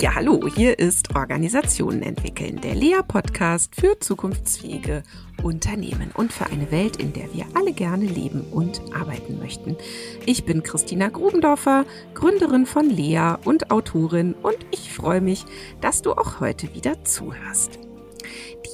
Ja, 0.00 0.16
hallo, 0.16 0.48
hier 0.52 0.76
ist 0.80 1.14
Organisationen 1.14 2.02
entwickeln, 2.02 2.60
der 2.60 2.74
Lea-Podcast 2.74 3.76
für 3.76 3.96
zukunftsfähige 4.00 5.04
Unternehmen 5.40 6.10
und 6.14 6.32
für 6.32 6.46
eine 6.46 6.72
Welt, 6.72 6.96
in 6.96 7.12
der 7.12 7.32
wir 7.32 7.44
alle 7.54 7.72
gerne 7.72 8.04
leben 8.04 8.40
und 8.50 8.82
arbeiten 8.92 9.38
möchten. 9.38 9.76
Ich 10.26 10.44
bin 10.44 10.64
Christina 10.64 11.10
Grubendorfer, 11.10 11.84
Gründerin 12.14 12.66
von 12.66 12.90
Lea 12.90 13.34
und 13.44 13.70
Autorin 13.70 14.34
und 14.34 14.58
ich 14.72 14.92
freue 14.92 15.20
mich, 15.20 15.44
dass 15.80 16.02
du 16.02 16.12
auch 16.14 16.40
heute 16.40 16.74
wieder 16.74 17.04
zuhörst. 17.04 17.78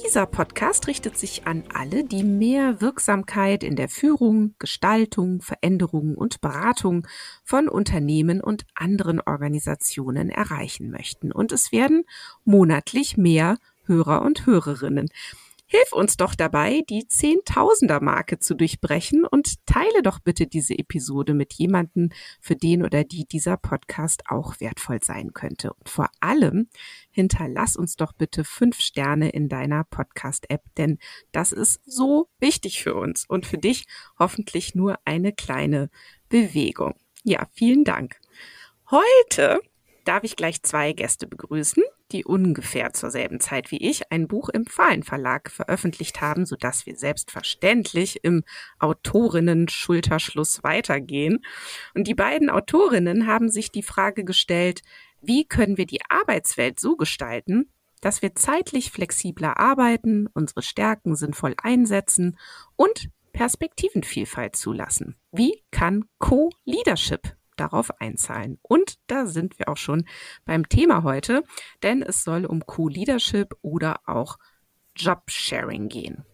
Dieser 0.05 0.25
Podcast 0.25 0.87
richtet 0.87 1.17
sich 1.17 1.45
an 1.45 1.63
alle, 1.73 2.03
die 2.03 2.23
mehr 2.23 2.81
Wirksamkeit 2.81 3.63
in 3.63 3.75
der 3.75 3.89
Führung, 3.89 4.55
Gestaltung, 4.59 5.41
Veränderung 5.41 6.15
und 6.15 6.41
Beratung 6.41 7.07
von 7.43 7.67
Unternehmen 7.67 8.41
und 8.41 8.65
anderen 8.75 9.21
Organisationen 9.21 10.29
erreichen 10.29 10.91
möchten. 10.91 11.31
Und 11.31 11.51
es 11.51 11.71
werden 11.71 12.03
monatlich 12.45 13.17
mehr 13.17 13.57
Hörer 13.85 14.21
und 14.21 14.45
Hörerinnen. 14.45 15.09
Hilf 15.71 15.93
uns 15.93 16.17
doch 16.17 16.35
dabei, 16.35 16.81
die 16.89 17.07
Zehntausender-Marke 17.07 18.39
zu 18.39 18.55
durchbrechen 18.55 19.23
und 19.23 19.65
teile 19.65 20.01
doch 20.03 20.19
bitte 20.19 20.45
diese 20.45 20.77
Episode 20.77 21.33
mit 21.33 21.53
jemandem, 21.53 22.09
für 22.41 22.57
den 22.57 22.83
oder 22.83 23.05
die 23.05 23.23
dieser 23.23 23.55
Podcast 23.55 24.23
auch 24.27 24.59
wertvoll 24.59 25.01
sein 25.01 25.31
könnte. 25.31 25.71
Und 25.71 25.87
vor 25.87 26.09
allem 26.19 26.67
hinterlass 27.09 27.77
uns 27.77 27.95
doch 27.95 28.11
bitte 28.11 28.43
fünf 28.43 28.81
Sterne 28.81 29.29
in 29.29 29.47
deiner 29.47 29.85
Podcast-App, 29.85 30.61
denn 30.75 30.97
das 31.31 31.53
ist 31.53 31.79
so 31.85 32.27
wichtig 32.41 32.83
für 32.83 32.95
uns 32.95 33.23
und 33.23 33.45
für 33.45 33.57
dich 33.57 33.85
hoffentlich 34.19 34.75
nur 34.75 34.99
eine 35.05 35.31
kleine 35.31 35.89
Bewegung. 36.27 36.95
Ja, 37.23 37.47
vielen 37.53 37.85
Dank. 37.85 38.19
Heute 38.89 39.61
darf 40.03 40.25
ich 40.25 40.35
gleich 40.35 40.63
zwei 40.63 40.91
Gäste 40.91 41.27
begrüßen 41.27 41.81
die 42.11 42.25
ungefähr 42.25 42.93
zur 42.93 43.11
selben 43.11 43.39
Zeit 43.39 43.71
wie 43.71 43.77
ich 43.77 44.11
ein 44.11 44.27
Buch 44.27 44.49
im 44.49 44.65
Fahlen 44.65 45.03
Verlag 45.03 45.49
veröffentlicht 45.49 46.21
haben, 46.21 46.45
sodass 46.45 46.85
wir 46.85 46.95
selbstverständlich 46.95 48.23
im 48.23 48.43
Autorinnen-Schulterschluss 48.79 50.63
weitergehen. 50.63 51.43
Und 51.95 52.07
die 52.07 52.15
beiden 52.15 52.49
Autorinnen 52.49 53.27
haben 53.27 53.49
sich 53.49 53.71
die 53.71 53.83
Frage 53.83 54.23
gestellt, 54.23 54.81
wie 55.21 55.45
können 55.45 55.77
wir 55.77 55.85
die 55.85 56.01
Arbeitswelt 56.09 56.79
so 56.79 56.95
gestalten, 56.95 57.71
dass 58.01 58.21
wir 58.21 58.35
zeitlich 58.35 58.91
flexibler 58.91 59.59
arbeiten, 59.59 60.27
unsere 60.33 60.63
Stärken 60.63 61.15
sinnvoll 61.15 61.53
einsetzen 61.61 62.37
und 62.75 63.09
Perspektivenvielfalt 63.31 64.55
zulassen. 64.55 65.15
Wie 65.31 65.63
kann 65.71 66.05
Co-Leadership 66.17 67.35
darauf 67.57 68.01
einzahlen. 68.01 68.57
Und 68.61 68.97
da 69.07 69.25
sind 69.25 69.59
wir 69.59 69.69
auch 69.69 69.77
schon 69.77 70.05
beim 70.45 70.67
Thema 70.69 71.03
heute, 71.03 71.43
denn 71.83 72.01
es 72.01 72.23
soll 72.23 72.45
um 72.45 72.65
Co-Leadership 72.65 73.55
oder 73.61 74.01
auch 74.05 74.37
Job-Sharing 74.95 75.89
gehen. 75.89 76.25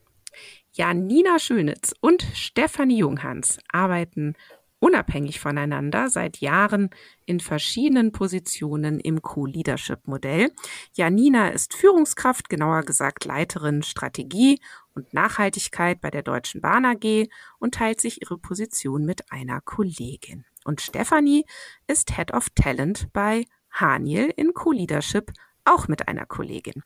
Janina 0.73 1.39
Schönitz 1.39 1.93
und 2.01 2.21
Stefanie 2.33 2.99
Junghans 2.99 3.59
arbeiten 3.71 4.35
unabhängig 4.79 5.39
voneinander 5.39 6.09
seit 6.09 6.37
Jahren 6.37 6.89
in 7.25 7.39
verschiedenen 7.39 8.11
Positionen 8.11 8.99
im 8.99 9.21
Co-Leadership-Modell. 9.21 10.51
Janina 10.93 11.49
ist 11.49 11.73
Führungskraft, 11.73 12.49
genauer 12.49 12.83
gesagt 12.83 13.25
Leiterin 13.25 13.81
Strategie 13.81 14.59
und 14.93 15.13
Nachhaltigkeit 15.13 15.99
bei 15.99 16.11
der 16.11 16.23
Deutschen 16.23 16.61
Bahn 16.61 16.85
AG 16.85 17.27
und 17.59 17.73
teilt 17.73 18.01
sich 18.01 18.21
ihre 18.21 18.37
Position 18.37 19.05
mit 19.05 19.31
einer 19.31 19.61
Kollegin. 19.61 20.45
Und 20.67 20.81
Stefanie 20.81 21.45
ist 21.87 22.17
Head 22.17 22.33
of 22.33 22.49
Talent 22.49 23.07
bei 23.13 23.45
Haniel 23.71 24.33
in 24.35 24.53
Co-Leadership, 24.53 25.31
auch 25.63 25.87
mit 25.87 26.09
einer 26.09 26.25
Kollegin. 26.25 26.83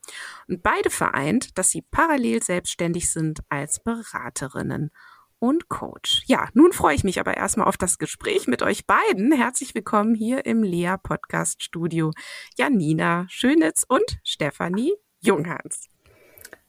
Und 0.48 0.62
beide 0.62 0.92
vereint, 0.92 1.58
dass 1.58 1.72
sie 1.72 1.82
parallel 1.82 2.44
selbstständig 2.44 3.12
sind 3.12 3.40
als 3.50 3.82
Beraterinnen 3.82 4.92
und 5.40 5.68
Coach. 5.68 6.22
Ja, 6.28 6.48
nun 6.54 6.74
freue 6.74 6.94
ich 6.94 7.04
mich 7.04 7.20
aber 7.20 7.38
erstmal 7.38 7.68
auf 7.68 7.78
das 7.78 7.98
Gespräch 7.98 8.46
mit 8.46 8.62
euch 8.62 8.86
beiden. 8.86 9.32
Herzlich 9.32 9.74
willkommen 9.74 10.14
hier 10.14 10.46
im 10.46 10.62
Lea 10.62 10.98
Podcast 11.02 11.64
Studio. 11.64 12.12
Janina 12.56 13.26
Schönitz 13.30 13.84
und 13.88 14.20
Stefanie 14.24 14.94
Junghans. 15.22 15.90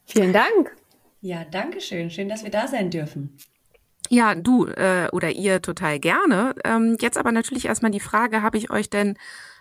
Vielen 0.07 0.33
Dank. 0.33 0.75
Ja, 1.21 1.45
danke 1.45 1.83
schön. 1.83 2.11
Schön, 2.11 2.31
dass 2.31 2.43
wir 2.43 2.51
da 2.51 2.67
sein 2.67 2.91
dürfen. 2.91 3.37
Ja, 4.15 4.35
du 4.35 4.67
äh, 4.67 5.09
oder 5.13 5.31
ihr 5.31 5.63
total 5.63 5.99
gerne. 5.99 6.55
Ähm, 6.65 6.99
jetzt 7.01 7.17
aber 7.17 7.33
natürlich 7.33 7.65
erstmal 7.65 7.93
die 7.93 7.99
Frage, 7.99 8.43
habe 8.43 8.59
ich 8.59 8.71
euch 8.71 8.91
denn 8.91 9.17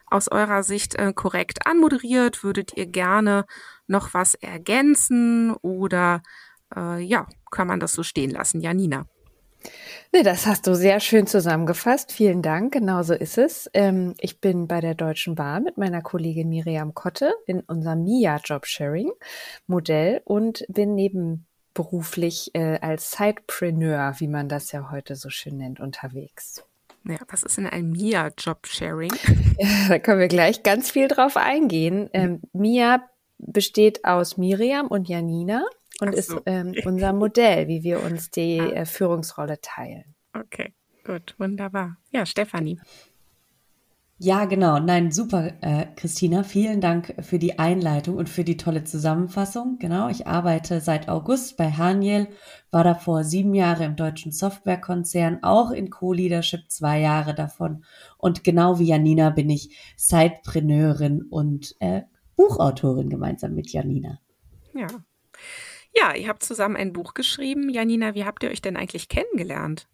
aus 0.08 0.30
eurer 0.30 0.62
Sicht 0.64 0.96
äh, 0.96 1.14
korrekt 1.14 1.66
anmoderiert? 1.66 2.44
Würdet 2.44 2.76
ihr 2.76 2.86
gerne 2.86 3.46
noch 3.88 4.14
was 4.14 4.34
ergänzen 4.34 5.54
oder 5.62 6.22
äh, 6.76 7.02
ja, 7.02 7.28
kann 7.50 7.66
man 7.66 7.80
das 7.80 7.94
so 7.94 8.04
stehen 8.04 8.32
lassen? 8.32 8.60
Janina. 8.60 9.06
Nee, 10.12 10.24
das 10.24 10.46
hast 10.46 10.68
du 10.68 10.76
sehr 10.76 11.00
schön 11.00 11.28
zusammengefasst. 11.28 12.12
Vielen 12.12 12.42
Dank. 12.42 12.74
Genauso 12.74 13.14
ist 13.14 13.38
es. 13.38 13.70
Ähm, 13.74 14.16
ich 14.20 14.42
bin 14.42 14.68
bei 14.68 14.82
der 14.82 14.96
Deutschen 14.96 15.36
Bahn 15.36 15.64
mit 15.64 15.78
meiner 15.78 16.02
Kollegin 16.02 16.50
Miriam 16.50 16.94
Kotte 16.94 17.34
in 17.46 17.62
unserem 17.62 18.04
MIA 18.04 18.42
Job 18.44 18.66
Sharing 18.66 19.14
Modell 19.66 20.22
und 20.26 20.66
bin 20.68 20.94
neben 20.94 21.48
beruflich 21.74 22.52
äh, 22.54 22.80
als 22.80 23.12
Sidepreneur, 23.12 24.16
wie 24.18 24.28
man 24.28 24.50
das 24.50 24.72
ja 24.72 24.92
heute 24.92 25.16
so 25.16 25.30
schön 25.30 25.58
nennt, 25.58 25.80
unterwegs. 25.80 26.64
Ja, 27.04 27.18
was 27.30 27.44
ist 27.44 27.58
denn 27.58 27.68
ein 27.68 27.92
MIA-Job-Sharing? 27.92 29.14
Da 29.90 30.00
können 30.00 30.20
wir 30.20 30.28
gleich 30.28 30.64
ganz 30.64 30.90
viel 30.90 31.08
drauf 31.08 31.38
eingehen. 31.38 32.10
Ähm, 32.14 32.42
MIA 32.54 33.04
besteht 33.38 34.06
aus 34.06 34.38
Miriam 34.38 34.88
und 34.88 35.08
Janina 35.08 35.64
und 36.00 36.14
so. 36.14 36.18
ist 36.18 36.36
ähm, 36.46 36.74
unser 36.86 37.14
Modell, 37.14 37.68
wie 37.68 37.84
wir 37.84 38.02
uns 38.04 38.32
die 38.32 38.60
ah. 38.60 38.72
äh, 38.72 38.86
Führungsrolle 38.86 39.60
teilen. 39.62 40.16
Okay, 40.34 40.74
gut, 41.04 41.36
wunderbar. 41.38 41.98
Ja, 42.12 42.26
Stefanie. 42.26 42.80
Ja, 44.24 44.46
genau. 44.46 44.78
Nein, 44.78 45.12
super, 45.12 45.52
äh, 45.62 45.88
Christina. 45.96 46.44
Vielen 46.44 46.80
Dank 46.80 47.16
für 47.22 47.40
die 47.40 47.58
Einleitung 47.58 48.18
und 48.18 48.30
für 48.30 48.44
die 48.44 48.56
tolle 48.56 48.84
Zusammenfassung. 48.84 49.80
Genau, 49.80 50.10
ich 50.10 50.28
arbeite 50.28 50.80
seit 50.80 51.10
August 51.10 51.58
bei 51.58 51.72
Haniel, 51.72 52.28
war 52.70 52.84
davor 52.84 53.24
sieben 53.24 53.56
Jahre 53.56 53.84
im 53.84 53.96
deutschen 53.96 54.32
Softwarekonzern, 54.32 55.40
auch 55.42 55.72
in 55.72 55.90
Co-Leadership 55.90 56.70
zwei 56.70 57.00
Jahre 57.00 57.34
davon. 57.34 57.84
Und 58.20 58.44
genau 58.44 58.78
wie 58.78 58.90
Janina 58.90 59.32
bin 59.32 59.50
ich 59.50 59.76
Sidepreneurin 59.98 61.24
und 61.24 61.76
äh, 61.80 62.04
Buchautorin 62.36 63.10
gemeinsam 63.10 63.56
mit 63.56 63.72
Janina. 63.74 64.20
Ja. 64.76 64.86
Ja, 65.96 66.14
ihr 66.14 66.28
habt 66.28 66.44
zusammen 66.44 66.76
ein 66.76 66.94
Buch 66.94 67.16
geschrieben. 67.16 67.72
Janina, 67.72 68.14
wie 68.14 68.26
habt 68.26 68.44
ihr 68.44 68.52
euch 68.52 68.62
denn 68.62 68.78
eigentlich 68.78 69.10
kennengelernt? 69.10 69.88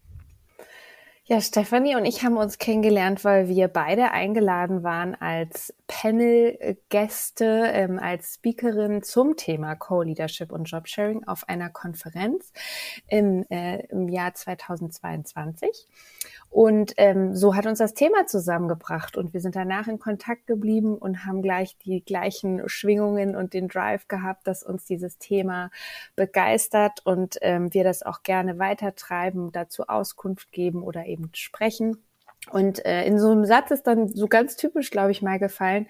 Ja, 1.30 1.42
Stefanie 1.42 1.94
und 1.94 2.06
ich 2.06 2.24
haben 2.24 2.38
uns 2.38 2.56
kennengelernt, 2.56 3.22
weil 3.22 3.48
wir 3.48 3.68
beide 3.68 4.12
eingeladen 4.12 4.82
waren 4.82 5.14
als 5.14 5.74
Panel-Gäste, 5.86 7.64
ähm, 7.70 7.98
als 7.98 8.36
Speakerin 8.36 9.02
zum 9.02 9.36
Thema 9.36 9.74
Co-Leadership 9.74 10.50
und 10.50 10.64
Jobsharing 10.64 11.24
auf 11.24 11.46
einer 11.46 11.68
Konferenz 11.68 12.50
im, 13.08 13.44
äh, 13.50 13.84
im 13.88 14.08
Jahr 14.08 14.32
2022. 14.32 15.86
Und 16.50 16.94
ähm, 16.96 17.36
so 17.36 17.54
hat 17.54 17.66
uns 17.66 17.78
das 17.78 17.92
Thema 17.92 18.26
zusammengebracht 18.26 19.18
und 19.18 19.34
wir 19.34 19.40
sind 19.40 19.54
danach 19.54 19.86
in 19.86 19.98
Kontakt 19.98 20.46
geblieben 20.46 20.96
und 20.96 21.26
haben 21.26 21.42
gleich 21.42 21.76
die 21.78 22.02
gleichen 22.02 22.66
Schwingungen 22.68 23.36
und 23.36 23.52
den 23.52 23.68
Drive 23.68 24.08
gehabt, 24.08 24.46
dass 24.46 24.62
uns 24.62 24.86
dieses 24.86 25.18
Thema 25.18 25.70
begeistert 26.16 27.04
und 27.04 27.36
ähm, 27.42 27.74
wir 27.74 27.84
das 27.84 28.02
auch 28.02 28.22
gerne 28.22 28.58
weitertreiben, 28.58 29.52
dazu 29.52 29.88
Auskunft 29.88 30.52
geben 30.52 30.82
oder 30.82 31.04
eben 31.04 31.17
sprechen. 31.32 31.98
Und 32.50 32.84
äh, 32.86 33.04
in 33.04 33.18
so 33.18 33.30
einem 33.30 33.44
Satz 33.44 33.70
ist 33.70 33.86
dann 33.86 34.08
so 34.08 34.26
ganz 34.26 34.56
typisch, 34.56 34.90
glaube 34.90 35.10
ich, 35.10 35.20
mal 35.20 35.38
gefallen. 35.38 35.86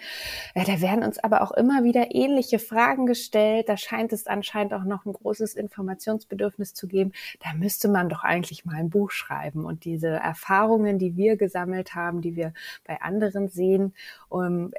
Ja, 0.56 0.64
da 0.64 0.80
werden 0.80 1.04
uns 1.04 1.18
aber 1.18 1.42
auch 1.42 1.52
immer 1.52 1.84
wieder 1.84 2.14
ähnliche 2.14 2.58
Fragen 2.58 3.06
gestellt. 3.06 3.68
Da 3.68 3.76
scheint 3.76 4.12
es 4.12 4.26
anscheinend 4.26 4.74
auch 4.74 4.82
noch 4.82 5.04
ein 5.04 5.12
großes 5.12 5.54
Informationsbedürfnis 5.54 6.74
zu 6.74 6.88
geben. 6.88 7.12
Da 7.44 7.52
müsste 7.54 7.88
man 7.88 8.08
doch 8.08 8.24
eigentlich 8.24 8.64
mal 8.64 8.76
ein 8.76 8.90
Buch 8.90 9.10
schreiben 9.10 9.64
und 9.64 9.84
diese 9.84 10.08
Erfahrungen, 10.08 10.98
die 10.98 11.16
wir 11.16 11.36
gesammelt 11.36 11.94
haben, 11.94 12.22
die 12.22 12.34
wir 12.34 12.52
bei 12.84 13.00
anderen 13.02 13.48
sehen, 13.48 13.94
um, 14.28 14.72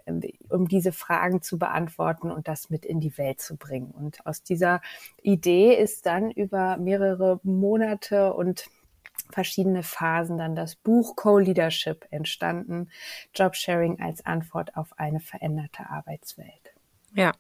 um 0.50 0.68
diese 0.68 0.92
Fragen 0.92 1.42
zu 1.42 1.58
beantworten 1.58 2.30
und 2.30 2.48
das 2.50 2.70
mit 2.70 2.84
in 2.84 3.00
die 3.00 3.18
Welt 3.18 3.40
zu 3.40 3.56
bringen. 3.56 3.92
Und 3.92 4.26
aus 4.26 4.44
dieser 4.44 4.82
Idee 5.22 5.76
ist 5.76 6.06
dann 6.06 6.32
über 6.32 6.78
mehrere 6.78 7.40
Monate 7.44 8.34
und 8.34 8.66
verschiedene 9.30 9.84
Phasen 9.84 10.38
dann 10.38 10.56
das 10.56 10.76
Buch 10.76 11.16
Co-Leadership 11.16 12.06
entstanden, 12.12 12.90
Jobsharing 13.34 14.00
als 14.02 14.26
Antwort 14.26 14.76
auf 14.76 14.98
eine 14.98 15.20
veränderte 15.20 15.90
Arbeitswelt. 15.90 16.74
Ja. 17.14 17.32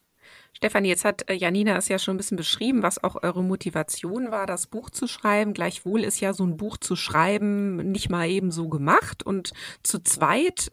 Stefanie, 0.53 0.89
jetzt 0.89 1.05
hat 1.05 1.29
äh, 1.29 1.33
Janina 1.33 1.77
es 1.77 1.87
ja 1.87 1.97
schon 1.97 2.15
ein 2.15 2.17
bisschen 2.17 2.37
beschrieben, 2.37 2.83
was 2.83 3.03
auch 3.03 3.23
eure 3.23 3.43
Motivation 3.43 4.31
war, 4.31 4.45
das 4.45 4.67
Buch 4.67 4.89
zu 4.89 5.07
schreiben. 5.07 5.53
Gleichwohl 5.53 6.03
ist 6.03 6.19
ja 6.19 6.33
so 6.33 6.43
ein 6.43 6.57
Buch 6.57 6.77
zu 6.77 6.95
schreiben 6.95 7.77
nicht 7.91 8.09
mal 8.09 8.27
eben 8.27 8.51
so 8.51 8.67
gemacht 8.67 9.23
und 9.23 9.53
zu 9.83 9.99
zweit 10.03 10.71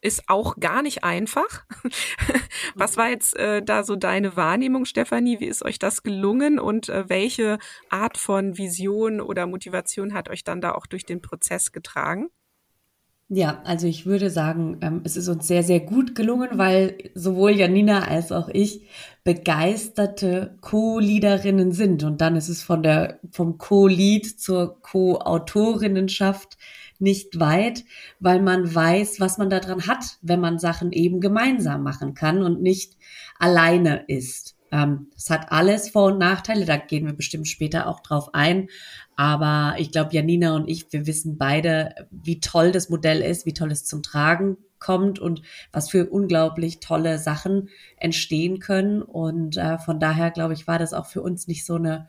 ist 0.00 0.24
auch 0.28 0.56
gar 0.56 0.82
nicht 0.82 1.04
einfach. 1.04 1.64
Was 2.74 2.96
war 2.96 3.10
jetzt 3.10 3.36
äh, 3.36 3.62
da 3.62 3.84
so 3.84 3.96
deine 3.96 4.36
Wahrnehmung, 4.36 4.84
Stefanie? 4.84 5.40
Wie 5.40 5.46
ist 5.46 5.64
euch 5.64 5.78
das 5.78 6.02
gelungen 6.02 6.58
und 6.58 6.88
äh, 6.88 7.08
welche 7.08 7.58
Art 7.90 8.16
von 8.16 8.56
Vision 8.56 9.20
oder 9.20 9.46
Motivation 9.46 10.14
hat 10.14 10.30
euch 10.30 10.44
dann 10.44 10.60
da 10.60 10.72
auch 10.72 10.86
durch 10.86 11.04
den 11.04 11.20
Prozess 11.20 11.72
getragen? 11.72 12.30
Ja, 13.32 13.62
also 13.64 13.86
ich 13.86 14.06
würde 14.06 14.28
sagen, 14.28 14.78
ähm, 14.80 15.02
es 15.04 15.16
ist 15.16 15.28
uns 15.28 15.46
sehr, 15.46 15.62
sehr 15.62 15.78
gut 15.78 16.16
gelungen, 16.16 16.48
weil 16.54 16.98
sowohl 17.14 17.52
Janina 17.52 18.08
als 18.08 18.32
auch 18.32 18.48
ich 18.48 18.88
begeisterte 19.22 20.56
Co-Leaderinnen 20.60 21.70
sind. 21.70 22.02
Und 22.02 22.20
dann 22.20 22.34
ist 22.34 22.48
es 22.48 22.64
von 22.64 22.82
der, 22.82 23.20
vom 23.30 23.56
Co-Lead 23.56 24.26
zur 24.40 24.80
Co-Autorinnenschaft 24.82 26.58
nicht 27.00 27.40
weit, 27.40 27.84
weil 28.18 28.40
man 28.42 28.74
weiß, 28.74 29.20
was 29.20 29.38
man 29.38 29.50
daran 29.50 29.86
hat, 29.86 30.18
wenn 30.22 30.40
man 30.40 30.58
Sachen 30.58 30.92
eben 30.92 31.20
gemeinsam 31.20 31.82
machen 31.82 32.14
kann 32.14 32.42
und 32.42 32.62
nicht 32.62 32.96
alleine 33.38 34.04
ist. 34.06 34.56
Ähm, 34.72 35.08
es 35.16 35.30
hat 35.30 35.50
alles 35.50 35.90
Vor- 35.90 36.12
und 36.12 36.18
Nachteile, 36.18 36.64
da 36.64 36.76
gehen 36.76 37.06
wir 37.06 37.12
bestimmt 37.12 37.48
später 37.48 37.86
auch 37.88 38.00
drauf 38.00 38.34
ein. 38.34 38.68
Aber 39.16 39.74
ich 39.78 39.90
glaube, 39.90 40.14
Janina 40.14 40.54
und 40.54 40.68
ich, 40.68 40.92
wir 40.92 41.06
wissen 41.06 41.36
beide, 41.38 41.94
wie 42.10 42.40
toll 42.40 42.72
das 42.72 42.88
Modell 42.88 43.20
ist, 43.20 43.46
wie 43.46 43.52
toll 43.52 43.72
es 43.72 43.84
zum 43.84 44.02
Tragen 44.02 44.56
kommt 44.78 45.18
und 45.18 45.42
was 45.72 45.90
für 45.90 46.08
unglaublich 46.08 46.80
tolle 46.80 47.18
Sachen 47.18 47.68
entstehen 47.98 48.60
können. 48.60 49.02
Und 49.02 49.56
äh, 49.56 49.78
von 49.78 50.00
daher, 50.00 50.30
glaube 50.30 50.54
ich, 50.54 50.66
war 50.66 50.78
das 50.78 50.94
auch 50.94 51.06
für 51.06 51.20
uns 51.20 51.46
nicht 51.48 51.66
so 51.66 51.74
eine 51.74 52.08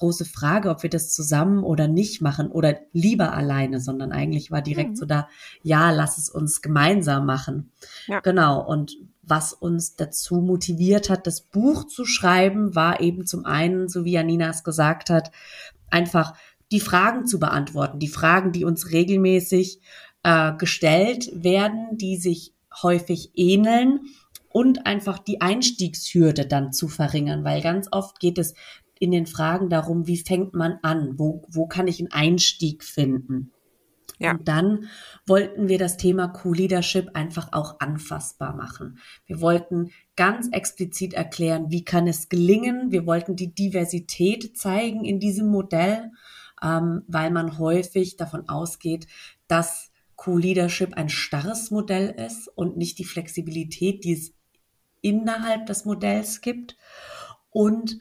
große 0.00 0.24
Frage, 0.24 0.70
ob 0.70 0.82
wir 0.82 0.90
das 0.90 1.12
zusammen 1.12 1.62
oder 1.62 1.86
nicht 1.86 2.20
machen 2.20 2.50
oder 2.50 2.80
lieber 2.92 3.32
alleine, 3.32 3.80
sondern 3.80 4.12
eigentlich 4.12 4.50
war 4.50 4.62
direkt 4.62 4.90
mhm. 4.90 4.96
so 4.96 5.06
da, 5.06 5.28
ja, 5.62 5.90
lass 5.90 6.18
es 6.18 6.28
uns 6.28 6.62
gemeinsam 6.62 7.26
machen. 7.26 7.70
Ja. 8.06 8.20
Genau. 8.20 8.66
Und 8.66 8.96
was 9.22 9.52
uns 9.52 9.96
dazu 9.96 10.36
motiviert 10.40 11.10
hat, 11.10 11.26
das 11.26 11.42
Buch 11.42 11.86
zu 11.86 12.04
schreiben, 12.04 12.74
war 12.74 13.00
eben 13.00 13.26
zum 13.26 13.44
einen, 13.44 13.88
so 13.88 14.04
wie 14.04 14.12
Janina 14.12 14.48
es 14.48 14.64
gesagt 14.64 15.10
hat, 15.10 15.30
einfach 15.90 16.34
die 16.72 16.80
Fragen 16.80 17.26
zu 17.26 17.38
beantworten, 17.38 17.98
die 17.98 18.08
Fragen, 18.08 18.52
die 18.52 18.64
uns 18.64 18.90
regelmäßig 18.90 19.80
äh, 20.22 20.52
gestellt 20.56 21.30
werden, 21.34 21.96
die 21.98 22.16
sich 22.16 22.54
häufig 22.82 23.32
ähneln 23.34 24.00
und 24.52 24.86
einfach 24.86 25.18
die 25.18 25.40
Einstiegshürde 25.40 26.46
dann 26.46 26.72
zu 26.72 26.88
verringern, 26.88 27.44
weil 27.44 27.62
ganz 27.62 27.88
oft 27.92 28.18
geht 28.18 28.38
es 28.38 28.54
in 29.00 29.10
den 29.10 29.26
Fragen 29.26 29.68
darum, 29.68 30.06
wie 30.06 30.18
fängt 30.18 30.54
man 30.54 30.78
an, 30.82 31.18
wo, 31.18 31.42
wo 31.48 31.66
kann 31.66 31.88
ich 31.88 31.98
einen 31.98 32.12
Einstieg 32.12 32.84
finden. 32.84 33.50
Ja. 34.20 34.32
Und 34.32 34.46
dann 34.46 34.84
wollten 35.26 35.66
wir 35.66 35.78
das 35.78 35.96
Thema 35.96 36.28
Co-Leadership 36.28 37.10
einfach 37.14 37.48
auch 37.52 37.80
anfassbar 37.80 38.54
machen. 38.54 38.98
Wir 39.26 39.40
wollten 39.40 39.90
ganz 40.14 40.48
explizit 40.52 41.14
erklären, 41.14 41.70
wie 41.70 41.84
kann 41.84 42.06
es 42.06 42.28
gelingen. 42.28 42.92
Wir 42.92 43.06
wollten 43.06 43.34
die 43.34 43.52
Diversität 43.52 44.56
zeigen 44.56 45.04
in 45.04 45.18
diesem 45.18 45.48
Modell 45.48 46.12
ähm, 46.62 47.02
weil 47.06 47.30
man 47.30 47.58
häufig 47.58 48.16
davon 48.16 48.48
ausgeht, 48.48 49.06
dass 49.48 49.90
Co-Leadership 50.16 50.94
ein 50.94 51.08
starres 51.08 51.70
Modell 51.70 52.10
ist 52.10 52.48
und 52.48 52.76
nicht 52.76 52.98
die 52.98 53.04
Flexibilität, 53.04 54.04
die 54.04 54.12
es 54.12 54.34
innerhalb 55.00 55.66
des 55.66 55.84
Modells 55.86 56.42
gibt. 56.42 56.76
Und 57.50 57.98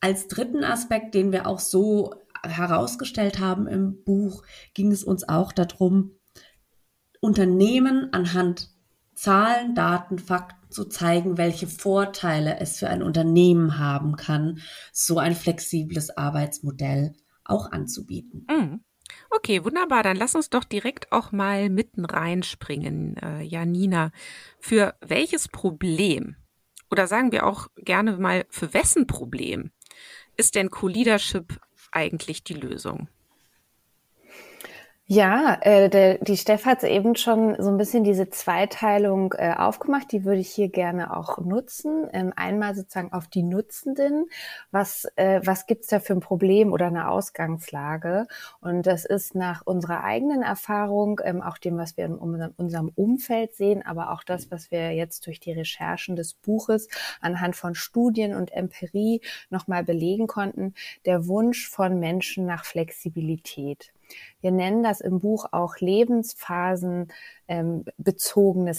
als 0.00 0.28
dritten 0.28 0.64
Aspekt, 0.64 1.14
den 1.14 1.32
wir 1.32 1.46
auch 1.46 1.58
so 1.58 2.14
herausgestellt 2.42 3.38
haben 3.38 3.66
im 3.66 4.04
Buch, 4.04 4.42
ging 4.74 4.92
es 4.92 5.04
uns 5.04 5.28
auch 5.28 5.52
darum, 5.52 6.12
Unternehmen 7.20 8.12
anhand 8.12 8.70
Zahlen, 9.14 9.74
Daten, 9.74 10.18
Fakten 10.18 10.70
zu 10.70 10.84
zeigen, 10.84 11.38
welche 11.38 11.66
Vorteile 11.66 12.60
es 12.60 12.78
für 12.78 12.88
ein 12.88 13.02
Unternehmen 13.02 13.78
haben 13.78 14.16
kann, 14.16 14.60
so 14.92 15.18
ein 15.18 15.34
flexibles 15.34 16.16
Arbeitsmodell 16.16 17.14
auch 17.44 17.72
anzubieten. 17.72 18.46
Mhm. 18.50 18.80
Okay, 19.30 19.64
wunderbar. 19.64 20.02
Dann 20.02 20.16
lass 20.16 20.34
uns 20.34 20.50
doch 20.50 20.64
direkt 20.64 21.12
auch 21.12 21.32
mal 21.32 21.70
mitten 21.70 22.04
reinspringen, 22.04 23.16
äh, 23.16 23.42
Janina. 23.42 24.10
Für 24.58 24.94
welches 25.00 25.48
Problem 25.48 26.36
oder 26.90 27.06
sagen 27.06 27.32
wir 27.32 27.46
auch 27.46 27.68
gerne 27.76 28.16
mal 28.16 28.46
für 28.50 28.74
wessen 28.74 29.06
Problem 29.06 29.70
ist 30.36 30.54
denn 30.54 30.70
Co-Leadership 30.70 31.58
eigentlich 31.92 32.44
die 32.44 32.54
Lösung? 32.54 33.08
Ja, 35.08 35.56
äh, 35.60 35.88
der, 35.88 36.18
die 36.18 36.36
Steff 36.36 36.64
hat 36.64 36.82
eben 36.82 37.14
schon 37.14 37.54
so 37.62 37.70
ein 37.70 37.76
bisschen 37.76 38.02
diese 38.02 38.28
Zweiteilung 38.28 39.34
äh, 39.38 39.54
aufgemacht. 39.56 40.10
Die 40.10 40.24
würde 40.24 40.40
ich 40.40 40.48
hier 40.48 40.68
gerne 40.68 41.16
auch 41.16 41.38
nutzen. 41.38 42.08
Ähm, 42.12 42.32
einmal 42.34 42.74
sozusagen 42.74 43.12
auf 43.12 43.28
die 43.28 43.44
Nutzenden. 43.44 44.26
Was, 44.72 45.06
äh, 45.14 45.40
was 45.44 45.66
gibt's 45.66 45.86
da 45.88 46.00
für 46.00 46.14
ein 46.14 46.20
Problem 46.20 46.72
oder 46.72 46.86
eine 46.86 47.08
Ausgangslage? 47.08 48.26
Und 48.60 48.84
das 48.88 49.04
ist 49.04 49.36
nach 49.36 49.62
unserer 49.64 50.02
eigenen 50.02 50.42
Erfahrung, 50.42 51.20
ähm, 51.22 51.40
auch 51.40 51.58
dem, 51.58 51.78
was 51.78 51.96
wir 51.96 52.06
in 52.06 52.16
unserem 52.16 52.90
Umfeld 52.96 53.54
sehen, 53.54 53.86
aber 53.86 54.10
auch 54.10 54.24
das, 54.24 54.50
was 54.50 54.72
wir 54.72 54.90
jetzt 54.92 55.24
durch 55.28 55.38
die 55.38 55.52
Recherchen 55.52 56.16
des 56.16 56.34
Buches 56.34 56.88
anhand 57.20 57.54
von 57.54 57.76
Studien 57.76 58.34
und 58.34 58.52
Empirie 58.52 59.20
nochmal 59.50 59.84
belegen 59.84 60.26
konnten, 60.26 60.74
der 61.04 61.28
Wunsch 61.28 61.68
von 61.68 62.00
Menschen 62.00 62.44
nach 62.44 62.64
Flexibilität. 62.64 63.92
Wir 64.40 64.52
nennen 64.52 64.82
das 64.82 65.00
im 65.00 65.20
Buch 65.20 65.46
auch 65.52 65.76
Lebensphasen 65.78 67.12
ähm, 67.48 67.84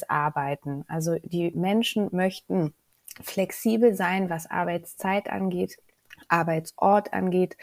Arbeiten. 0.10 0.86
Also 0.88 1.16
die 1.24 1.52
Menschen 1.52 2.10
möchten 2.12 2.74
flexibel 3.22 3.94
sein, 3.96 4.30
was 4.30 4.50
Arbeitszeit 4.50 5.30
angeht, 5.30 5.78
Arbeitsort 6.28 7.14
angeht, 7.14 7.58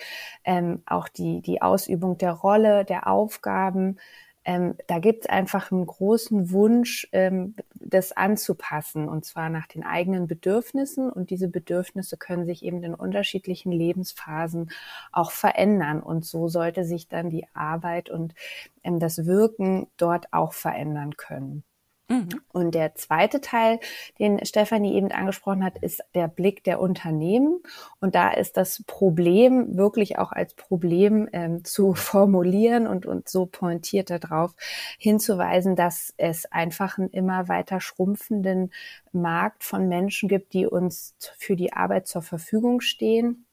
ähm, 0.45 0.83
auch 0.87 1.09
die, 1.09 1.43
die 1.43 1.63
Ausübung 1.63 2.19
der 2.19 2.33
Rolle, 2.33 2.85
der 2.85 3.07
Aufgaben, 3.09 3.99
ähm, 4.45 4.75
da 4.87 4.99
gibt 4.99 5.25
es 5.25 5.31
einfach 5.31 5.73
einen 5.73 5.87
großen 5.87 6.51
Wunsch, 6.51 7.09
ähm, 7.13 7.55
das 7.75 8.13
anzupassen 8.13 9.09
und 9.09 9.25
zwar 9.25 9.49
nach 9.49 9.67
den 9.67 9.85
eigenen 9.85 10.27
Bedürfnissen. 10.27 11.11
Und 11.11 11.31
diese 11.31 11.49
Bedürfnisse 11.49 12.17
können 12.17 12.45
sich 12.45 12.63
eben 12.65 12.83
in 12.83 12.95
unterschiedlichen 12.95 13.73
Lebensphasen 13.73 14.71
auch 15.13 15.31
verändern. 15.31 16.03
Und 16.03 16.25
so 16.25 16.49
sollte 16.49 16.85
sich 16.85 17.09
dann 17.09 17.31
die 17.31 17.47
Arbeit 17.55 18.11
und 18.11 18.35
ähm, 18.83 19.01
das 19.01 19.27
Wirken 19.27 19.87
dort 19.97 20.33
auch 20.33 20.53
verändern 20.53 21.17
können. 21.17 21.65
Mhm. 22.09 22.29
Und 22.53 22.75
der 22.75 22.95
zweite 22.97 23.41
Teil, 23.41 23.81
den 24.19 24.45
Stefanie 24.45 24.95
eben 24.95 25.11
angesprochen 25.11 25.65
hat, 25.65 25.79
ist 25.79 26.03
der 26.15 26.29
Blick 26.29 26.63
der 26.65 26.79
Unternehmen. 26.81 27.63
Und 28.01 28.15
da 28.15 28.31
ist 28.31 28.59
das 28.59 28.83
Problem 28.87 29.77
wirklich 29.79 30.19
auch 30.19 30.33
als 30.33 30.55
Problem 30.55 31.29
ähm, 31.33 31.65
zu 31.65 31.95
formulieren 31.95 32.87
und, 32.87 33.07
und 33.07 33.29
so 33.29 33.47
pointiert 33.47 34.11
darauf 34.11 34.55
hinzuweisen, 34.99 35.77
dass 35.77 36.13
es 36.19 36.45
einfach 36.53 36.99
einen 36.99 37.09
immer 37.09 37.49
weiter 37.49 37.81
schrumpfenden 37.81 38.71
Markt 39.13 39.65
von 39.65 39.89
Menschen 39.89 40.29
gibt, 40.29 40.53
die 40.53 40.67
uns 40.67 41.17
für 41.39 41.57
die 41.57 41.73
Arbeit 41.73 42.07
zur 42.07 42.23
Verfügung 42.23 42.81
stehen 42.81 43.44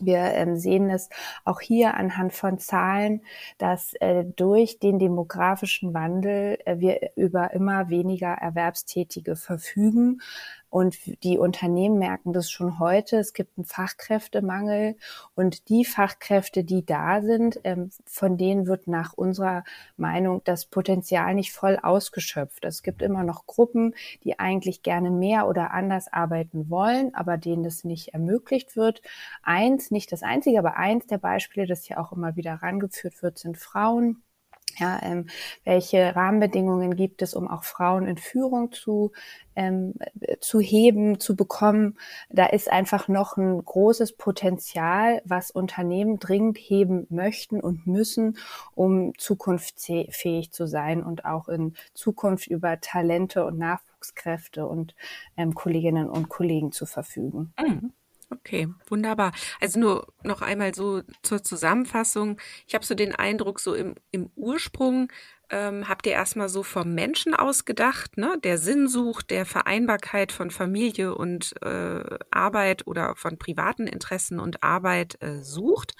wir 0.00 0.18
ähm, 0.18 0.56
sehen 0.56 0.90
es 0.90 1.08
auch 1.44 1.60
hier 1.60 1.94
anhand 1.94 2.32
von 2.32 2.58
Zahlen, 2.58 3.22
dass 3.58 3.94
äh, 3.94 4.24
durch 4.24 4.78
den 4.78 4.98
demografischen 4.98 5.94
Wandel 5.94 6.58
äh, 6.64 6.78
wir 6.78 7.10
über 7.16 7.52
immer 7.52 7.88
weniger 7.88 8.32
Erwerbstätige 8.32 9.36
verfügen. 9.36 10.20
Und 10.70 11.22
die 11.22 11.38
Unternehmen 11.38 11.98
merken 11.98 12.32
das 12.32 12.50
schon 12.50 12.78
heute. 12.78 13.16
Es 13.18 13.32
gibt 13.32 13.56
einen 13.56 13.64
Fachkräftemangel 13.64 14.96
und 15.34 15.68
die 15.68 15.84
Fachkräfte, 15.84 16.64
die 16.64 16.84
da 16.84 17.22
sind, 17.22 17.60
ähm, 17.64 17.90
von 18.04 18.36
denen 18.36 18.66
wird 18.66 18.86
nach 18.86 19.14
unserer 19.14 19.64
Meinung 19.96 20.42
das 20.44 20.66
Potenzial 20.66 21.34
nicht 21.34 21.52
voll 21.52 21.78
ausgeschöpft. 21.82 22.64
Es 22.64 22.82
gibt 22.82 23.02
immer 23.02 23.24
noch 23.24 23.46
Gruppen, 23.46 23.94
die 24.24 24.38
eigentlich 24.38 24.82
gerne 24.82 25.10
mehr 25.10 25.48
oder 25.48 25.72
anders 25.72 26.12
arbeiten 26.12 26.68
wollen, 26.68 27.14
aber 27.14 27.38
denen 27.38 27.62
das 27.62 27.84
nicht 27.84 28.08
ermöglicht 28.08 28.76
wird. 28.76 29.00
Eins, 29.42 29.90
nicht 29.90 30.12
das 30.12 30.22
einzige, 30.22 30.58
aber 30.58 30.76
eins 30.76 31.06
der 31.06 31.18
Beispiele, 31.18 31.66
das 31.66 31.84
hier 31.84 31.98
auch 32.00 32.12
immer 32.12 32.36
wieder 32.36 32.54
rangeführt 32.54 33.22
wird, 33.22 33.38
sind 33.38 33.56
Frauen 33.56 34.22
ja, 34.78 35.00
ähm, 35.02 35.26
welche 35.64 36.14
Rahmenbedingungen 36.14 36.96
gibt 36.96 37.22
es, 37.22 37.34
um 37.34 37.48
auch 37.48 37.64
Frauen 37.64 38.06
in 38.06 38.16
Führung 38.16 38.72
zu, 38.72 39.12
ähm, 39.56 39.94
zu 40.40 40.60
heben, 40.60 41.20
zu 41.20 41.36
bekommen? 41.36 41.98
Da 42.30 42.46
ist 42.46 42.70
einfach 42.70 43.08
noch 43.08 43.36
ein 43.36 43.64
großes 43.64 44.16
Potenzial, 44.16 45.22
was 45.24 45.50
Unternehmen 45.50 46.18
dringend 46.18 46.58
heben 46.58 47.06
möchten 47.10 47.60
und 47.60 47.86
müssen, 47.86 48.38
um 48.74 49.12
zukunftsfähig 49.18 50.52
zu 50.52 50.66
sein 50.66 51.02
und 51.02 51.24
auch 51.24 51.48
in 51.48 51.74
Zukunft 51.94 52.46
über 52.46 52.80
Talente 52.80 53.44
und 53.44 53.58
Nachwuchskräfte 53.58 54.66
und 54.66 54.94
ähm, 55.36 55.54
Kolleginnen 55.54 56.08
und 56.08 56.28
Kollegen 56.28 56.72
zu 56.72 56.86
verfügen. 56.86 57.52
Mhm. 57.58 57.92
Okay, 58.30 58.68
wunderbar. 58.86 59.32
Also 59.58 59.80
nur 59.80 60.12
noch 60.22 60.42
einmal 60.42 60.74
so 60.74 61.02
zur 61.22 61.42
Zusammenfassung. 61.42 62.38
Ich 62.66 62.74
habe 62.74 62.84
so 62.84 62.94
den 62.94 63.14
Eindruck, 63.14 63.58
so 63.58 63.74
im, 63.74 63.94
im 64.10 64.30
Ursprung 64.36 65.10
ähm, 65.50 65.88
habt 65.88 66.06
ihr 66.06 66.12
erstmal 66.12 66.50
so 66.50 66.62
vom 66.62 66.94
Menschen 66.94 67.34
ausgedacht, 67.34 68.18
ne? 68.18 68.38
der 68.44 68.58
Sinnsucht, 68.58 69.30
der 69.30 69.46
Vereinbarkeit 69.46 70.30
von 70.30 70.50
Familie 70.50 71.14
und 71.14 71.54
äh, 71.62 72.18
Arbeit 72.30 72.86
oder 72.86 73.16
von 73.16 73.38
privaten 73.38 73.86
Interessen 73.86 74.40
und 74.40 74.62
Arbeit 74.62 75.16
äh, 75.22 75.42
sucht. 75.42 75.94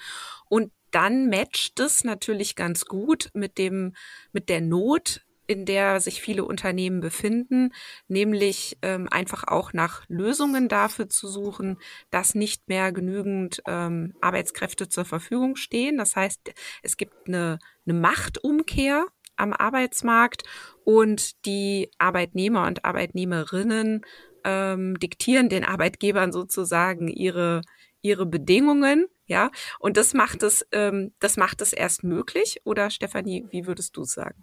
Und 0.49 0.71
dann 0.91 1.29
matcht 1.29 1.79
es 1.79 2.03
natürlich 2.03 2.55
ganz 2.55 2.85
gut 2.85 3.29
mit 3.33 3.57
dem, 3.57 3.95
mit 4.31 4.49
der 4.49 4.61
Not 4.61 5.21
in 5.49 5.65
der 5.65 5.99
sich 5.99 6.21
viele 6.21 6.45
Unternehmen 6.45 6.99
befinden, 6.99 7.73
nämlich 8.07 8.77
ähm, 8.83 9.07
einfach 9.09 9.45
auch 9.47 9.73
nach 9.73 10.03
Lösungen 10.07 10.67
dafür 10.67 11.09
zu 11.09 11.27
suchen, 11.27 11.79
dass 12.11 12.35
nicht 12.35 12.69
mehr 12.69 12.91
genügend 12.91 13.63
ähm, 13.65 14.13
Arbeitskräfte 14.21 14.89
zur 14.89 15.05
Verfügung 15.05 15.55
stehen. 15.55 15.97
Das 15.97 16.15
heißt, 16.15 16.53
es 16.83 16.97
gibt 16.97 17.27
eine, 17.27 17.57
eine 17.87 17.99
Machtumkehr 17.99 19.07
am 19.37 19.51
Arbeitsmarkt 19.51 20.43
und 20.83 21.43
die 21.47 21.89
Arbeitnehmer 21.97 22.67
und 22.67 22.85
Arbeitnehmerinnen 22.85 24.05
ähm, 24.43 24.99
diktieren 24.99 25.49
den 25.49 25.65
Arbeitgebern 25.65 26.31
sozusagen 26.31 27.07
ihre 27.07 27.63
ihre 28.01 28.25
Bedingungen, 28.25 29.07
ja, 29.25 29.51
und 29.77 29.97
das 29.97 30.13
macht 30.13 30.41
es, 30.41 30.65
ähm, 30.71 31.11
das 31.19 31.35
macht 31.35 31.61
es 31.61 31.73
erst 31.73 32.05
möglich. 32.05 32.61
Oder 32.63 32.89
Stefanie, 32.89 33.45
wie 33.49 33.67
würdest 33.67 33.97
du 33.97 34.05
sagen? 34.05 34.41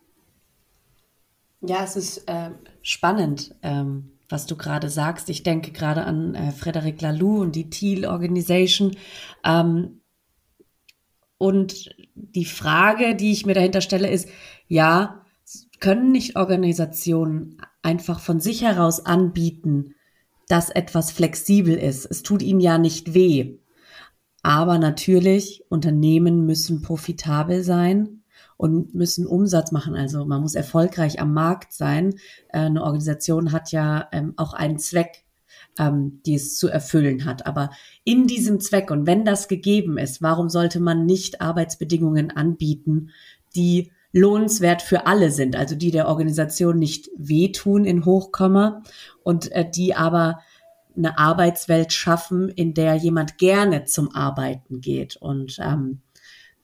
Ja, 1.67 1.83
es 1.83 1.97
ist 1.97 2.29
äh, 2.29 2.51
spannend, 2.83 3.55
ähm, 3.63 4.13
was 4.29 4.47
du 4.47 4.57
gerade 4.57 4.89
sagst. 4.89 5.29
Ich 5.29 5.43
denke 5.43 5.73
gerade 5.73 6.05
an 6.05 6.35
äh, 6.35 6.53
Frederic 6.53 7.01
Laloux 7.01 7.41
und 7.41 7.57
die 7.57 7.71
Thiel 7.71 8.07
Organization. 8.07 8.97
Ähm, 9.45 10.01
und 11.39 11.91
die 12.15 12.45
Frage, 12.45 13.17
die 13.17 13.33
ich 13.33 13.47
mir 13.47 13.55
dahinter 13.55 13.81
stelle, 13.81 14.09
ist, 14.09 14.29
ja, 14.69 15.25
können 15.81 16.13
nicht 16.13 16.37
Organisationen 16.37 17.59
einfach 17.83 18.21
von 18.21 18.41
sich 18.41 18.63
heraus 18.63 19.05
anbieten, 19.05 19.95
dass 20.49 20.71
etwas 20.71 21.11
flexibel 21.11 21.75
ist? 21.75 22.07
Es 22.07 22.23
tut 22.23 22.43
ihnen 22.43 22.61
ja 22.61 22.79
nicht 22.79 23.13
weh. 23.13 23.59
Aber 24.43 24.79
natürlich, 24.79 25.65
Unternehmen 25.69 26.47
müssen 26.47 26.81
profitabel 26.81 27.65
sein 27.65 28.16
und 28.57 28.95
müssen 28.95 29.27
Umsatz 29.27 29.73
machen. 29.73 29.95
Also 29.95 30.25
man 30.25 30.41
muss 30.41 30.55
erfolgreich 30.55 31.21
am 31.21 31.33
Markt 31.33 31.73
sein. 31.73 32.15
Äh, 32.49 32.61
eine 32.61 32.83
Organisation 32.83 33.53
hat 33.53 33.73
ja 33.73 34.09
ähm, 34.13 34.35
auch 34.37 34.55
einen 34.55 34.79
Zweck, 34.79 35.25
ähm, 35.79 36.21
die 36.25 36.35
es 36.35 36.57
zu 36.57 36.69
erfüllen 36.69 37.25
hat. 37.25 37.47
Aber 37.47 37.71
in 38.05 38.27
diesem 38.27 38.61
Zweck 38.61 38.91
und 38.91 39.07
wenn 39.07 39.25
das 39.25 39.49
gegeben 39.49 39.99
ist, 39.99 40.23
warum 40.23 40.49
sollte 40.49 40.81
man 40.81 41.07
nicht 41.07 41.41
Arbeitsbedingungen 41.41 42.31
anbieten, 42.31 43.11
die 43.55 43.93
lohnenswert 44.13 44.81
für 44.81 45.07
alle 45.07 45.31
sind, 45.31 45.57
also 45.57 45.75
die 45.75 45.91
der 45.91 46.09
Organisation 46.09 46.79
nicht 46.79 47.11
wehtun 47.19 47.85
in 47.85 48.07
Hochkomma 48.07 48.83
und 49.23 49.53
äh, 49.53 49.69
die 49.69 49.95
aber 49.95 50.41
eine 50.97 51.19
Arbeitswelt 51.19 51.93
schaffen, 51.93 52.49
in 52.49 52.73
der 52.73 52.95
jemand 52.95 53.37
gerne 53.37 53.85
zum 53.85 54.15
Arbeiten 54.15 54.81
geht. 54.81 55.17
Und 55.17 55.59
ähm, 55.61 56.01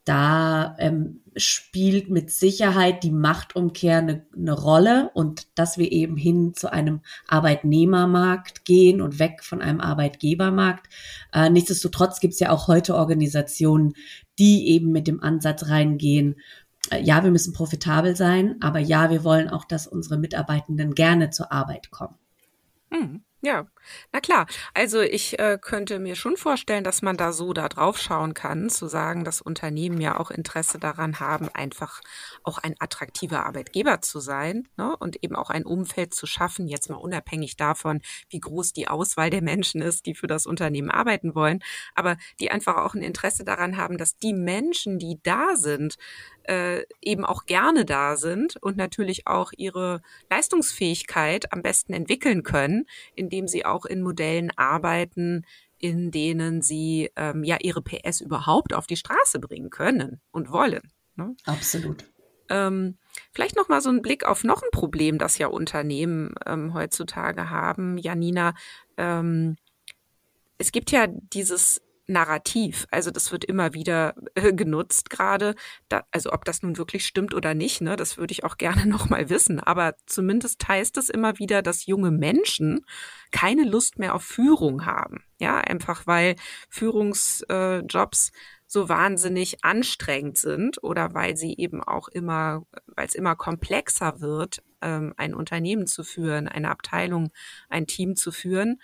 da 0.05 0.77
ähm, 0.79 1.21
spielt 1.37 2.11
mit 2.11 2.31
Sicherheit 2.31 3.05
die 3.05 3.11
Machtumkehr 3.11 3.99
eine, 3.99 4.27
eine 4.37 4.53
Rolle 4.53 5.11
und 5.15 5.47
dass 5.59 5.79
wir 5.79 5.91
eben 5.91 6.17
hin 6.17 6.55
zu 6.55 6.73
einem 6.73 7.01
Arbeitnehmermarkt 7.29 8.65
gehen 8.65 9.01
und 9.01 9.19
weg 9.19 9.43
von 9.43 9.63
einem 9.63 9.81
Arbeitgebermarkt. 9.81 10.89
Äh, 11.33 11.51
nichtsdestotrotz 11.51 12.21
gibt 12.21 12.35
es 12.35 12.41
ja 12.41 12.51
auch 12.51 12.69
heute 12.69 12.95
Organisationen, 12.97 13.95
die 14.39 14.69
eben 14.69 14.93
mit 14.93 15.07
dem 15.07 15.23
Ansatz 15.23 15.69
reingehen, 15.69 16.37
äh, 16.91 17.01
ja, 17.01 17.23
wir 17.23 17.31
müssen 17.31 17.53
profitabel 17.53 18.17
sein, 18.17 18.57
aber 18.61 18.79
ja, 18.79 19.11
wir 19.11 19.25
wollen 19.25 19.49
auch, 19.49 19.65
dass 19.65 19.87
unsere 19.87 20.19
Mitarbeitenden 20.19 20.95
gerne 20.95 21.31
zur 21.31 21.53
Arbeit 21.53 21.91
kommen. 21.91 22.17
Hm. 22.91 23.23
Ja, 23.45 23.67
na 24.13 24.21
klar. 24.21 24.47
Also 24.73 25.01
ich 25.01 25.37
äh, 25.41 25.59
könnte 25.61 25.99
mir 25.99 26.15
schon 26.15 26.37
vorstellen, 26.37 26.85
dass 26.85 27.03
man 27.03 27.17
da 27.17 27.33
so 27.33 27.53
da 27.53 27.69
drauf 27.69 27.99
schauen 27.99 28.35
kann, 28.35 28.71
zu 28.71 28.87
sagen, 28.87 29.25
dass 29.25 29.41
Unternehmen 29.41 30.01
ja 30.01 30.21
auch 30.21 30.31
Interesse 30.31 30.79
daran 30.79 31.19
haben, 31.19 31.49
einfach 31.49 32.01
auch 32.45 32.59
ein 32.59 32.77
attraktiver 32.79 33.45
Arbeitgeber 33.45 34.01
zu 34.01 34.21
sein 34.21 34.69
ne? 34.77 34.97
und 34.97 35.25
eben 35.25 35.35
auch 35.35 35.51
ein 35.51 35.65
Umfeld 35.65 36.15
zu 36.15 36.27
schaffen, 36.27 36.69
jetzt 36.69 36.89
mal 36.89 36.95
unabhängig 36.95 37.57
davon, 37.57 38.01
wie 38.31 38.39
groß 38.39 38.75
die 38.75 38.87
Auswahl 38.87 39.31
der 39.31 39.43
Menschen 39.43 39.83
ist, 39.83 40.07
die 40.07 40.15
für 40.15 40.29
das 40.29 40.47
Unternehmen 40.47 40.93
arbeiten 40.93 41.35
wollen, 41.35 41.65
aber 41.97 42.19
die 42.39 42.53
einfach 42.53 42.77
auch 42.77 42.95
ein 42.95 43.03
Interesse 43.03 43.43
daran 43.45 43.77
haben, 43.77 43.99
dass 43.99 44.17
die 44.19 44.35
Menschen, 44.35 45.01
die 45.01 45.19
da 45.25 45.57
sind, 45.57 45.97
äh, 46.45 46.85
eben 47.01 47.25
auch 47.25 47.47
gerne 47.47 47.85
da 47.85 48.17
sind 48.17 48.57
und 48.57 48.77
natürlich 48.77 49.27
auch 49.27 49.53
ihre 49.57 50.03
Leistungsfähigkeit 50.31 51.53
am 51.53 51.63
besten 51.63 51.93
entwickeln 51.93 52.43
können, 52.43 52.87
indem 53.15 53.49
sie 53.49 53.65
auch 53.65 53.85
in 53.85 54.03
Modellen 54.03 54.51
arbeiten, 54.57 55.45
in 55.79 56.11
denen 56.11 56.63
sie 56.63 57.11
ähm, 57.17 57.45
ja 57.45 57.59
ihre 57.61 57.83
PS 57.83 58.21
überhaupt 58.21 58.73
auf 58.73 58.87
die 58.87 58.97
Straße 58.97 59.41
bringen 59.41 59.71
können 59.71 60.21
und 60.31 60.51
wollen. 60.53 60.93
Ne? 61.17 61.35
Absolut. 61.45 62.05
Ähm, 62.49 62.99
vielleicht 63.33 63.57
noch 63.57 63.69
mal 63.69 63.81
so 63.81 63.91
ein 63.91 64.03
Blick 64.03 64.25
auf 64.25 64.45
noch 64.45 64.63
ein 64.63 64.71
Problem, 64.73 65.19
das 65.19 65.39
ja 65.39 65.49
Unternehmen 65.49 66.35
ähm, 66.47 66.75
heutzutage 66.75 67.51
haben. 67.51 67.99
Janina, 67.99 68.55
ähm, 68.97 69.57
es 70.59 70.71
gibt 70.71 70.91
ja 70.93 71.07
dieses 71.09 71.83
Narrativ. 72.13 72.87
Also 72.91 73.11
das 73.11 73.33
wird 73.33 73.45
immer 73.45 73.75
wieder 73.75 74.15
äh, 74.35 74.53
genutzt 74.53 75.11
gerade. 75.11 75.55
also 76.11 76.33
ob 76.33 76.45
das 76.45 76.63
nun 76.63 76.79
wirklich 76.79 77.07
stimmt 77.07 77.35
oder 77.35 77.55
nicht, 77.55 77.81
ne, 77.81 77.97
das 77.97 78.19
würde 78.19 78.33
ich 78.33 78.45
auch 78.45 78.57
gerne 78.57 78.87
noch 78.87 79.09
mal 79.09 79.29
wissen. 79.29 79.61
Aber 79.61 79.95
zumindest 80.07 80.67
heißt 80.69 80.97
es 80.99 81.11
immer 81.11 81.39
wieder, 81.39 81.63
dass 81.63 81.87
junge 81.87 82.11
Menschen 82.11 82.85
keine 83.31 83.65
Lust 83.65 83.99
mehr 83.99 84.15
auf 84.15 84.23
Führung 84.23 84.87
haben. 84.87 85.25
Ja, 85.39 85.59
einfach 85.59 86.07
weil 86.07 86.37
Führungsjobs 86.69 88.29
äh, 88.29 88.33
so 88.73 88.89
wahnsinnig 88.89 89.65
anstrengend 89.65 90.39
sind 90.39 90.83
oder 90.83 91.13
weil 91.13 91.37
sie 91.37 91.55
eben 91.59 91.83
auch 91.83 92.09
immer, 92.09 92.65
weil 92.87 93.07
es 93.07 93.15
immer 93.15 93.37
komplexer 93.37 94.23
wird, 94.23 94.63
ähm, 94.81 95.13
ein 95.19 95.35
Unternehmen 95.35 95.87
zu 95.87 96.05
führen, 96.05 96.49
eine 96.49 96.71
Abteilung, 96.71 97.33
ein 97.69 97.87
Team 97.87 98.17
zu 98.17 98.33
führen, 98.33 98.81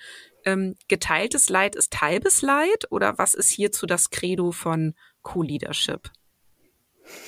ähm, 0.52 0.76
geteiltes 0.88 1.48
Leid 1.48 1.76
ist 1.76 2.00
halbes 2.00 2.42
Leid 2.42 2.90
oder 2.90 3.18
was 3.18 3.34
ist 3.34 3.50
hierzu 3.50 3.86
das 3.86 4.10
Credo 4.10 4.52
von 4.52 4.94
Co-Leadership? 5.22 6.10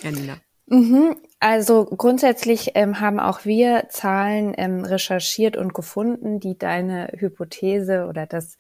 Janina. 0.02 0.40
Mhm. 0.66 1.16
Also 1.42 1.87
grundsätzlich 1.87 2.73
ähm, 2.75 3.00
haben 3.00 3.18
auch 3.18 3.47
wir 3.47 3.87
Zahlen 3.88 4.52
ähm, 4.59 4.85
recherchiert 4.85 5.56
und 5.56 5.73
gefunden, 5.73 6.38
die 6.38 6.59
deine 6.59 7.09
Hypothese 7.16 8.09
oder 8.09 8.26
das 8.26 8.59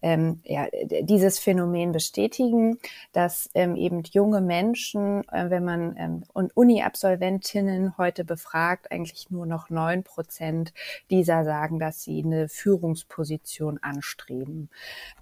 ähm, 0.00 0.40
ja 0.44 0.68
dieses 1.02 1.40
Phänomen 1.40 1.90
bestätigen, 1.90 2.78
dass 3.12 3.50
ähm, 3.54 3.74
eben 3.74 4.04
junge 4.04 4.40
Menschen, 4.40 5.28
äh, 5.28 5.50
wenn 5.50 5.64
man 5.64 5.96
ähm, 5.96 6.22
und 6.32 6.56
Uni-Absolventinnen 6.56 7.98
heute 7.98 8.24
befragt, 8.24 8.92
eigentlich 8.92 9.28
nur 9.30 9.46
noch 9.46 9.68
neun 9.68 10.04
Prozent 10.04 10.72
dieser 11.10 11.44
sagen, 11.44 11.80
dass 11.80 12.04
sie 12.04 12.22
eine 12.24 12.48
Führungsposition 12.48 13.80
anstreben. 13.82 14.70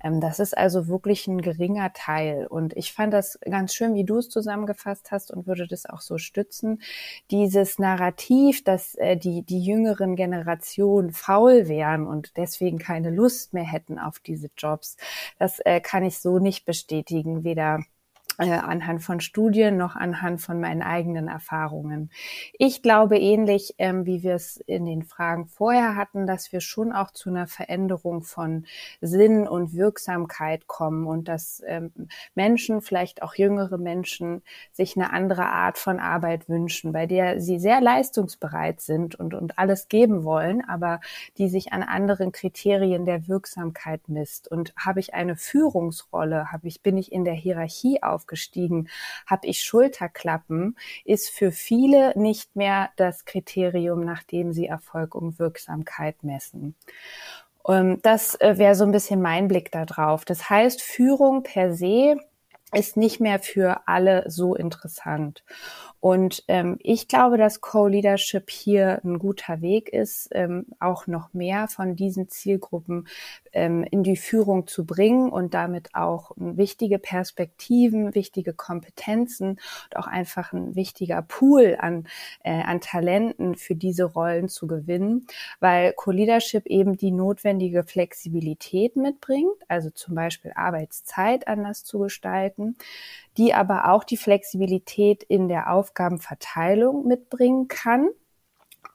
Ähm, 0.05 0.21
das 0.21 0.41
ist 0.41 0.55
also 0.59 0.89
wirklich 0.89 1.27
ein 1.27 1.41
geringer 1.41 1.91
Teil. 1.95 2.47
Und 2.47 2.77
ich 2.77 2.93
fand 2.93 3.15
das 3.15 3.39
ganz 3.41 3.73
schön, 3.73 3.95
wie 3.95 4.05
du 4.05 4.19
es 4.19 4.29
zusammengefasst 4.29 5.11
hast 5.11 5.31
und 5.31 5.47
würde 5.47 5.67
das 5.67 5.87
auch 5.87 6.03
so 6.03 6.19
stützen 6.19 6.83
dieses 7.31 7.79
Narrativ, 7.79 8.65
dass 8.65 8.95
äh, 8.97 9.17
die, 9.17 9.43
die 9.43 9.63
jüngeren 9.63 10.17
Generationen 10.17 11.13
faul 11.13 11.69
wären 11.69 12.07
und 12.07 12.37
deswegen 12.37 12.79
keine 12.79 13.11
Lust 13.11 13.55
mehr 13.55 13.65
hätten 13.65 13.99
auf 13.99 14.19
diese 14.21 14.51
Jobs, 14.57 14.97
das 15.39 15.61
äh, 15.61 15.81
kann 15.81 16.05
ich 16.05 16.19
so 16.19 16.39
nicht 16.39 16.65
bestätigen, 16.65 17.45
weder 17.45 17.81
äh, 18.39 18.51
anhand 18.51 19.03
von 19.03 19.21
Studien 19.21 19.77
noch 19.77 19.97
anhand 19.97 20.41
von 20.41 20.61
meinen 20.61 20.83
eigenen 20.83 21.27
Erfahrungen. 21.27 22.11
Ich 22.53 22.83
glaube 22.83 23.19
ähnlich, 23.19 23.75
ähm, 23.79 24.07
wie 24.07 24.23
wir 24.23 24.35
es 24.35 24.59
in 24.59 24.87
den 24.87 25.03
Fragen 25.03 25.47
vorher 25.49 25.97
hatten, 25.97 26.27
dass 26.27 26.53
wir 26.53 26.61
schon 26.61 26.93
auch 26.93 27.11
zu 27.11 27.31
einer 27.31 27.49
Veränderung 27.49 28.23
von 28.23 28.65
Sinn 29.01 29.49
und 29.49 29.75
Wirksamkeit 29.75 30.69
kommen 30.69 31.07
und 31.07 31.27
dass 31.27 31.63
ähm, 31.67 31.91
Menschen, 32.37 32.81
vielleicht 32.81 33.23
auch 33.23 33.35
jüngere 33.35 33.77
Menschen, 33.77 34.43
sich 34.73 34.97
eine 34.97 35.13
andere 35.13 35.47
Art 35.47 35.77
von 35.77 35.99
Arbeit 35.99 36.49
wünschen, 36.49 36.93
bei 36.93 37.07
der 37.07 37.41
sie 37.41 37.59
sehr 37.59 37.81
leistungsbereit 37.81 38.81
sind 38.81 39.17
und, 39.17 39.35
und 39.35 39.59
alles 39.59 39.89
geben 39.89 40.23
wollen, 40.23 40.63
aber 40.65 41.01
die 41.39 41.49
sich 41.49 41.73
an 41.73 41.83
anderen 41.83 42.31
Kriterien 42.31 43.05
der 43.05 43.27
Wirksamkeit 43.27 44.09
misst. 44.09 44.47
Und 44.47 44.73
habe 44.77 45.01
ich 45.01 45.15
eine 45.15 45.35
Führungsrolle, 45.35 46.53
habe 46.53 46.69
ich, 46.69 46.83
bin 46.83 46.97
ich 46.97 47.11
in 47.11 47.25
der 47.25 47.35
Hierarchie 47.35 48.03
auf 48.03 48.28
aufgestiegen, 48.29 48.89
habe 49.27 49.47
ich 49.47 49.63
Schulterklappen, 49.63 50.77
ist 51.05 51.31
für 51.31 51.51
viele 51.51 52.19
nicht 52.19 52.57
mehr 52.57 52.91
das 52.97 53.25
Kriterium, 53.25 54.05
nach 54.05 54.23
dem 54.23 54.53
sie 54.53 54.67
Erfolg 54.67 55.15
und 55.15 55.39
Wirksamkeit 55.39 56.23
messen. 56.23 56.75
Ähm, 57.67 58.01
das 58.03 58.39
äh, 58.41 58.59
wäre 58.59 58.75
so 58.75 58.85
ein 58.85 58.93
bisschen 58.93 59.23
mein 59.23 59.49
Blick 59.49 59.73
darauf. 59.73 60.25
Das 60.25 60.51
heißt, 60.51 60.83
Führung 60.83 61.43
per 61.43 61.75
se 61.75 62.17
ist 62.75 62.99
nicht 62.99 63.19
mehr 63.19 63.39
für 63.39 63.89
alle 63.89 64.31
so 64.31 64.55
interessant. 64.55 65.43
Und 66.01 66.45
ähm, 66.47 66.77
ich 66.81 67.09
glaube, 67.09 67.39
dass 67.39 67.61
Co-Leadership 67.61 68.51
hier 68.51 69.01
ein 69.05 69.19
guter 69.19 69.61
Weg 69.61 69.89
ist, 69.89 70.29
ähm, 70.33 70.67
auch 70.79 71.07
noch 71.09 71.33
mehr 71.35 71.67
von 71.67 71.97
diesen 71.97 72.29
Zielgruppen 72.29 73.09
ähm, 73.53 73.85
in 73.91 74.05
die 74.05 74.17
Führung 74.17 74.69
zu 74.69 74.87
bringen 74.87 75.31
und 75.31 75.55
damit 75.55 75.95
auch 75.95 76.31
wichtige 76.37 76.99
Perspektiven, 77.01 78.15
wichtige 78.15 78.53
Kompetenzen 78.53 79.51
und 79.51 79.97
auch 79.97 80.07
einfach 80.07 80.53
ein 80.53 80.77
wichtiger 80.77 81.23
Pool 81.23 81.77
an, 81.81 82.07
äh, 82.45 82.63
an 82.63 82.81
Talenten 82.81 83.57
für 83.57 83.75
diese 83.75 84.05
Rollen 84.05 84.49
zu 84.49 84.69
gewinnen, 84.69 85.27
weil 85.59 85.93
Co-Leadership 85.95 86.67
eben 86.67 86.97
die 86.97 87.11
notwendige 87.11 87.83
Flexibilität 87.83 88.95
mitbringt, 88.95 89.57
also 89.67 89.91
zum 89.91 90.15
Beispiel 90.15 90.53
Arbeitszeit 90.55 91.49
anders 91.49 91.83
zu 91.83 91.99
gestalten, 91.99 92.77
die 93.39 93.55
aber 93.55 93.91
auch 93.91 94.05
die 94.05 94.17
Flexibilität 94.17 95.23
in 95.23 95.49
der 95.49 95.73
Aufgabenverteilung 95.73 97.07
mitbringen 97.07 97.69
kann. 97.69 98.09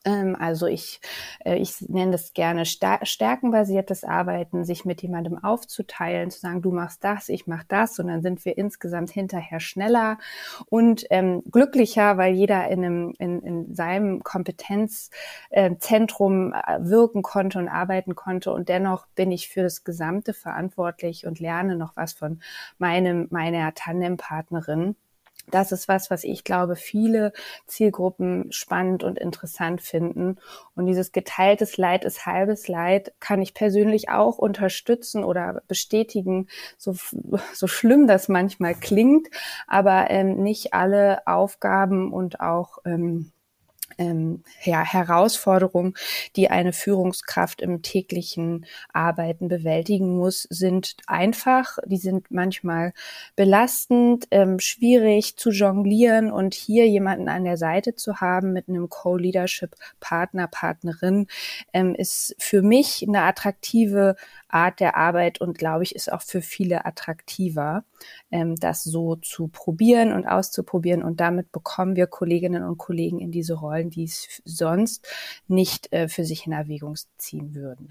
Ähm, 0.06 0.36
also 0.38 0.68
ich, 0.68 1.00
äh, 1.46 1.56
ich 1.58 1.82
nenne 1.88 2.12
das 2.12 2.34
gerne 2.34 2.66
stärkenbasiertes 2.66 4.04
Arbeiten, 4.04 4.66
sich 4.66 4.84
mit 4.86 5.02
jemandem 5.02 5.42
aufzuteilen, 5.44 6.30
zu 6.32 6.40
sagen, 6.40 6.62
du 6.62 6.72
machst 6.72 7.04
das, 7.04 7.30
ich 7.30 7.48
mach 7.48 7.64
das 7.64 7.98
und 8.00 8.08
dann 8.08 8.22
sind 8.22 8.44
wir 8.46 8.58
insgesamt 8.58 9.12
hinterher 9.12 9.60
schneller 9.60 10.18
und 10.68 11.06
ähm, 11.10 11.44
glücklicher, 11.52 12.18
weil 12.18 12.34
jeder 12.34 12.68
in, 12.70 12.84
einem, 12.84 13.14
in, 13.18 13.42
in 13.42 13.76
seinem 13.76 14.24
Kompetenzzentrum 14.24 16.54
äh, 16.54 16.80
wirken 16.82 17.22
konnte 17.22 17.60
und 17.60 17.70
arbeiten 17.70 18.16
konnte 18.16 18.52
und 18.52 18.70
dennoch 18.70 19.08
bin 19.16 19.32
ich 19.32 19.50
für 19.50 19.64
das 19.64 19.84
Gesamte 19.84 20.34
verantwortlich 20.34 21.26
und 21.26 21.40
lerne 21.40 21.76
noch 21.78 21.96
was 21.96 22.14
von 22.14 22.42
meinem, 22.78 23.28
meiner 23.32 23.74
Tandempartnerin 23.74 24.96
das 25.52 25.72
ist 25.72 25.88
was, 25.88 26.10
was 26.10 26.24
ich 26.24 26.44
glaube, 26.44 26.76
viele 26.76 27.34
Zielgruppen 27.68 28.52
spannend 28.52 29.04
und 29.04 29.20
interessant 29.20 29.82
finden. 29.82 30.38
Und 30.76 30.88
dieses 30.88 31.12
geteiltes 31.12 31.78
Leid 31.78 32.06
ist 32.06 32.26
halbes 32.26 32.68
Leid 32.68 33.14
kann 33.20 33.42
ich 33.42 33.54
persönlich 33.54 34.10
auch 34.10 34.38
unterstützen 34.38 35.24
oder 35.24 35.62
bestätigen, 35.68 36.48
so, 36.78 36.96
so 37.54 37.68
schlimm 37.68 38.08
das 38.08 38.28
manchmal 38.28 38.76
klingt, 38.76 39.28
aber 39.68 40.10
ähm, 40.10 40.42
nicht 40.42 40.74
alle 40.74 41.26
Aufgaben 41.28 42.12
und 42.12 42.40
auch 42.40 42.80
ähm, 42.86 43.32
ähm, 43.98 44.44
ja, 44.64 44.84
Herausforderungen, 44.84 45.94
die 46.36 46.50
eine 46.50 46.74
Führungskraft 46.74 47.62
im 47.62 47.82
täglichen 47.82 48.66
Arbeiten 48.92 49.48
bewältigen 49.48 50.18
muss, 50.18 50.48
sind 50.50 50.96
einfach, 51.08 51.78
die 51.86 51.98
sind 51.98 52.32
manchmal 52.32 52.94
belastend, 53.36 54.28
ähm, 54.32 54.60
schwierig 54.60 55.38
zu 55.38 55.52
jonglieren 55.52 56.32
und 56.32 56.54
hier 56.54 56.88
jemanden 56.88 57.30
an 57.30 57.44
der 57.44 57.58
Seite 57.58 57.96
zu 57.96 58.22
haben 58.22 58.54
mit 58.54 58.68
einem 58.68 58.90
Co-Leadership-Partner, 58.90 60.48
Partnerin, 60.48 61.28
ähm, 61.74 61.96
ist 61.96 62.36
für 62.40 62.62
mich 62.62 63.06
eine 63.08 63.24
attraktive 63.24 64.16
Art 64.54 64.80
der 64.80 64.96
Arbeit 64.98 65.42
und 65.42 65.58
glaube 65.58 65.84
ich 65.84 65.96
ist 65.96 66.12
auch 66.12 66.22
für 66.22 66.42
viele 66.42 66.86
attraktiver, 66.86 67.84
ähm, 68.32 68.56
das 68.56 68.84
so 68.84 69.16
zu 69.16 69.48
probieren 69.48 70.14
und 70.14 70.26
auszuprobieren 70.26 71.04
und 71.04 71.20
damit 71.20 71.52
bekommen 71.52 71.96
wir 71.96 72.08
Kolleginnen 72.08 72.64
und 72.64 72.78
Kollegen 72.78 73.20
in 73.20 73.32
diese 73.32 73.56
Rollen, 73.56 73.90
die 73.90 74.04
es 74.04 74.42
sonst 74.46 75.08
nicht 75.48 75.92
äh, 75.92 76.08
für 76.08 76.24
sich 76.24 76.46
in 76.46 76.54
Erwägung 76.54 76.96
ziehen 77.18 77.56
würden. 77.56 77.88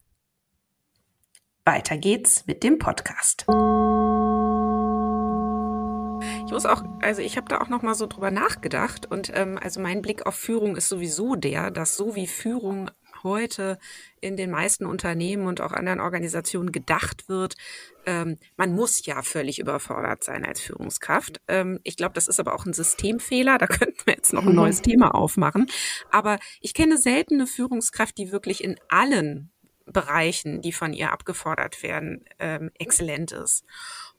Weiter 1.64 1.96
geht's 1.98 2.46
mit 2.46 2.62
dem 2.62 2.78
Podcast. 2.78 3.46
Ich 6.48 6.52
muss 6.52 6.64
auch, 6.64 6.82
also 7.02 7.20
ich 7.20 7.36
habe 7.36 7.46
da 7.46 7.60
auch 7.60 7.68
noch 7.68 7.82
mal 7.82 7.94
so 7.94 8.06
drüber 8.06 8.30
nachgedacht 8.30 9.04
und 9.04 9.30
ähm, 9.34 9.58
also 9.62 9.80
mein 9.80 10.00
Blick 10.00 10.24
auf 10.24 10.34
Führung 10.34 10.76
ist 10.76 10.88
sowieso 10.88 11.34
der, 11.34 11.70
dass 11.70 11.94
so 11.94 12.14
wie 12.16 12.26
Führung 12.26 12.90
heute 13.22 13.78
in 14.22 14.38
den 14.38 14.50
meisten 14.50 14.86
Unternehmen 14.86 15.46
und 15.46 15.60
auch 15.60 15.72
anderen 15.72 16.00
Organisationen 16.00 16.72
gedacht 16.72 17.28
wird, 17.28 17.56
ähm, 18.06 18.38
man 18.56 18.74
muss 18.74 19.04
ja 19.04 19.20
völlig 19.20 19.58
überfordert 19.58 20.24
sein 20.24 20.46
als 20.46 20.62
Führungskraft. 20.62 21.42
Ähm, 21.48 21.80
ich 21.84 21.98
glaube, 21.98 22.14
das 22.14 22.28
ist 22.28 22.40
aber 22.40 22.54
auch 22.54 22.64
ein 22.64 22.72
Systemfehler. 22.72 23.58
Da 23.58 23.66
könnten 23.66 24.06
wir 24.06 24.14
jetzt 24.14 24.32
noch 24.32 24.46
ein 24.46 24.54
neues 24.54 24.80
Thema 24.80 25.14
aufmachen. 25.14 25.66
Aber 26.10 26.38
ich 26.62 26.72
kenne 26.72 26.96
selten 26.96 27.34
eine 27.34 27.46
Führungskraft, 27.46 28.16
die 28.16 28.32
wirklich 28.32 28.64
in 28.64 28.76
allen 28.88 29.50
Bereichen, 29.84 30.60
die 30.62 30.72
von 30.72 30.92
ihr 30.92 31.12
abgefordert 31.12 31.82
werden, 31.82 32.24
ähm, 32.38 32.70
exzellent 32.78 33.32
ist. 33.32 33.64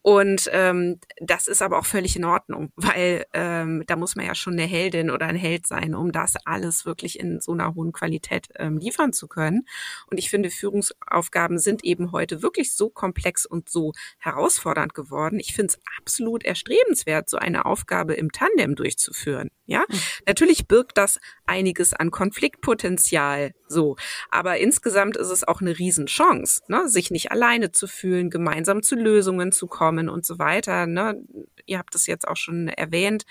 Und 0.02 0.50
ähm, 0.54 1.00
das 1.20 1.48
ist 1.48 1.62
aber 1.62 1.78
auch 1.78 1.86
völlig 1.86 2.16
in 2.16 2.24
Ordnung, 2.24 2.72
weil 2.76 3.26
ähm, 3.34 3.84
da 3.86 3.98
muss 3.98 4.16
man 4.16 4.26
ja 4.26 4.34
schon 4.34 4.54
eine 4.54 4.64
Heldin 4.64 5.12
oder 5.12 5.26
ein 5.26 5.36
Held 5.36 5.68
sein, 5.68 5.94
um 5.94 6.12
das 6.12 6.36
alles 6.46 6.86
wirklich 6.86 7.20
in 7.20 7.42
so 7.42 7.52
einer 7.52 7.76
hohen 7.76 7.92
Qualität 7.92 8.48
ähm, 8.56 8.78
liefern 8.78 9.12
zu 9.12 9.28
können. 9.28 9.66
Und 10.10 10.18
ich 10.18 10.30
finde, 10.30 10.52
Führungsaufgaben 10.52 11.60
sind 11.60 11.84
eben 11.84 12.14
heute 12.14 12.42
wirklich 12.42 12.74
so 12.74 12.90
komplex 12.90 13.46
und 13.46 13.70
so 13.70 13.92
herausfordernd 14.20 14.94
geworden. 14.94 15.40
Ich 15.40 15.54
finde 15.54 15.74
es 15.74 15.80
absolut 15.98 16.44
erstrebenswert, 16.44 17.30
so 17.30 17.38
eine 17.38 17.66
Aufgabe 17.66 18.14
im 18.14 18.32
Tandem 18.32 18.76
durchzuführen. 18.76 19.50
Ja, 19.66 19.84
mhm. 19.88 20.00
natürlich 20.26 20.68
birgt 20.68 20.98
das 20.98 21.20
einiges 21.46 21.94
an 21.94 22.10
Konfliktpotenzial, 22.10 23.52
so. 23.68 23.98
Aber 24.32 24.58
insgesamt 24.58 25.18
ist 25.18 25.30
es 25.30 25.48
auch 25.48 25.62
eine 25.62 25.78
Riesenchance, 25.78 26.62
ne, 26.70 26.90
sich 26.90 27.12
nicht 27.12 27.32
alleine 27.32 27.72
zu 27.72 27.86
fühlen, 27.86 28.30
gemeinsam 28.30 28.82
zu 28.82 28.96
Lösungen 28.96 29.52
zu 29.52 29.68
kommen 29.68 29.89
und 30.10 30.26
so 30.26 30.38
weiter. 30.38 30.86
Ne. 30.86 31.22
Ihr 31.66 31.80
habt 31.80 31.96
es 31.96 32.06
jetzt 32.06 32.28
auch 32.28 32.38
schon 32.38 32.68
erwähnt. 32.68 33.26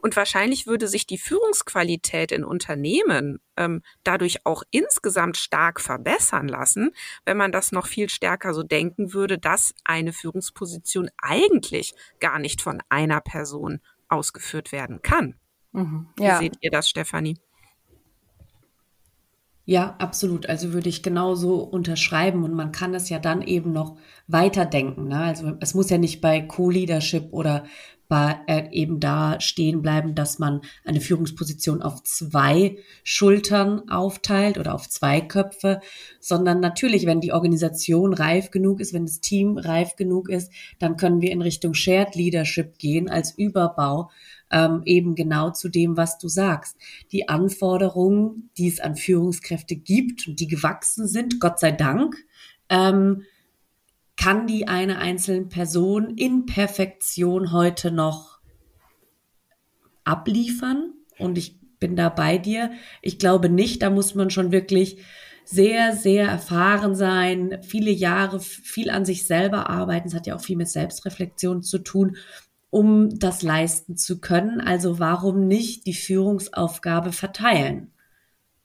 Und 0.00 0.14
wahrscheinlich 0.14 0.66
würde 0.66 0.86
sich 0.86 1.06
die 1.06 1.18
Führungsqualität 1.18 2.30
in 2.30 2.44
Unternehmen 2.44 3.40
ähm, 3.56 3.82
dadurch 4.04 4.46
auch 4.46 4.62
insgesamt 4.70 5.36
stark 5.36 5.80
verbessern 5.80 6.46
lassen, 6.46 6.92
wenn 7.24 7.36
man 7.36 7.50
das 7.50 7.72
noch 7.72 7.86
viel 7.86 8.08
stärker 8.08 8.54
so 8.54 8.62
denken 8.62 9.12
würde, 9.12 9.38
dass 9.38 9.74
eine 9.84 10.12
Führungsposition 10.12 11.10
eigentlich 11.18 11.94
gar 12.20 12.38
nicht 12.38 12.62
von 12.62 12.80
einer 12.88 13.20
Person 13.20 13.80
ausgeführt 14.08 14.70
werden 14.70 15.02
kann. 15.02 15.34
Mhm. 15.72 16.08
Ja. 16.18 16.38
Wie 16.38 16.44
seht 16.44 16.58
ihr 16.60 16.70
das, 16.70 16.88
Stefanie? 16.88 17.36
Ja, 19.70 19.96
absolut. 19.98 20.48
Also 20.48 20.72
würde 20.72 20.88
ich 20.88 21.02
genauso 21.02 21.56
unterschreiben 21.62 22.42
und 22.42 22.54
man 22.54 22.72
kann 22.72 22.90
das 22.94 23.10
ja 23.10 23.18
dann 23.18 23.42
eben 23.42 23.70
noch 23.70 23.98
weiterdenken. 24.26 25.08
Ne? 25.08 25.18
Also 25.18 25.52
es 25.60 25.74
muss 25.74 25.90
ja 25.90 25.98
nicht 25.98 26.22
bei 26.22 26.40
Co-Leadership 26.40 27.34
oder 27.34 27.64
bei, 28.08 28.40
äh, 28.46 28.68
eben 28.72 29.00
da 29.00 29.38
stehen 29.40 29.82
bleiben, 29.82 30.14
dass 30.14 30.38
man 30.38 30.62
eine 30.84 31.00
Führungsposition 31.00 31.82
auf 31.82 32.02
zwei 32.02 32.78
Schultern 33.04 33.88
aufteilt 33.90 34.58
oder 34.58 34.74
auf 34.74 34.88
zwei 34.88 35.20
Köpfe, 35.20 35.80
sondern 36.18 36.60
natürlich, 36.60 37.04
wenn 37.04 37.20
die 37.20 37.32
Organisation 37.32 38.14
reif 38.14 38.50
genug 38.50 38.80
ist, 38.80 38.94
wenn 38.94 39.04
das 39.04 39.20
Team 39.20 39.58
reif 39.58 39.96
genug 39.96 40.30
ist, 40.30 40.50
dann 40.78 40.96
können 40.96 41.20
wir 41.20 41.30
in 41.30 41.42
Richtung 41.42 41.74
Shared 41.74 42.14
Leadership 42.14 42.78
gehen 42.78 43.10
als 43.10 43.36
Überbau 43.36 44.10
ähm, 44.50 44.82
eben 44.84 45.14
genau 45.14 45.50
zu 45.50 45.68
dem, 45.68 45.96
was 45.96 46.18
du 46.18 46.28
sagst. 46.28 46.76
Die 47.12 47.28
Anforderungen, 47.28 48.50
die 48.56 48.68
es 48.68 48.80
an 48.80 48.96
Führungskräfte 48.96 49.76
gibt 49.76 50.26
und 50.26 50.40
die 50.40 50.48
gewachsen 50.48 51.06
sind, 51.06 51.40
Gott 51.40 51.58
sei 51.58 51.72
Dank, 51.72 52.16
ähm, 52.70 53.24
kann 54.18 54.46
die 54.46 54.68
eine 54.68 54.98
einzelne 54.98 55.46
Person 55.46 56.16
in 56.16 56.44
Perfektion 56.44 57.52
heute 57.52 57.90
noch 57.90 58.40
abliefern? 60.04 60.92
Und 61.18 61.38
ich 61.38 61.58
bin 61.78 61.96
da 61.96 62.10
bei 62.10 62.36
dir. 62.36 62.72
Ich 63.00 63.18
glaube 63.18 63.48
nicht, 63.48 63.80
da 63.80 63.88
muss 63.88 64.14
man 64.14 64.28
schon 64.28 64.52
wirklich 64.52 65.02
sehr, 65.46 65.96
sehr 65.96 66.28
erfahren 66.28 66.94
sein, 66.94 67.58
viele 67.62 67.90
Jahre, 67.90 68.40
viel 68.40 68.90
an 68.90 69.06
sich 69.06 69.26
selber 69.26 69.70
arbeiten. 69.70 70.08
Es 70.08 70.14
hat 70.14 70.26
ja 70.26 70.36
auch 70.36 70.42
viel 70.42 70.56
mit 70.56 70.68
Selbstreflexion 70.68 71.62
zu 71.62 71.78
tun 71.78 72.18
um 72.70 73.18
das 73.18 73.42
leisten 73.42 73.96
zu 73.96 74.20
können. 74.20 74.60
Also 74.60 74.98
warum 74.98 75.46
nicht 75.46 75.86
die 75.86 75.94
Führungsaufgabe 75.94 77.12
verteilen? 77.12 77.92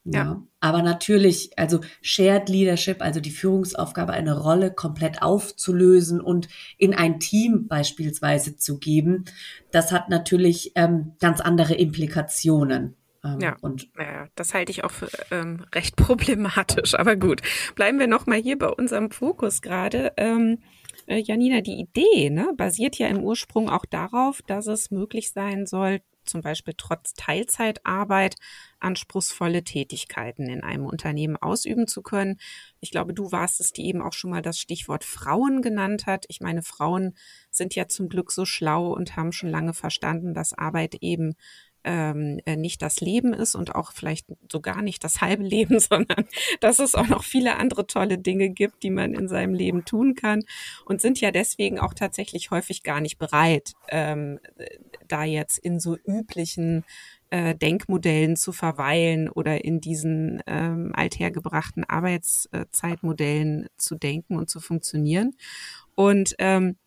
Ja. 0.05 0.23
ja. 0.23 0.43
Aber 0.59 0.81
natürlich, 0.81 1.57
also 1.57 1.81
Shared 2.01 2.49
Leadership, 2.49 3.01
also 3.01 3.19
die 3.19 3.31
Führungsaufgabe, 3.31 4.13
eine 4.13 4.37
Rolle 4.37 4.73
komplett 4.73 5.21
aufzulösen 5.21 6.21
und 6.21 6.47
in 6.77 6.93
ein 6.93 7.19
Team 7.19 7.67
beispielsweise 7.67 8.55
zu 8.55 8.79
geben, 8.79 9.25
das 9.71 9.91
hat 9.91 10.09
natürlich 10.09 10.71
ähm, 10.75 11.13
ganz 11.19 11.41
andere 11.41 11.73
Implikationen. 11.75 12.95
Ähm, 13.23 13.39
ja, 13.39 13.55
und 13.61 13.87
ja, 13.97 14.27
das 14.35 14.53
halte 14.53 14.71
ich 14.71 14.83
auch 14.83 14.91
für 14.91 15.09
ähm, 15.31 15.65
recht 15.73 15.95
problematisch. 15.97 16.95
Aber 16.95 17.15
gut, 17.15 17.41
bleiben 17.75 17.99
wir 17.99 18.07
noch 18.07 18.25
mal 18.25 18.39
hier 18.39 18.57
bei 18.57 18.69
unserem 18.69 19.11
Fokus 19.11 19.61
gerade. 19.61 20.13
Ähm, 20.17 20.59
äh, 21.07 21.19
Janina, 21.19 21.61
die 21.61 21.79
Idee 21.79 22.29
ne, 22.29 22.53
basiert 22.55 22.97
ja 22.97 23.07
im 23.07 23.23
Ursprung 23.23 23.69
auch 23.69 23.85
darauf, 23.85 24.41
dass 24.41 24.67
es 24.67 24.91
möglich 24.91 25.31
sein 25.31 25.65
soll, 25.65 26.01
zum 26.25 26.41
Beispiel 26.41 26.73
trotz 26.77 27.13
Teilzeitarbeit 27.13 28.35
anspruchsvolle 28.79 29.63
Tätigkeiten 29.63 30.47
in 30.49 30.63
einem 30.63 30.85
Unternehmen 30.85 31.37
ausüben 31.37 31.87
zu 31.87 32.01
können. 32.01 32.39
Ich 32.79 32.91
glaube, 32.91 33.13
du 33.13 33.31
warst 33.31 33.59
es, 33.59 33.71
die 33.71 33.85
eben 33.85 34.01
auch 34.01 34.13
schon 34.13 34.31
mal 34.31 34.41
das 34.41 34.59
Stichwort 34.59 35.03
Frauen 35.03 35.61
genannt 35.61 36.05
hat. 36.05 36.25
Ich 36.27 36.41
meine, 36.41 36.63
Frauen 36.63 37.15
sind 37.49 37.75
ja 37.75 37.87
zum 37.87 38.09
Glück 38.09 38.31
so 38.31 38.45
schlau 38.45 38.91
und 38.93 39.15
haben 39.15 39.31
schon 39.31 39.49
lange 39.49 39.73
verstanden, 39.73 40.33
dass 40.33 40.53
Arbeit 40.53 40.95
eben 40.95 41.35
ähm, 41.83 42.39
äh, 42.45 42.55
nicht 42.55 42.81
das 42.81 43.01
Leben 43.01 43.33
ist 43.33 43.55
und 43.55 43.75
auch 43.75 43.91
vielleicht 43.91 44.27
sogar 44.51 44.81
nicht 44.81 45.03
das 45.03 45.21
halbe 45.21 45.43
Leben, 45.53 45.79
sondern 45.79 46.25
dass 46.59 46.79
es 46.79 46.95
auch 46.95 47.07
noch 47.07 47.23
viele 47.23 47.57
andere 47.57 47.87
tolle 47.87 48.17
Dinge 48.17 48.49
gibt, 48.49 48.83
die 48.83 48.89
man 48.89 49.13
in 49.13 49.27
seinem 49.27 49.53
Leben 49.53 49.85
tun 49.85 50.15
kann 50.15 50.43
und 50.85 51.01
sind 51.01 51.19
ja 51.21 51.31
deswegen 51.31 51.79
auch 51.79 51.93
tatsächlich 51.93 52.51
häufig 52.51 52.83
gar 52.83 53.01
nicht 53.01 53.17
bereit, 53.17 53.73
ähm, 53.89 54.39
da 55.07 55.23
jetzt 55.23 55.57
in 55.57 55.79
so 55.79 55.97
üblichen 56.05 56.83
äh, 57.29 57.55
Denkmodellen 57.55 58.35
zu 58.35 58.51
verweilen 58.51 59.27
oder 59.27 59.65
in 59.65 59.81
diesen 59.81 60.43
ähm, 60.45 60.91
althergebrachten 60.93 61.83
Arbeitszeitmodellen 61.83 63.67
zu 63.75 63.95
denken 63.95 64.37
und 64.37 64.51
zu 64.51 64.59
funktionieren. 64.59 65.35
Und 65.95 66.35
ähm, 66.37 66.77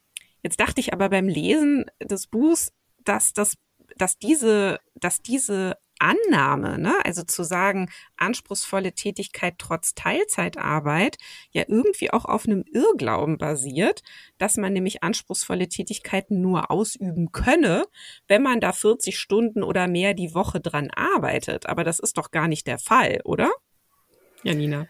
jetzt 0.44 0.61
dachte 0.61 0.80
ich 0.80 0.92
aber 0.92 1.09
beim 1.09 1.26
Lesen 1.26 1.87
des 2.00 2.28
Buchs, 2.28 2.72
dass 3.04 3.32
das 3.32 3.56
dass 3.96 4.18
diese, 4.18 4.78
dass 4.94 5.22
diese 5.22 5.76
Annahme, 5.98 6.78
ne, 6.78 6.94
also 7.04 7.22
zu 7.22 7.42
sagen, 7.42 7.88
anspruchsvolle 8.16 8.92
Tätigkeit 8.92 9.54
trotz 9.59 9.94
Teilzeitarbeit, 9.94 11.16
ja 11.52 11.64
irgendwie 11.66 12.11
auch 12.11 12.26
auf 12.26 12.46
einem 12.46 12.64
Irrglauben 12.70 13.38
basiert, 13.38 14.02
dass 14.38 14.56
man 14.56 14.72
nämlich 14.72 15.02
anspruchsvolle 15.02 15.68
Tätigkeiten 15.68 16.40
nur 16.40 16.70
ausüben 16.70 17.32
könne, 17.32 17.85
wenn 18.28 18.42
man 18.42 18.61
da 18.61 18.72
40 18.72 19.18
Stunden 19.18 19.62
oder 19.62 19.88
mehr 19.88 20.12
die 20.12 20.35
Woche 20.35 20.61
dran 20.61 20.90
arbeitet. 20.94 21.66
Aber 21.66 21.82
das 21.85 21.98
ist 21.98 22.18
doch 22.18 22.30
gar 22.30 22.48
nicht 22.48 22.66
der 22.66 22.78
Fall, 22.78 23.20
oder? 23.24 23.50
Janina. 24.42 24.87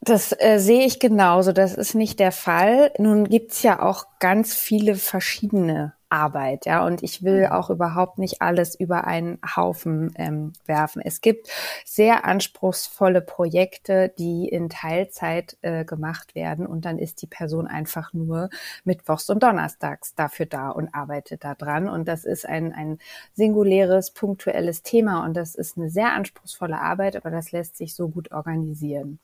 Das 0.00 0.34
äh, 0.36 0.58
sehe 0.58 0.84
ich 0.84 0.98
genauso. 0.98 1.52
Das 1.52 1.74
ist 1.74 1.94
nicht 1.94 2.18
der 2.18 2.32
Fall. 2.32 2.92
Nun 2.98 3.28
gibt's 3.28 3.62
ja 3.62 3.80
auch 3.80 4.06
ganz 4.18 4.54
viele 4.54 4.96
verschiedene 4.96 5.94
Arbeit, 6.12 6.66
ja. 6.66 6.84
Und 6.84 7.02
ich 7.02 7.22
will 7.22 7.46
mhm. 7.46 7.52
auch 7.52 7.70
überhaupt 7.70 8.18
nicht 8.18 8.42
alles 8.42 8.78
über 8.78 9.06
einen 9.06 9.38
Haufen 9.56 10.12
ähm, 10.16 10.52
werfen. 10.66 11.00
Es 11.02 11.22
gibt 11.22 11.48
sehr 11.86 12.26
anspruchsvolle 12.26 13.22
Projekte, 13.22 14.12
die 14.18 14.46
in 14.46 14.68
Teilzeit 14.68 15.56
äh, 15.62 15.86
gemacht 15.86 16.34
werden 16.34 16.66
und 16.66 16.84
dann 16.84 16.98
ist 16.98 17.22
die 17.22 17.26
Person 17.26 17.66
einfach 17.66 18.12
nur 18.12 18.50
mittwochs 18.84 19.30
und 19.30 19.42
donnerstags 19.42 20.14
dafür 20.14 20.46
da 20.46 20.68
und 20.68 20.94
arbeitet 20.94 21.44
da 21.44 21.54
dran. 21.54 21.88
Und 21.88 22.06
das 22.06 22.24
ist 22.24 22.46
ein, 22.46 22.74
ein 22.74 22.98
singuläres, 23.32 24.10
punktuelles 24.10 24.82
Thema 24.82 25.24
und 25.24 25.34
das 25.34 25.54
ist 25.54 25.78
eine 25.78 25.88
sehr 25.88 26.12
anspruchsvolle 26.12 26.78
Arbeit, 26.78 27.16
aber 27.16 27.30
das 27.30 27.52
lässt 27.52 27.78
sich 27.78 27.94
so 27.94 28.08
gut 28.08 28.32
organisieren. 28.32 29.18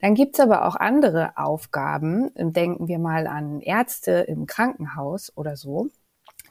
Dann 0.00 0.14
gibt's 0.14 0.38
aber 0.38 0.66
auch 0.66 0.76
andere 0.76 1.36
Aufgaben. 1.36 2.30
Denken 2.36 2.86
wir 2.86 3.00
mal 3.00 3.26
an 3.26 3.60
Ärzte 3.60 4.12
im 4.12 4.46
Krankenhaus 4.46 5.32
oder 5.36 5.56
so 5.56 5.90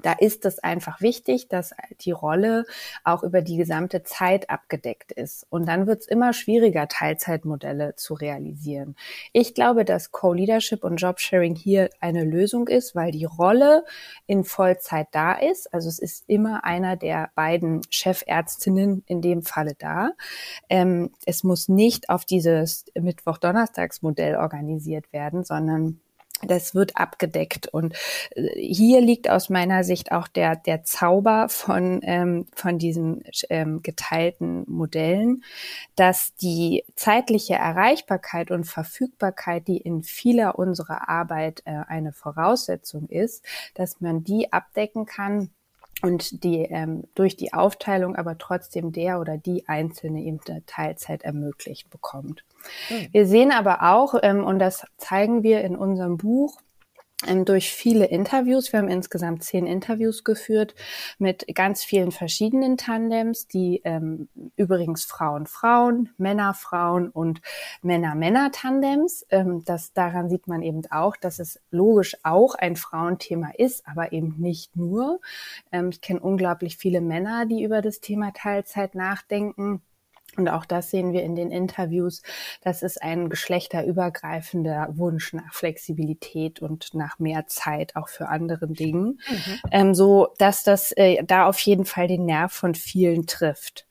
da 0.01 0.13
ist 0.13 0.45
es 0.45 0.59
einfach 0.59 1.01
wichtig, 1.01 1.47
dass 1.47 1.73
die 2.01 2.11
Rolle 2.11 2.65
auch 3.03 3.23
über 3.23 3.41
die 3.41 3.57
gesamte 3.57 4.03
Zeit 4.03 4.49
abgedeckt 4.49 5.11
ist. 5.11 5.45
Und 5.49 5.67
dann 5.67 5.87
wird 5.87 6.01
es 6.01 6.07
immer 6.07 6.33
schwieriger, 6.33 6.87
Teilzeitmodelle 6.87 7.95
zu 7.95 8.13
realisieren. 8.13 8.95
Ich 9.33 9.53
glaube, 9.53 9.85
dass 9.85 10.11
Co-Leadership 10.11 10.83
und 10.83 10.97
Jobsharing 10.97 11.55
hier 11.55 11.89
eine 11.99 12.23
Lösung 12.23 12.67
ist, 12.67 12.95
weil 12.95 13.11
die 13.11 13.25
Rolle 13.25 13.83
in 14.27 14.43
Vollzeit 14.43 15.07
da 15.11 15.33
ist. 15.33 15.73
Also 15.73 15.89
es 15.89 15.99
ist 15.99 16.23
immer 16.27 16.63
einer 16.63 16.95
der 16.95 17.31
beiden 17.35 17.81
Chefärztinnen 17.89 19.03
in 19.07 19.21
dem 19.21 19.43
Falle 19.43 19.75
da. 19.77 20.11
Ähm, 20.69 21.11
es 21.25 21.43
muss 21.43 21.69
nicht 21.69 22.09
auf 22.09 22.25
dieses 22.25 22.85
Mittwoch-Donnerstags-Modell 22.95 24.35
organisiert 24.35 25.11
werden, 25.13 25.43
sondern 25.43 25.99
das 26.43 26.75
wird 26.75 26.97
abgedeckt. 26.97 27.67
Und 27.67 27.95
äh, 28.35 28.49
hier 28.59 29.01
liegt 29.01 29.29
aus 29.29 29.49
meiner 29.49 29.83
Sicht 29.83 30.11
auch 30.11 30.27
der, 30.27 30.55
der 30.55 30.83
Zauber 30.83 31.49
von, 31.49 32.01
ähm, 32.03 32.47
von 32.53 32.77
diesen 32.77 33.23
ähm, 33.49 33.81
geteilten 33.81 34.63
Modellen, 34.67 35.43
dass 35.95 36.35
die 36.35 36.83
zeitliche 36.95 37.55
Erreichbarkeit 37.55 38.51
und 38.51 38.65
Verfügbarkeit, 38.65 39.67
die 39.67 39.77
in 39.77 40.03
vieler 40.03 40.57
unserer 40.57 41.09
Arbeit 41.09 41.61
äh, 41.65 41.81
eine 41.87 42.13
Voraussetzung 42.13 43.07
ist, 43.09 43.45
dass 43.73 44.01
man 44.01 44.23
die 44.23 44.51
abdecken 44.53 45.05
kann 45.05 45.49
und 46.01 46.43
die 46.43 46.61
ähm, 46.61 47.03
durch 47.15 47.35
die 47.35 47.53
Aufteilung 47.53 48.15
aber 48.15 48.37
trotzdem 48.37 48.91
der 48.91 49.19
oder 49.19 49.37
die 49.37 49.67
Einzelne 49.67 50.21
eben 50.21 50.39
eine 50.47 50.65
Teilzeit 50.65 51.23
ermöglicht 51.23 51.89
bekommt. 51.89 52.43
Mhm. 52.89 53.07
Wir 53.11 53.25
sehen 53.25 53.51
aber 53.51 53.83
auch, 53.83 54.15
ähm, 54.21 54.43
und 54.43 54.59
das 54.59 54.85
zeigen 54.97 55.43
wir 55.43 55.61
in 55.61 55.75
unserem 55.75 56.17
Buch, 56.17 56.57
ähm, 57.27 57.43
durch 57.43 57.71
viele 57.73 58.05
Interviews. 58.05 58.71
Wir 58.71 58.79
haben 58.79 58.87
insgesamt 58.87 59.43
zehn 59.43 59.67
Interviews 59.67 60.23
geführt 60.23 60.73
mit 61.17 61.45
ganz 61.53 61.83
vielen 61.83 62.11
verschiedenen 62.11 62.77
Tandems, 62.77 63.47
die 63.47 63.81
ähm, 63.83 64.29
übrigens 64.55 65.03
Frauen 65.03 65.45
Frauen, 65.45 66.09
Männer 66.17 66.53
Frauen 66.53 67.09
und 67.09 67.41
Männer 67.81 68.15
Männer 68.15 68.51
Tandems. 68.51 69.25
Ähm, 69.31 69.63
das 69.65 69.91
daran 69.91 70.29
sieht 70.29 70.47
man 70.47 70.61
eben 70.61 70.81
auch, 70.91 71.17
dass 71.17 71.39
es 71.39 71.59
logisch 71.71 72.15
auch 72.23 72.55
ein 72.55 72.77
Frauenthema 72.77 73.51
ist, 73.57 73.85
aber 73.85 74.13
eben 74.13 74.35
nicht 74.37 74.77
nur. 74.77 75.19
Ähm, 75.73 75.89
ich 75.89 75.99
kenne 75.99 76.21
unglaublich 76.21 76.77
viele 76.77 77.01
Männer, 77.01 77.45
die 77.45 77.63
über 77.63 77.81
das 77.81 77.99
Thema 77.99 78.31
Teilzeit 78.31 78.95
nachdenken 78.95 79.81
und 80.37 80.47
auch 80.47 80.65
das 80.65 80.91
sehen 80.91 81.13
wir 81.13 81.23
in 81.23 81.35
den 81.35 81.51
Interviews. 81.51 82.21
Das 82.61 82.83
ist 82.83 83.01
ein 83.01 83.29
geschlechterübergreifender 83.29 84.89
Wunsch 84.91 85.33
nach 85.33 85.53
Flexibilität 85.53 86.61
und 86.61 86.93
nach 86.93 87.19
mehr 87.19 87.47
Zeit 87.47 87.95
auch 87.95 88.09
für 88.09 88.29
andere 88.29 88.67
Dinge. 88.67 88.99
Mhm. 88.99 89.17
Ähm, 89.71 89.95
so 89.95 90.33
dass 90.37 90.63
das 90.63 90.91
äh, 90.93 91.23
da 91.23 91.45
auf 91.47 91.59
jeden 91.59 91.85
Fall 91.85 92.07
den 92.07 92.25
Nerv 92.25 92.53
von 92.53 92.75
vielen 92.75 93.27
trifft. 93.27 93.85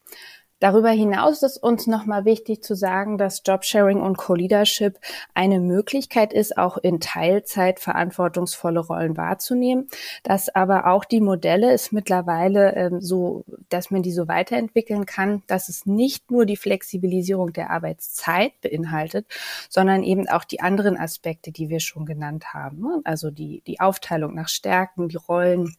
Darüber 0.60 0.90
hinaus 0.90 1.42
ist 1.42 1.56
uns 1.56 1.86
nochmal 1.86 2.24
wichtig 2.24 2.64
zu 2.64 2.74
sagen, 2.74 3.16
dass 3.16 3.42
Jobsharing 3.46 4.00
und 4.00 4.18
Co-Leadership 4.18 4.98
eine 5.32 5.60
Möglichkeit 5.60 6.32
ist, 6.32 6.58
auch 6.58 6.78
in 6.78 6.98
Teilzeit 6.98 7.78
verantwortungsvolle 7.78 8.80
Rollen 8.80 9.16
wahrzunehmen, 9.16 9.88
dass 10.24 10.48
aber 10.48 10.86
auch 10.86 11.04
die 11.04 11.20
Modelle 11.20 11.72
ist 11.72 11.92
mittlerweile 11.92 12.74
ähm, 12.74 13.00
so, 13.00 13.44
dass 13.68 13.90
man 13.90 14.02
die 14.02 14.12
so 14.12 14.26
weiterentwickeln 14.26 15.06
kann, 15.06 15.42
dass 15.46 15.68
es 15.68 15.86
nicht 15.86 16.30
nur 16.30 16.44
die 16.44 16.56
Flexibilisierung 16.56 17.52
der 17.52 17.70
Arbeitszeit 17.70 18.60
beinhaltet, 18.60 19.26
sondern 19.68 20.02
eben 20.02 20.28
auch 20.28 20.44
die 20.44 20.60
anderen 20.60 20.96
Aspekte, 20.96 21.52
die 21.52 21.68
wir 21.68 21.80
schon 21.80 22.04
genannt 22.04 22.52
haben. 22.52 22.80
Ne? 22.80 23.00
Also 23.04 23.30
die, 23.30 23.62
die 23.66 23.78
Aufteilung 23.80 24.34
nach 24.34 24.48
Stärken, 24.48 25.08
die 25.08 25.16
Rollen, 25.16 25.76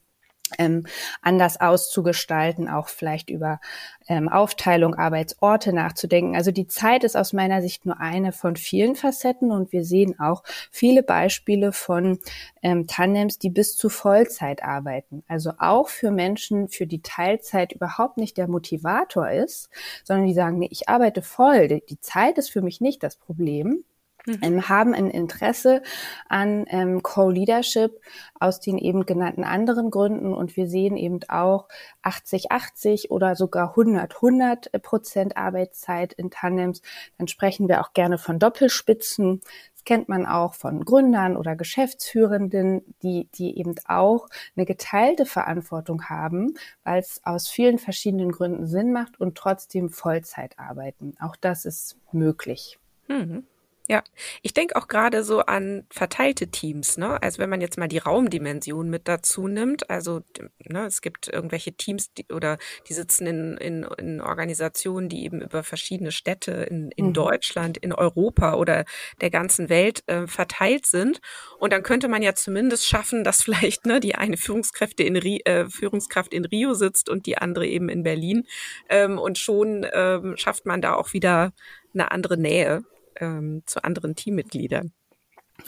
ähm, 0.58 0.86
anders 1.22 1.60
auszugestalten, 1.60 2.68
auch 2.68 2.88
vielleicht 2.88 3.30
über 3.30 3.60
ähm, 4.08 4.28
Aufteilung, 4.28 4.94
Arbeitsorte 4.94 5.72
nachzudenken. 5.72 6.34
Also 6.34 6.50
die 6.50 6.66
Zeit 6.66 7.04
ist 7.04 7.16
aus 7.16 7.32
meiner 7.32 7.62
Sicht 7.62 7.86
nur 7.86 8.00
eine 8.00 8.32
von 8.32 8.56
vielen 8.56 8.96
Facetten 8.96 9.52
und 9.52 9.72
wir 9.72 9.84
sehen 9.84 10.18
auch 10.18 10.42
viele 10.70 11.02
Beispiele 11.02 11.72
von 11.72 12.18
ähm, 12.62 12.86
Tandems, 12.86 13.38
die 13.38 13.50
bis 13.50 13.76
zu 13.76 13.88
Vollzeit 13.88 14.62
arbeiten. 14.64 15.22
Also 15.28 15.52
auch 15.58 15.88
für 15.88 16.10
Menschen, 16.10 16.68
für 16.68 16.86
die 16.86 17.02
Teilzeit 17.02 17.72
überhaupt 17.72 18.16
nicht 18.16 18.36
der 18.36 18.48
Motivator 18.48 19.30
ist, 19.30 19.70
sondern 20.04 20.26
die 20.26 20.34
sagen, 20.34 20.58
nee, 20.58 20.68
ich 20.70 20.88
arbeite 20.88 21.22
voll, 21.22 21.68
die 21.68 22.00
Zeit 22.00 22.38
ist 22.38 22.50
für 22.50 22.62
mich 22.62 22.80
nicht 22.80 23.02
das 23.02 23.16
Problem 23.16 23.84
mhm. 24.30 24.38
ähm, 24.42 24.68
haben 24.68 24.94
ein 24.94 25.10
Interesse 25.10 25.82
an 26.28 26.64
ähm, 26.68 27.02
Co-Leadership 27.02 28.00
aus 28.38 28.60
den 28.60 28.78
eben 28.78 29.06
genannten 29.06 29.44
anderen 29.44 29.90
Gründen. 29.90 30.32
Und 30.32 30.56
wir 30.56 30.68
sehen 30.68 30.96
eben 30.96 31.20
auch 31.28 31.68
80, 32.02 32.50
80 32.50 33.10
oder 33.10 33.36
sogar 33.36 33.70
100, 33.70 34.16
100 34.16 34.82
Prozent 34.82 35.36
Arbeitszeit 35.36 36.12
in 36.12 36.30
Tandems. 36.30 36.82
Dann 37.18 37.28
sprechen 37.28 37.68
wir 37.68 37.80
auch 37.80 37.92
gerne 37.92 38.18
von 38.18 38.38
Doppelspitzen. 38.38 39.40
Das 39.80 39.84
kennt 39.86 40.10
man 40.10 40.26
auch 40.26 40.52
von 40.52 40.84
Gründern 40.84 41.38
oder 41.38 41.56
Geschäftsführenden, 41.56 42.82
die, 43.02 43.28
die 43.34 43.58
eben 43.58 43.74
auch 43.86 44.28
eine 44.54 44.66
geteilte 44.66 45.24
Verantwortung 45.24 46.04
haben, 46.04 46.52
weil 46.84 47.00
es 47.00 47.22
aus 47.24 47.48
vielen 47.48 47.78
verschiedenen 47.78 48.30
Gründen 48.30 48.66
Sinn 48.66 48.92
macht 48.92 49.18
und 49.18 49.38
trotzdem 49.38 49.88
Vollzeit 49.88 50.58
arbeiten. 50.58 51.14
Auch 51.18 51.34
das 51.34 51.64
ist 51.64 51.96
möglich. 52.12 52.78
Mhm. 53.08 53.44
Ja, 53.90 54.04
ich 54.42 54.54
denke 54.54 54.76
auch 54.76 54.86
gerade 54.86 55.24
so 55.24 55.40
an 55.40 55.84
verteilte 55.90 56.46
Teams, 56.46 56.96
ne? 56.96 57.20
Also 57.20 57.40
wenn 57.40 57.50
man 57.50 57.60
jetzt 57.60 57.76
mal 57.76 57.88
die 57.88 57.98
Raumdimension 57.98 58.88
mit 58.88 59.08
dazu 59.08 59.48
nimmt, 59.48 59.90
also 59.90 60.20
ne, 60.60 60.86
es 60.86 61.02
gibt 61.02 61.26
irgendwelche 61.26 61.72
Teams 61.72 62.14
die, 62.14 62.24
oder 62.32 62.58
die 62.88 62.92
sitzen 62.92 63.26
in, 63.26 63.56
in, 63.56 63.82
in 63.98 64.20
Organisationen, 64.20 65.08
die 65.08 65.24
eben 65.24 65.42
über 65.42 65.64
verschiedene 65.64 66.12
Städte 66.12 66.52
in, 66.52 66.92
in 66.92 67.06
mhm. 67.06 67.14
Deutschland, 67.14 67.78
in 67.78 67.92
Europa 67.92 68.54
oder 68.54 68.84
der 69.20 69.30
ganzen 69.30 69.68
Welt 69.68 70.04
äh, 70.06 70.28
verteilt 70.28 70.86
sind. 70.86 71.20
Und 71.58 71.72
dann 71.72 71.82
könnte 71.82 72.06
man 72.06 72.22
ja 72.22 72.36
zumindest 72.36 72.86
schaffen, 72.86 73.24
dass 73.24 73.42
vielleicht 73.42 73.86
ne, 73.86 73.98
die 73.98 74.14
eine 74.14 74.36
Führungskräfte 74.36 75.02
in 75.02 75.16
äh, 75.16 75.68
Führungskraft 75.68 76.32
in 76.32 76.44
Rio 76.44 76.74
sitzt 76.74 77.08
und 77.08 77.26
die 77.26 77.38
andere 77.38 77.66
eben 77.66 77.88
in 77.88 78.04
Berlin. 78.04 78.46
Ähm, 78.88 79.18
und 79.18 79.36
schon 79.36 79.84
ähm, 79.92 80.36
schafft 80.36 80.64
man 80.64 80.80
da 80.80 80.94
auch 80.94 81.12
wieder 81.12 81.52
eine 81.92 82.12
andere 82.12 82.36
Nähe 82.36 82.84
ähm, 83.20 83.62
zu 83.66 83.84
anderen 83.84 84.16
Teammitgliedern. 84.16 84.92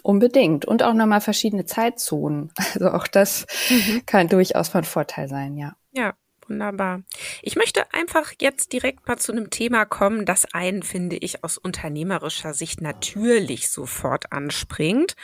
Unbedingt. 0.03 0.65
Und 0.65 0.83
auch 0.83 0.95
nochmal 0.95 1.21
verschiedene 1.21 1.65
Zeitzonen. 1.67 2.51
Also 2.75 2.91
auch 2.91 3.07
das 3.07 3.47
mhm. 3.69 4.07
kann 4.07 4.29
durchaus 4.29 4.69
von 4.69 4.85
Vorteil 4.85 5.29
sein, 5.29 5.57
ja. 5.57 5.77
Ja, 5.93 6.15
wunderbar. 6.49 7.03
Ich 7.43 7.57
möchte 7.57 7.93
einfach 7.93 8.33
jetzt 8.41 8.73
direkt 8.73 9.07
mal 9.07 9.19
zu 9.19 9.33
einem 9.33 9.51
Thema 9.51 9.85
kommen, 9.85 10.25
das 10.25 10.47
einen, 10.55 10.83
finde 10.83 11.17
ich, 11.17 11.45
aus 11.45 11.59
unternehmerischer 11.59 12.55
Sicht 12.55 12.81
natürlich 12.81 13.71
sofort 13.71 14.33
anspringt 14.33 15.17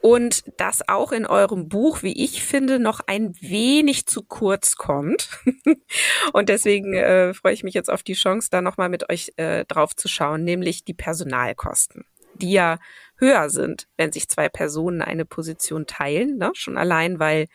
und 0.00 0.44
das 0.56 0.88
auch 0.88 1.12
in 1.12 1.26
eurem 1.26 1.68
Buch, 1.68 2.02
wie 2.02 2.24
ich 2.24 2.42
finde, 2.42 2.78
noch 2.78 3.00
ein 3.06 3.34
wenig 3.40 4.06
zu 4.06 4.22
kurz 4.22 4.76
kommt. 4.76 5.28
und 6.32 6.48
deswegen 6.48 6.94
äh, 6.94 7.34
freue 7.34 7.54
ich 7.54 7.64
mich 7.64 7.74
jetzt 7.74 7.90
auf 7.90 8.02
die 8.02 8.14
Chance, 8.14 8.48
da 8.50 8.60
nochmal 8.60 8.88
mit 8.88 9.10
euch 9.10 9.32
äh, 9.36 9.64
drauf 9.64 9.96
zu 9.96 10.08
schauen, 10.08 10.44
nämlich 10.44 10.84
die 10.84 10.94
Personalkosten, 10.94 12.04
die 12.34 12.52
ja 12.52 12.78
höher 13.16 13.50
sind, 13.50 13.88
wenn 13.96 14.12
sich 14.12 14.28
zwei 14.28 14.48
Personen 14.48 15.02
eine 15.02 15.24
Position 15.24 15.86
teilen, 15.86 16.38
ne? 16.38 16.50
schon 16.54 16.76
allein, 16.76 17.18
weil 17.18 17.46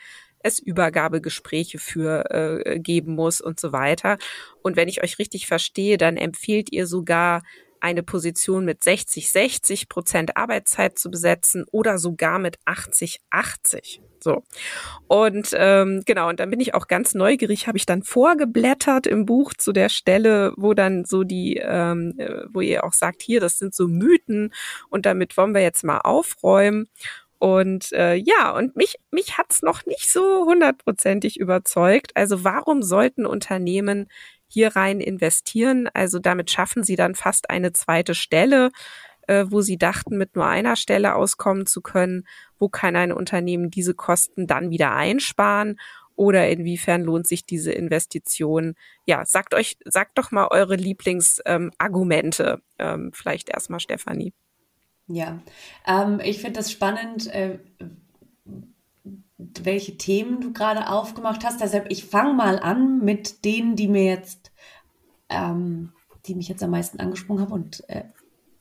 es 0.44 0.60
Übergabegespräche 0.60 1.78
für 1.78 2.26
äh, 2.32 2.80
geben 2.80 3.14
muss 3.16 3.42
und 3.42 3.60
so 3.60 3.72
weiter. 3.72 4.18
Und 4.64 4.76
wenn 4.76 4.88
ich 4.88 5.04
euch 5.04 5.20
richtig 5.20 5.48
verstehe, 5.48 5.98
dann 5.98 6.18
empfiehlt 6.18 6.72
ihr 6.72 6.88
sogar 6.88 7.44
eine 7.82 8.04
Position 8.04 8.66
mit 8.66 8.84
60, 8.84 9.32
60 9.32 9.90
Prozent 9.90 10.38
Arbeitszeit 10.38 10.98
zu 10.98 11.12
besetzen 11.12 11.66
oder 11.72 11.98
sogar 11.98 12.40
mit 12.40 12.58
80, 12.66 13.20
80. 13.30 14.02
So. 14.24 14.44
Und 15.08 15.50
ähm, 15.54 16.04
genau, 16.06 16.30
und 16.30 16.40
dann 16.40 16.52
bin 16.52 16.60
ich 16.60 16.76
auch 16.76 16.88
ganz 16.88 17.16
neugierig, 17.16 17.68
habe 17.68 17.78
ich 17.78 17.88
dann 17.88 18.04
vorgeblättert 18.04 19.08
im 19.08 19.26
Buch 19.26 19.54
zu 19.56 19.74
der 19.74 19.90
Stelle, 19.90 20.54
wo 20.58 20.76
dann 20.76 21.06
so 21.06 21.24
die, 21.24 21.58
ähm, 21.58 22.14
äh, 22.18 22.44
wo 22.50 22.62
ihr 22.62 22.84
auch 22.84 22.94
sagt, 22.94 23.24
hier, 23.24 23.40
das 23.40 23.58
sind 23.58 23.74
so 23.74 23.88
Mythen 23.88 24.54
und 24.90 25.08
damit 25.08 25.36
wollen 25.38 25.56
wir 25.56 25.62
jetzt 25.62 25.84
mal 25.84 26.00
aufräumen. 26.00 26.88
Und 27.42 27.92
äh, 27.94 28.14
ja, 28.14 28.52
und 28.52 28.76
mich, 28.76 28.98
mich 29.10 29.40
hat's 29.40 29.64
noch 29.64 29.88
nicht 29.88 30.12
so 30.12 30.46
hundertprozentig 30.46 31.40
überzeugt. 31.40 32.12
Also 32.16 32.44
warum 32.44 32.84
sollten 32.84 33.26
Unternehmen 33.26 34.08
hier 34.52 34.76
rein 34.76 35.00
investieren. 35.00 35.90
Also 35.94 36.20
damit 36.20 36.52
schaffen 36.52 36.84
sie 36.84 36.96
dann 36.96 37.16
fast 37.16 37.50
eine 37.50 37.72
zweite 37.72 38.14
Stelle, 38.14 38.72
äh, 39.28 39.46
wo 39.48 39.62
sie 39.62 39.78
dachten, 39.78 40.18
mit 40.18 40.36
nur 40.36 40.46
einer 40.46 40.76
Stelle 40.76 41.16
auskommen 41.16 41.66
zu 41.66 41.82
können. 41.82 42.28
Wo 42.60 42.68
kann 42.68 42.96
ein 42.96 43.14
Unternehmen 43.14 43.72
diese 43.72 43.94
Kosten 43.94 44.48
dann 44.48 44.70
wieder 44.70 44.92
einsparen? 44.92 45.80
Oder 46.16 46.50
inwiefern 46.50 47.02
lohnt 47.04 47.28
sich 47.28 47.46
diese 47.46 47.72
Investition? 47.72 48.76
Ja, 49.06 49.26
sagt 49.26 49.54
euch, 49.54 49.78
sagt 49.86 50.18
doch 50.18 50.32
mal 50.32 50.50
eure 50.52 50.76
Lieblingsargumente. 50.76 52.62
Ähm, 52.78 53.06
ähm, 53.06 53.12
vielleicht 53.14 53.50
erstmal 53.50 53.80
Stefanie. 53.80 54.34
Ja, 55.08 55.40
ähm, 55.86 56.20
ich 56.24 56.40
finde 56.40 56.60
das 56.60 56.72
spannend, 56.72 57.28
äh, 57.28 57.60
welche 59.38 59.98
Themen 59.98 60.42
du 60.42 60.54
gerade 60.54 60.90
aufgemacht 60.90 61.44
hast. 61.44 61.62
Deshalb, 61.62 61.92
ich 61.92 62.06
fange 62.06 62.34
mal 62.34 62.60
an 62.60 63.00
mit 63.00 63.44
denen, 63.44 63.76
die 63.76 63.88
mir 63.88 64.06
jetzt, 64.06 64.52
ähm, 65.30 65.94
die 66.26 66.36
mich 66.36 66.48
jetzt 66.48 66.64
am 66.64 66.72
meisten 66.72 67.00
angesprungen 67.00 67.44
haben 67.44 67.52
und 67.52 67.88
äh, 67.90 68.04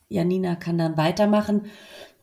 Janina 0.09 0.57
kann 0.57 0.79
dann 0.79 0.97
weitermachen. 0.97 1.71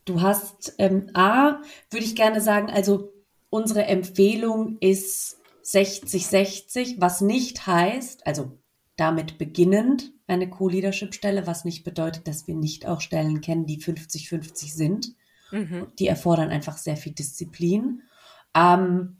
Du 0.05 0.21
hast 0.21 0.73
ähm, 0.77 1.09
A, 1.13 1.61
würde 1.89 2.05
ich 2.05 2.15
gerne 2.15 2.41
sagen, 2.41 2.69
also 2.69 3.13
unsere 3.49 3.85
Empfehlung 3.85 4.77
ist 4.79 5.39
60-60, 5.63 6.95
was 6.99 7.21
nicht 7.21 7.67
heißt, 7.67 8.25
also 8.25 8.57
damit 8.97 9.37
beginnend 9.37 10.11
eine 10.27 10.49
Co-Leadership-Stelle, 10.49 11.47
was 11.47 11.63
nicht 11.63 11.83
bedeutet, 11.83 12.27
dass 12.27 12.47
wir 12.47 12.55
nicht 12.55 12.85
auch 12.85 12.99
Stellen 12.99 13.39
kennen, 13.39 13.65
die 13.65 13.79
50-50 13.79 14.73
sind. 14.73 15.15
Mhm. 15.51 15.87
Die 15.97 16.07
erfordern 16.07 16.49
einfach 16.49 16.77
sehr 16.77 16.97
viel 16.97 17.13
Disziplin. 17.13 18.01
Ähm, 18.53 19.17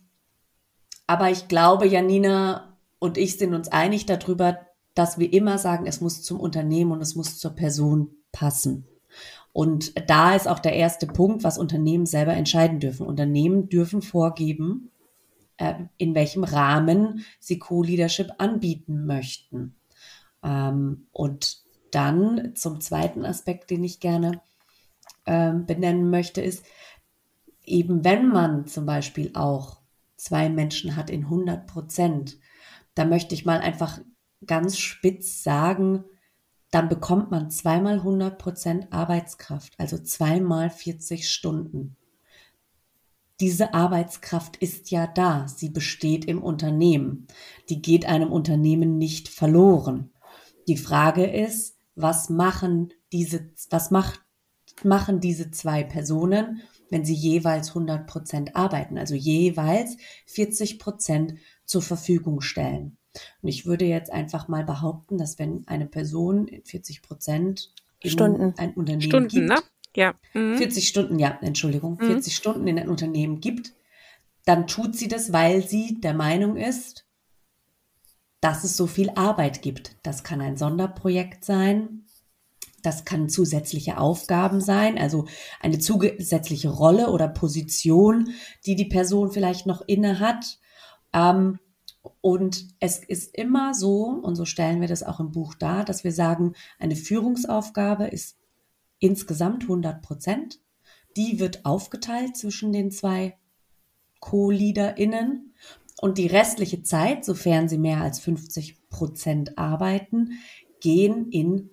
aber 1.06 1.32
ich 1.32 1.48
glaube, 1.48 1.88
Janina 1.88 2.78
und 3.00 3.18
ich 3.18 3.38
sind 3.38 3.54
uns 3.54 3.70
einig 3.70 4.06
darüber, 4.06 4.60
dass 4.96 5.20
wir 5.20 5.32
immer 5.32 5.58
sagen, 5.58 5.86
es 5.86 6.02
muss 6.02 6.24
zum 6.24 6.40
Unternehmen 6.40 6.92
und 6.92 7.02
es 7.02 7.16
muss 7.16 7.38
zur 7.38 7.52
Person 7.52 8.10
passen. 8.32 8.88
Und 9.54 10.10
da 10.10 10.36
ist 10.36 10.48
auch 10.48 10.60
der 10.60 10.74
erste 10.74 11.08
Punkt, 11.08 11.44
was 11.44 11.58
Unternehmen 11.58 12.06
selber 12.06 12.34
entscheiden 12.34 12.80
dürfen. 12.80 13.06
Unternehmen 13.06 13.70
dürfen 13.70 14.02
vorgeben, 14.02 14.92
in 15.98 16.16
welchem 16.16 16.44
Rahmen 16.44 17.26
sie 17.40 17.60
Co-Leadership 17.60 18.32
anbieten 18.38 19.06
möchten. 19.06 19.76
Ähm, 20.44 21.08
und 21.12 21.58
dann 21.92 22.54
zum 22.56 22.82
zweiten 22.82 23.26
Aspekt, 23.26 23.70
den 23.70 23.84
ich 23.84 24.00
gerne 24.00 24.42
ähm, 25.26 25.66
benennen 25.66 26.10
möchte, 26.10 26.42
ist, 26.42 26.66
eben 27.64 28.04
wenn 28.04 28.28
man 28.28 28.68
zum 28.68 28.86
Beispiel 28.86 29.32
auch 29.34 29.82
zwei 30.16 30.50
Menschen 30.50 30.96
hat 30.96 31.10
in 31.10 31.24
100 31.24 31.68
Prozent, 31.68 32.38
da 32.96 33.06
möchte 33.06 33.36
ich 33.36 33.46
mal 33.46 33.60
einfach 33.60 34.00
ganz 34.46 34.78
spitz 34.78 35.44
sagen, 35.44 36.04
dann 36.72 36.90
bekommt 36.90 37.32
man 37.32 37.50
zweimal 37.50 37.96
100 37.96 38.38
Prozent 38.38 38.92
Arbeitskraft, 38.92 39.74
also 39.78 39.98
zweimal 39.98 40.70
40 40.70 41.30
Stunden. 41.30 41.96
Diese 43.40 43.74
Arbeitskraft 43.74 44.58
ist 44.58 44.90
ja 44.90 45.06
da, 45.08 45.48
sie 45.48 45.70
besteht 45.70 46.26
im 46.26 46.42
Unternehmen. 46.42 47.28
Die 47.70 47.82
geht 47.82 48.06
einem 48.06 48.32
Unternehmen 48.32 48.98
nicht 48.98 49.30
verloren. 49.30 50.12
Die 50.68 50.78
Frage 50.78 51.26
ist, 51.26 51.78
was 51.96 52.30
machen 52.30 52.94
diese, 53.12 53.52
was 53.70 53.92
macht, 53.92 54.22
machen 54.84 55.20
diese 55.20 55.52
zwei 55.52 55.84
Personen 55.84 56.62
wenn 56.90 57.06
sie 57.06 57.14
jeweils 57.14 57.70
100 57.70 58.08
Prozent 58.08 58.56
arbeiten, 58.56 58.98
also 58.98 59.16
jeweils 59.16 59.98
40 60.26 60.80
Prozent 60.80 61.36
zur 61.66 61.82
Verfügung 61.82 62.42
stellen. 62.42 62.98
Und 63.42 63.50
ich 63.50 63.66
würde 63.66 63.86
jetzt 63.86 64.12
einfach 64.12 64.48
mal 64.48 64.64
behaupten, 64.64 65.18
dass 65.18 65.40
wenn 65.40 65.68
eine 65.68 65.88
Person 65.88 66.50
40 66.66 67.02
Prozent 67.02 67.74
Stunden. 68.06 68.54
ein 68.58 68.74
Unternehmen 68.74 69.02
Stunden, 69.02 69.30
gibt, 69.30 69.50
ne? 69.50 69.58
Ja. 69.98 70.14
Mhm. 70.36 70.58
40 70.60 70.88
Stunden, 70.88 71.18
ja, 71.18 71.40
Entschuldigung, 71.42 71.98
40 71.98 72.32
mhm. 72.32 72.36
Stunden 72.36 72.68
in 72.68 72.78
ein 72.78 72.88
Unternehmen 72.88 73.42
gibt, 73.42 73.74
dann 74.46 74.68
tut 74.68 74.96
sie 74.96 75.08
das, 75.08 75.34
weil 75.34 75.68
sie 75.68 76.00
der 76.00 76.14
Meinung 76.14 76.56
ist, 76.56 77.08
dass 78.40 78.64
es 78.64 78.78
so 78.78 78.86
viel 78.86 79.10
Arbeit 79.16 79.64
gibt. 79.64 79.96
Das 80.04 80.24
kann 80.24 80.40
ein 80.40 80.56
Sonderprojekt 80.56 81.44
sein, 81.44 82.06
das 82.84 83.06
kann 83.06 83.28
zusätzliche 83.28 83.98
Aufgaben 83.98 84.62
sein, 84.62 85.00
also 85.00 85.26
eine 85.60 85.80
zusätzliche 85.80 86.70
Rolle 86.70 87.10
oder 87.10 87.28
Position, 87.28 88.30
die 88.68 88.76
die 88.76 88.86
Person 88.86 89.32
vielleicht 89.32 89.66
noch 89.66 89.82
inne 89.88 90.20
hat. 90.20 90.60
Ähm, 91.12 91.58
und 92.22 92.68
es 92.80 93.00
ist 93.00 93.36
immer 93.36 93.74
so, 93.74 94.04
und 94.04 94.36
so 94.36 94.46
stellen 94.46 94.80
wir 94.80 94.88
das 94.88 95.02
auch 95.02 95.20
im 95.20 95.32
Buch 95.32 95.56
dar, 95.56 95.84
dass 95.84 96.04
wir 96.04 96.12
sagen, 96.12 96.54
eine 96.78 96.96
Führungsaufgabe 96.96 98.06
ist 98.06 98.37
insgesamt 99.00 99.64
100 99.64 100.02
Prozent. 100.02 100.60
Die 101.16 101.40
wird 101.40 101.66
aufgeteilt 101.66 102.38
zwischen 102.38 102.72
den 102.72 102.92
zwei 102.92 103.38
Co-LeaderInnen. 104.20 105.54
Und 106.00 106.18
die 106.20 106.28
restliche 106.28 106.84
Zeit, 106.84 107.26
sofern 107.26 107.68
sie 107.68 107.80
mehr 107.80 108.02
als 108.02 108.20
50 108.20 108.90
Prozent 108.90 109.58
arbeiten, 109.58 110.34
gehen 110.80 111.32
in 111.32 111.72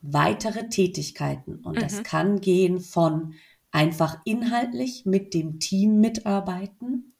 weitere 0.00 0.68
Tätigkeiten. 0.68 1.56
Und 1.56 1.76
mhm. 1.76 1.80
das 1.80 2.02
kann 2.04 2.40
gehen 2.40 2.80
von 2.80 3.34
einfach 3.72 4.20
inhaltlich 4.24 5.04
mit 5.06 5.34
dem 5.34 5.58
Team 5.58 6.00
mitarbeiten, 6.00 7.14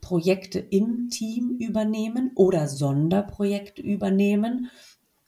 Projekte 0.00 0.58
im 0.58 1.10
Team 1.10 1.56
übernehmen 1.60 2.32
oder 2.34 2.66
Sonderprojekte 2.66 3.82
übernehmen 3.82 4.70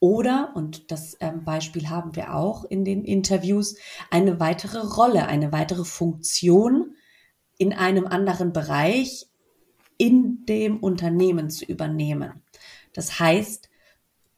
oder, 0.03 0.51
und 0.57 0.91
das 0.91 1.17
ähm, 1.21 1.45
Beispiel 1.45 1.89
haben 1.89 2.17
wir 2.17 2.35
auch 2.35 2.65
in 2.65 2.85
den 2.85 3.05
Interviews, 3.05 3.77
eine 4.11 4.41
weitere 4.41 4.81
Rolle, 4.81 5.29
eine 5.29 5.53
weitere 5.53 5.85
Funktion 5.85 6.97
in 7.57 7.73
einem 7.73 8.09
anderen 8.09 8.53
Bereich 8.53 9.29
in 9.99 10.45
dem 10.47 10.79
Unternehmen 10.79 11.51
zu 11.51 11.65
übernehmen. 11.65 12.43
Das 12.93 13.21
heißt, 13.21 13.71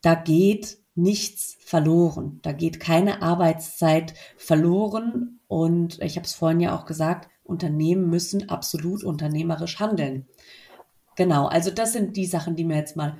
da 0.03 0.15
geht 0.15 0.77
nichts 0.95 1.57
verloren. 1.61 2.41
Da 2.43 2.53
geht 2.53 2.79
keine 2.79 3.23
Arbeitszeit 3.23 4.13
verloren. 4.37 5.41
Und 5.49 5.99
ich 6.03 6.17
habe 6.17 6.27
es 6.27 6.35
vorhin 6.35 6.61
ja 6.61 6.77
auch 6.77 6.85
gesagt, 6.85 7.31
Unternehmen 7.43 8.11
müssen 8.11 8.51
absolut 8.51 9.03
unternehmerisch 9.03 9.81
handeln. 9.81 10.27
Genau, 11.17 11.47
also 11.47 11.71
das 11.71 11.95
sind 11.95 12.19
die 12.19 12.27
Sachen, 12.27 12.55
die 12.55 12.65
mir 12.65 12.77
jetzt 12.77 12.97
mal 12.97 13.17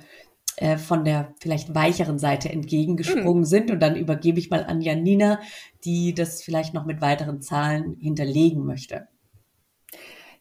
äh, 0.57 0.77
von 0.77 1.03
der 1.03 1.33
vielleicht 1.39 1.75
weicheren 1.75 2.19
Seite 2.19 2.49
entgegengesprungen 2.49 3.39
mhm. 3.39 3.45
sind. 3.45 3.71
Und 3.71 3.79
dann 3.79 3.95
übergebe 3.95 4.39
ich 4.39 4.49
mal 4.49 4.63
an 4.65 4.81
Janina, 4.81 5.39
die 5.83 6.13
das 6.13 6.41
vielleicht 6.41 6.73
noch 6.73 6.85
mit 6.85 7.01
weiteren 7.01 7.41
Zahlen 7.41 7.97
hinterlegen 7.99 8.65
möchte. 8.65 9.07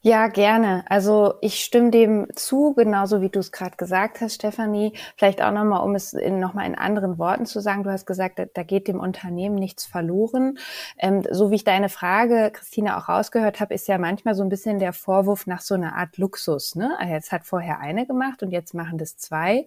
Ja, 0.07 0.27
gerne. 0.27 0.85
Also 0.91 1.33
ich 1.41 1.65
stimme 1.65 1.91
dem 1.91 2.27
zu, 2.35 2.75
genauso 2.75 3.23
wie 3.23 3.31
du 3.31 3.39
es 3.39 3.53
gerade 3.53 3.75
gesagt 3.79 4.21
hast, 4.21 4.35
Stefanie. 4.35 4.93
Vielleicht 5.17 5.41
auch 5.41 5.51
nochmal, 5.51 5.83
um 5.83 5.95
es 5.95 6.13
in, 6.13 6.39
nochmal 6.39 6.67
in 6.67 6.75
anderen 6.75 7.17
Worten 7.17 7.47
zu 7.47 7.61
sagen. 7.61 7.85
Du 7.85 7.91
hast 7.91 8.05
gesagt, 8.05 8.39
da, 8.39 8.45
da 8.45 8.65
geht 8.65 8.87
dem 8.87 9.01
Unternehmen 9.01 9.55
nichts 9.55 9.87
verloren. 9.87 10.59
Ähm, 10.99 11.23
so 11.31 11.51
wie 11.51 11.55
ich 11.55 11.65
deine 11.65 11.89
Frage, 11.89 12.51
Christina, 12.53 12.99
auch 12.99 13.09
rausgehört 13.09 13.61
habe, 13.61 13.73
ist 13.73 13.89
ja 13.89 13.97
manchmal 13.97 14.35
so 14.35 14.43
ein 14.43 14.51
bisschen 14.51 14.79
der 14.79 14.93
Vorwurf 14.93 15.47
nach 15.47 15.63
so 15.63 15.75
einer 15.75 15.97
Art 15.97 16.19
Luxus. 16.19 16.75
Ne? 16.75 16.95
Also 16.99 17.15
jetzt 17.15 17.33
hat 17.33 17.47
vorher 17.47 17.81
eine 17.81 18.05
gemacht 18.07 18.43
und 18.43 18.51
jetzt 18.51 18.75
machen 18.75 18.99
das 18.99 19.17
zwei. 19.17 19.67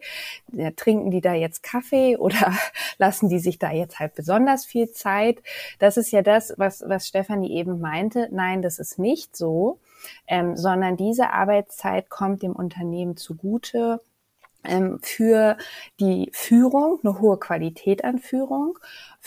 Ja, 0.52 0.70
trinken 0.70 1.10
die 1.10 1.22
da 1.22 1.34
jetzt 1.34 1.64
Kaffee 1.64 2.16
oder 2.20 2.54
lassen 3.00 3.28
die 3.28 3.40
sich 3.40 3.58
da 3.58 3.72
jetzt 3.72 3.98
halt 4.00 4.14
besonders 4.14 4.66
viel 4.66 4.92
Zeit? 4.92 5.40
Das 5.80 5.98
ist 5.98 6.12
ja 6.12 6.22
das, 6.22 6.54
was, 6.58 6.84
was 6.86 7.08
Stefanie 7.08 7.54
eben 7.54 7.80
meinte. 7.80 8.30
Nein, 8.32 8.62
das 8.62 8.78
ist 8.78 9.00
nicht 9.00 9.36
so 9.36 9.80
ähm, 10.28 10.56
sondern 10.56 10.98
diese 10.98 11.32
Arbeitszeit 11.32 12.10
kommt 12.10 12.44
dem 12.44 12.54
Unternehmen 12.56 13.18
zugute 13.18 14.02
ähm, 14.64 15.00
für 15.02 15.58
die 16.00 16.30
Führung, 16.34 17.00
eine 17.04 17.20
hohe 17.20 17.38
Qualität 17.40 18.04
an 18.04 18.20
Führung 18.20 18.78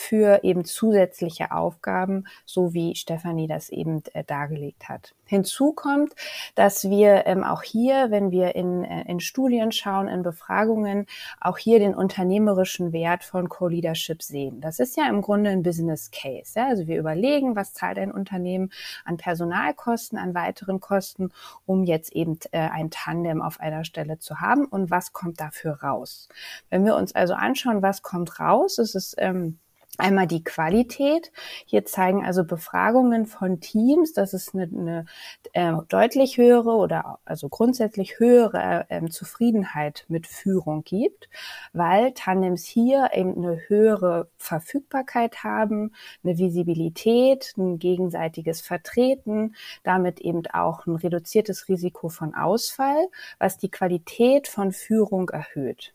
für 0.00 0.40
eben 0.44 0.64
zusätzliche 0.64 1.52
Aufgaben, 1.52 2.24
so 2.46 2.72
wie 2.72 2.94
Stefanie 2.94 3.46
das 3.46 3.68
eben 3.68 4.02
äh, 4.14 4.24
dargelegt 4.24 4.88
hat. 4.88 5.14
Hinzu 5.26 5.74
kommt, 5.74 6.14
dass 6.54 6.88
wir 6.88 7.26
ähm, 7.26 7.44
auch 7.44 7.62
hier, 7.62 8.10
wenn 8.10 8.30
wir 8.30 8.54
in, 8.54 8.82
äh, 8.82 9.02
in 9.02 9.20
Studien 9.20 9.72
schauen, 9.72 10.08
in 10.08 10.22
Befragungen, 10.22 11.06
auch 11.38 11.58
hier 11.58 11.78
den 11.80 11.94
unternehmerischen 11.94 12.94
Wert 12.94 13.24
von 13.24 13.50
Co-Leadership 13.50 14.22
sehen. 14.22 14.62
Das 14.62 14.80
ist 14.80 14.96
ja 14.96 15.06
im 15.06 15.20
Grunde 15.20 15.50
ein 15.50 15.62
Business 15.62 16.10
Case. 16.10 16.58
Ja? 16.58 16.68
Also 16.68 16.86
wir 16.86 16.98
überlegen, 16.98 17.54
was 17.54 17.74
zahlt 17.74 17.98
ein 17.98 18.10
Unternehmen 18.10 18.72
an 19.04 19.18
Personalkosten, 19.18 20.18
an 20.18 20.34
weiteren 20.34 20.80
Kosten, 20.80 21.30
um 21.66 21.84
jetzt 21.84 22.12
eben 22.12 22.38
äh, 22.52 22.58
ein 22.58 22.90
Tandem 22.90 23.42
auf 23.42 23.60
einer 23.60 23.84
Stelle 23.84 24.18
zu 24.18 24.40
haben 24.40 24.64
und 24.64 24.90
was 24.90 25.12
kommt 25.12 25.40
dafür 25.40 25.82
raus. 25.82 26.30
Wenn 26.70 26.86
wir 26.86 26.96
uns 26.96 27.14
also 27.14 27.34
anschauen, 27.34 27.82
was 27.82 28.00
kommt 28.00 28.40
raus, 28.40 28.78
ist 28.78 28.94
es 28.94 29.14
ähm, 29.18 29.58
Einmal 30.00 30.26
die 30.26 30.42
Qualität. 30.42 31.30
Hier 31.66 31.84
zeigen 31.84 32.24
also 32.24 32.44
Befragungen 32.44 33.26
von 33.26 33.60
Teams, 33.60 34.12
dass 34.12 34.32
es 34.32 34.54
eine, 34.54 34.64
eine 34.64 35.04
äh, 35.52 35.72
deutlich 35.88 36.38
höhere 36.38 36.70
oder 36.70 37.18
also 37.24 37.48
grundsätzlich 37.48 38.18
höhere 38.18 38.86
äh, 38.88 39.08
Zufriedenheit 39.08 40.04
mit 40.08 40.26
Führung 40.26 40.82
gibt, 40.84 41.28
weil 41.72 42.12
Tandems 42.12 42.64
hier 42.64 43.10
eben 43.14 43.36
eine 43.36 43.60
höhere 43.68 44.28
Verfügbarkeit 44.38 45.44
haben, 45.44 45.92
eine 46.24 46.38
Visibilität, 46.38 47.54
ein 47.56 47.78
gegenseitiges 47.78 48.60
Vertreten, 48.60 49.54
damit 49.82 50.20
eben 50.20 50.42
auch 50.52 50.86
ein 50.86 50.96
reduziertes 50.96 51.68
Risiko 51.68 52.08
von 52.08 52.34
Ausfall, 52.34 53.08
was 53.38 53.58
die 53.58 53.70
Qualität 53.70 54.48
von 54.48 54.72
Führung 54.72 55.28
erhöht. 55.28 55.94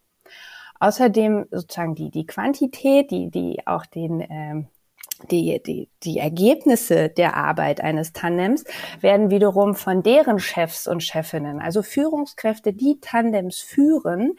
Außerdem 0.80 1.48
sozusagen 1.52 1.96
die, 1.96 2.12
die 2.12 2.26
Quantität, 2.26 3.12
die, 3.12 3.30
die 3.30 3.66
auch 3.66 3.86
den, 3.86 4.26
ähm, 4.30 4.68
die, 5.32 5.62
die, 5.64 5.90
die 6.04 6.20
Ergebnisse 6.20 7.10
der 7.10 7.38
Arbeit 7.38 7.80
eines 7.80 8.12
Tandems 8.12 8.66
werden 9.00 9.30
wiederum 9.30 9.74
von 9.74 10.04
deren 10.04 10.40
Chefs 10.40 10.88
und 10.88 11.04
Chefinnen, 11.04 11.62
also 11.62 11.82
Führungskräfte, 11.82 12.74
die 12.74 13.00
Tandems 13.00 13.60
führen, 13.60 14.38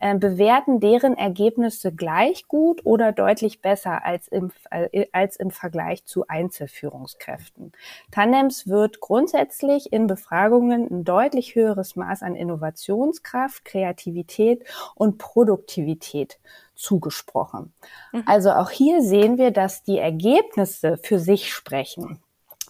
äh, 0.00 0.14
bewerten 0.16 0.80
deren 0.80 1.16
Ergebnisse 1.16 1.92
gleich 1.92 2.46
gut 2.46 2.84
oder 2.84 3.12
deutlich 3.12 3.62
besser 3.62 4.04
als 4.04 4.28
im, 4.28 4.52
äh, 4.70 5.06
als 5.12 5.36
im 5.36 5.50
Vergleich 5.50 6.04
zu 6.04 6.26
Einzelführungskräften. 6.28 7.72
Tandems 8.10 8.68
wird 8.68 9.00
grundsätzlich 9.00 9.92
in 9.92 10.06
Befragungen 10.06 10.88
ein 10.90 11.04
deutlich 11.04 11.54
höheres 11.54 11.96
Maß 11.96 12.22
an 12.22 12.34
Innovationskraft, 12.34 13.64
Kreativität 13.64 14.64
und 14.94 15.16
Produktivität 15.16 16.38
zugesprochen. 16.78 17.72
Mhm. 18.12 18.22
Also 18.26 18.52
auch 18.52 18.70
hier 18.70 19.02
sehen 19.02 19.36
wir, 19.36 19.50
dass 19.50 19.82
die 19.82 19.98
Ergebnisse 19.98 20.96
für 20.96 21.18
sich 21.18 21.52
sprechen. 21.52 22.20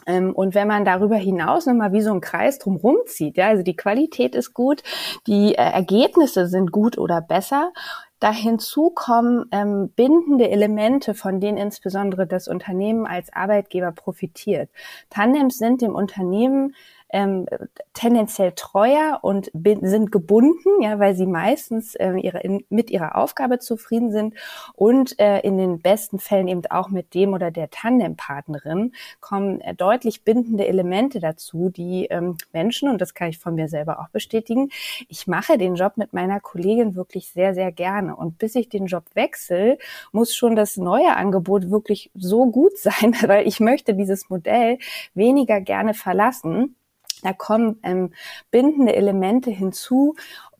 Ähm, 0.06 0.32
und 0.32 0.54
wenn 0.54 0.66
man 0.66 0.84
darüber 0.84 1.16
hinaus 1.16 1.66
nochmal 1.66 1.92
wie 1.92 2.00
so 2.00 2.12
ein 2.12 2.20
Kreis 2.20 2.58
drumherum 2.58 2.96
zieht, 3.06 3.36
ja, 3.36 3.48
also 3.48 3.62
die 3.62 3.76
Qualität 3.76 4.34
ist 4.34 4.54
gut, 4.54 4.82
die 5.26 5.54
äh, 5.54 5.62
Ergebnisse 5.62 6.48
sind 6.48 6.72
gut 6.72 6.96
oder 6.96 7.20
besser, 7.20 7.72
da 8.18 8.32
hinzu 8.32 8.90
kommen 8.90 9.44
ähm, 9.52 9.90
bindende 9.94 10.50
Elemente, 10.50 11.14
von 11.14 11.38
denen 11.38 11.56
insbesondere 11.56 12.26
das 12.26 12.48
Unternehmen 12.48 13.06
als 13.06 13.32
Arbeitgeber 13.32 13.92
profitiert. 13.92 14.70
Tandems 15.10 15.58
sind 15.58 15.82
dem 15.82 15.94
Unternehmen 15.94 16.74
ähm, 17.10 17.46
tendenziell 17.94 18.52
treuer 18.52 19.20
und 19.22 19.50
sind 19.54 20.12
gebunden, 20.12 20.82
ja, 20.82 20.98
weil 20.98 21.14
sie 21.14 21.26
meistens 21.26 21.94
äh, 21.94 22.12
ihre, 22.14 22.40
in, 22.40 22.64
mit 22.68 22.90
ihrer 22.90 23.16
Aufgabe 23.16 23.58
zufrieden 23.58 24.12
sind 24.12 24.34
und 24.74 25.18
äh, 25.18 25.40
in 25.40 25.56
den 25.58 25.80
besten 25.80 26.18
Fällen 26.18 26.48
eben 26.48 26.62
auch 26.70 26.88
mit 26.90 27.14
dem 27.14 27.32
oder 27.32 27.50
der 27.50 27.70
Tandempartnerin 27.70 28.92
kommen 29.20 29.60
äh, 29.60 29.74
deutlich 29.74 30.24
bindende 30.24 30.66
Elemente 30.66 31.20
dazu, 31.20 31.70
die 31.70 32.06
ähm, 32.06 32.36
Menschen, 32.52 32.88
und 32.88 33.00
das 33.00 33.14
kann 33.14 33.28
ich 33.28 33.38
von 33.38 33.54
mir 33.54 33.68
selber 33.68 34.00
auch 34.00 34.08
bestätigen, 34.08 34.68
ich 35.08 35.26
mache 35.26 35.58
den 35.58 35.74
Job 35.74 35.96
mit 35.96 36.12
meiner 36.12 36.40
Kollegin 36.40 36.94
wirklich 36.94 37.28
sehr, 37.30 37.54
sehr 37.54 37.72
gerne. 37.72 38.16
Und 38.16 38.38
bis 38.38 38.54
ich 38.54 38.68
den 38.68 38.86
Job 38.86 39.04
wechsle, 39.14 39.78
muss 40.12 40.34
schon 40.34 40.56
das 40.56 40.76
neue 40.76 41.16
Angebot 41.16 41.70
wirklich 41.70 42.10
so 42.14 42.50
gut 42.50 42.76
sein, 42.78 43.14
weil 43.26 43.46
ich 43.46 43.60
möchte 43.60 43.94
dieses 43.94 44.28
Modell 44.30 44.78
weniger 45.14 45.60
gerne 45.60 45.94
verlassen. 45.94 46.76
Da 47.22 47.32
kommen 47.32 47.78
ähm, 47.82 48.12
bindende 48.50 48.94
Elemente 48.94 49.50
hinzu 49.50 50.14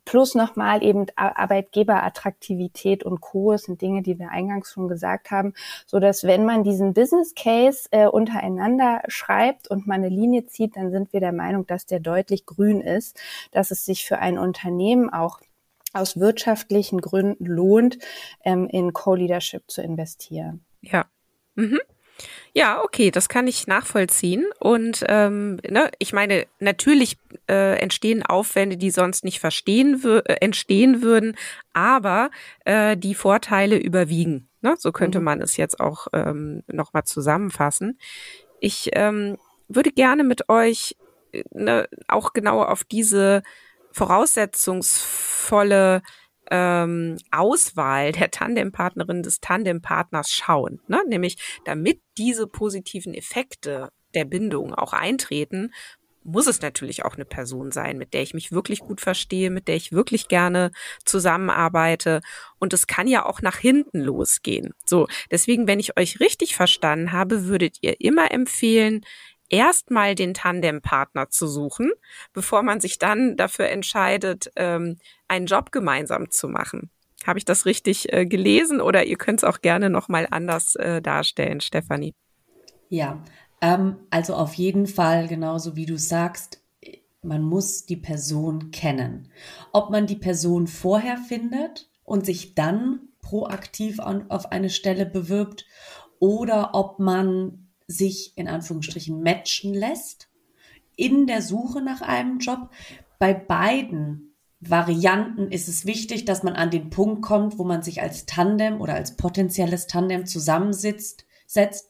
plus 0.09 0.35
nochmal 0.35 0.83
eben 0.83 1.05
Arbeitgeberattraktivität 1.17 3.05
und 3.05 3.21
Co. 3.21 3.53
Das 3.53 3.65
sind 3.65 3.83
Dinge, 3.83 4.01
die 4.01 4.19
wir 4.19 4.31
eingangs 4.31 4.73
schon 4.73 4.89
gesagt 4.89 5.31
haben, 5.31 5.53
so 5.85 6.01
dass 6.01 6.25
wenn 6.25 6.47
man 6.47 6.65
diesen 6.65 6.95
Business 6.95 7.35
Case 7.35 7.89
äh, 7.91 8.07
untereinander 8.07 9.03
schreibt 9.09 9.69
und 9.69 9.87
man 9.87 10.03
eine 10.03 10.09
Linie 10.09 10.47
zieht, 10.47 10.77
dann 10.77 10.91
sind 10.93 11.13
wir 11.13 11.21
der 11.21 11.35
Meinung, 11.35 11.67
dass 11.67 11.85
der 11.85 12.01
deutlich 12.01 12.47
grün 12.47 12.81
ist, 12.81 13.21
dass 13.51 13.71
es 13.71 13.85
sich 13.85 14.07
für 14.07 14.19
ein 14.19 14.39
Unternehmen 14.39 15.13
auch 15.13 15.41
aus 15.93 16.19
wirtschaftlichen 16.19 17.03
Gründen 17.03 17.45
lohnt, 17.45 17.99
ähm, 18.45 18.67
in 18.67 18.95
Co-Leadership 18.95 19.65
zu 19.67 19.83
investieren. 19.83 20.65
Ja. 20.81 21.05
Mhm. 21.55 21.81
Ja, 22.53 22.83
okay, 22.83 23.11
das 23.11 23.29
kann 23.29 23.47
ich 23.47 23.67
nachvollziehen. 23.67 24.47
Und 24.59 25.05
ähm, 25.09 25.59
ne, 25.69 25.91
ich 25.99 26.13
meine, 26.13 26.47
natürlich 26.59 27.17
äh, 27.49 27.79
entstehen 27.79 28.23
Aufwände, 28.25 28.77
die 28.77 28.91
sonst 28.91 29.25
nicht 29.25 29.41
verstehen 29.41 30.03
äh, 30.05 30.35
entstehen 30.41 31.03
würden, 31.03 31.37
aber 31.73 32.31
äh, 32.65 32.97
die 32.97 33.15
Vorteile 33.15 33.79
überwiegen. 33.79 34.49
Ne? 34.61 34.75
So 34.79 34.93
könnte 34.93 35.21
mhm. 35.21 35.25
man 35.25 35.41
es 35.41 35.57
jetzt 35.57 35.81
auch 35.81 36.09
ähm, 36.13 36.63
nochmal 36.67 37.05
zusammenfassen. 37.05 37.99
Ich 38.61 38.91
ähm, 38.95 39.39
würde 39.69 39.93
gerne 39.93 40.25
mit 40.25 40.49
euch 40.49 40.97
äh, 41.33 41.45
ne, 41.53 41.89
auch 42.09 42.33
genau 42.33 42.63
auf 42.63 42.83
diese 42.85 43.43
voraussetzungsvolle 43.93 46.03
ähm, 46.51 47.17
Auswahl 47.31 48.13
der 48.13 48.31
Tandempartnerin 48.31 49.23
des 49.23 49.41
Tandempartners 49.41 50.31
schauen. 50.31 50.81
Ne? 50.89 51.03
Nämlich, 51.07 51.37
damit 51.65 52.01
diese 52.17 52.47
positiven 52.47 53.15
Effekte 53.15 53.91
der 54.15 54.25
Bindung 54.25 54.75
auch 54.75 54.93
eintreten, 54.93 55.73
muss 56.29 56.47
es 56.47 56.61
natürlich 56.61 57.05
auch 57.05 57.15
eine 57.15 57.25
Person 57.25 57.73
sein, 57.73 57.97
mit 57.97 58.13
der 58.13 58.23
ich 58.23 58.35
mich 58.35 58.53
wirklich 58.53 58.81
gut 58.81 59.01
verstehe, 59.01 59.51
mit 59.51 59.67
der 59.67 59.77
ich 59.77 59.93
wirklich 59.93 60.29
gerne 60.29 60.73
zusammenarbeite. 61.05 62.21
Und 62.59 62.75
es 62.75 62.87
kann 62.87 63.07
ja 63.07 63.25
auch 63.25 63.41
nach 63.41 63.57
hinten 63.57 64.01
losgehen. 64.01 64.75
So, 64.85 65.07
deswegen, 65.31 65.67
wenn 65.67 65.81
ich 65.81 65.97
euch 65.99 66.21
richtig 66.21 66.55
verstanden 66.55 67.13
habe, 67.13 67.47
würdet 67.47 67.79
ihr 67.81 68.01
immer 68.01 68.31
empfehlen, 68.31 69.05
erstmal 69.49 70.15
den 70.15 70.35
Tandempartner 70.35 71.31
zu 71.31 71.47
suchen, 71.47 71.91
bevor 72.33 72.63
man 72.63 72.81
sich 72.81 72.99
dann 72.99 73.37
dafür 73.37 73.69
entscheidet, 73.69 74.51
ähm, 74.57 74.99
einen 75.29 75.47
Job 75.47 75.73
gemeinsam 75.73 76.31
zu 76.31 76.49
machen. 76.49 76.91
Habe 77.27 77.39
ich 77.39 77.45
das 77.45 77.67
richtig 77.67 78.13
äh, 78.13 78.27
gelesen 78.27 78.81
oder 78.81 79.05
ihr 79.05 79.17
könnt 79.17 79.41
es 79.41 79.45
auch 79.45 79.61
gerne 79.61 79.91
nochmal 79.91 80.29
anders 80.31 80.77
äh, 80.77 81.03
darstellen, 81.03 81.61
Stefanie? 81.61 82.15
Ja, 82.89 83.23
ähm, 83.61 83.97
also 84.11 84.35
auf 84.35 84.55
jeden 84.55 84.87
Fall, 84.87 85.29
genauso 85.29 85.77
wie 85.77 85.87
du 85.87 85.99
sagst, 85.99 86.63
man 87.23 87.43
muss 87.43 87.87
die 87.87 87.97
Person 87.97 88.71
kennen. 88.71 89.31
Ob 89.73 89.91
man 89.91 90.07
die 90.07 90.17
Person 90.17 90.67
vorher 90.67 91.17
findet 91.17 91.91
und 92.05 92.25
sich 92.25 92.55
dann 92.55 93.01
proaktiv 93.21 94.01
an, 94.01 94.31
auf 94.31 94.53
eine 94.53 94.71
Stelle 94.71 95.05
bewirbt 95.05 95.67
oder 96.21 96.71
ob 96.75 96.99
man 96.99 97.68
sich 97.89 98.35
in 98.37 98.47
Anführungsstrichen 98.47 99.21
matchen 99.21 99.75
lässt 99.75 100.29
in 100.95 101.27
der 101.27 101.43
Suche 101.43 101.81
nach 101.81 102.03
einem 102.03 102.39
Job. 102.39 102.71
Bei 103.19 103.33
beiden 103.33 104.35
Varianten 104.61 105.51
ist 105.51 105.69
es 105.69 105.87
wichtig, 105.87 106.25
dass 106.25 106.43
man 106.43 106.55
an 106.55 106.71
den 106.71 106.91
Punkt 106.91 107.23
kommt, 107.23 107.59
wo 107.59 107.65
man 107.65 107.83
sich 107.83 108.03
als 108.03 108.27
Tandem 108.27 108.81
oder 108.81 108.95
als 108.95 109.17
potenzielles 109.17 109.87
Tandem 109.87 110.27
zusammensitzt, 110.27 111.25
setzt 111.47 111.89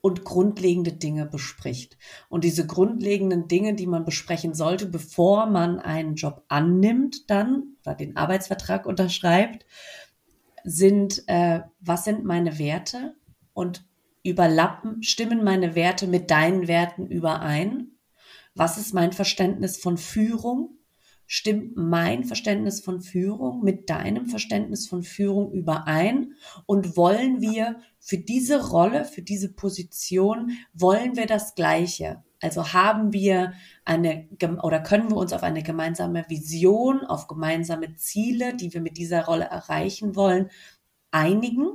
und 0.00 0.24
grundlegende 0.24 0.92
Dinge 0.92 1.24
bespricht. 1.24 1.96
Und 2.28 2.44
diese 2.44 2.66
grundlegenden 2.66 3.48
Dinge, 3.48 3.74
die 3.74 3.86
man 3.86 4.04
besprechen 4.04 4.52
sollte, 4.52 4.86
bevor 4.86 5.46
man 5.46 5.78
einen 5.78 6.16
Job 6.16 6.44
annimmt, 6.48 7.30
dann 7.30 7.76
oder 7.86 7.94
den 7.94 8.16
Arbeitsvertrag 8.16 8.84
unterschreibt, 8.84 9.64
sind, 10.64 11.22
äh, 11.28 11.60
was 11.80 12.04
sind 12.04 12.24
meine 12.24 12.58
Werte 12.58 13.14
und 13.54 13.86
überlappen, 14.24 15.02
stimmen 15.02 15.44
meine 15.44 15.74
Werte 15.76 16.06
mit 16.08 16.30
deinen 16.30 16.66
Werten 16.66 17.06
überein? 17.06 17.92
Was 18.54 18.78
ist 18.78 18.94
mein 18.94 19.12
Verständnis 19.12 19.76
von 19.76 19.98
Führung? 19.98 20.78
Stimmt 21.26 21.76
mein 21.76 22.24
Verständnis 22.24 22.80
von 22.80 23.00
Führung 23.00 23.62
mit 23.62 23.88
deinem 23.88 24.26
Verständnis 24.26 24.88
von 24.88 25.02
Führung 25.02 25.52
überein? 25.52 26.34
Und 26.66 26.96
wollen 26.96 27.40
wir 27.40 27.76
für 27.98 28.18
diese 28.18 28.68
Rolle, 28.70 29.04
für 29.04 29.22
diese 29.22 29.52
Position, 29.52 30.52
wollen 30.72 31.16
wir 31.16 31.26
das 31.26 31.54
Gleiche? 31.54 32.22
Also 32.40 32.72
haben 32.72 33.12
wir 33.12 33.54
eine 33.84 34.28
oder 34.62 34.80
können 34.80 35.10
wir 35.10 35.16
uns 35.16 35.32
auf 35.32 35.42
eine 35.42 35.62
gemeinsame 35.62 36.26
Vision, 36.28 37.00
auf 37.00 37.26
gemeinsame 37.26 37.94
Ziele, 37.96 38.54
die 38.54 38.72
wir 38.74 38.82
mit 38.82 38.98
dieser 38.98 39.24
Rolle 39.24 39.44
erreichen 39.44 40.14
wollen, 40.14 40.50
einigen? 41.10 41.68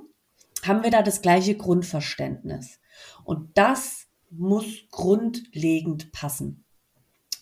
Haben 0.65 0.83
wir 0.83 0.91
da 0.91 1.01
das 1.01 1.21
gleiche 1.21 1.55
Grundverständnis. 1.55 2.79
Und 3.23 3.57
das 3.57 4.07
muss 4.29 4.65
grundlegend 4.91 6.11
passen. 6.11 6.65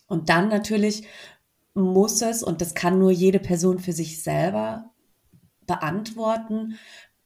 Und 0.08 0.30
dann 0.30 0.50
natürlich 0.50 1.08
muss 1.74 2.22
es, 2.22 2.44
und 2.44 2.62
das 2.62 2.74
kann 2.74 3.00
nur 3.00 3.12
jede 3.12 3.40
Person 3.40 3.80
für 3.80 3.94
sich 3.94 4.24
selber 4.24 4.92
beantworten, 5.66 6.78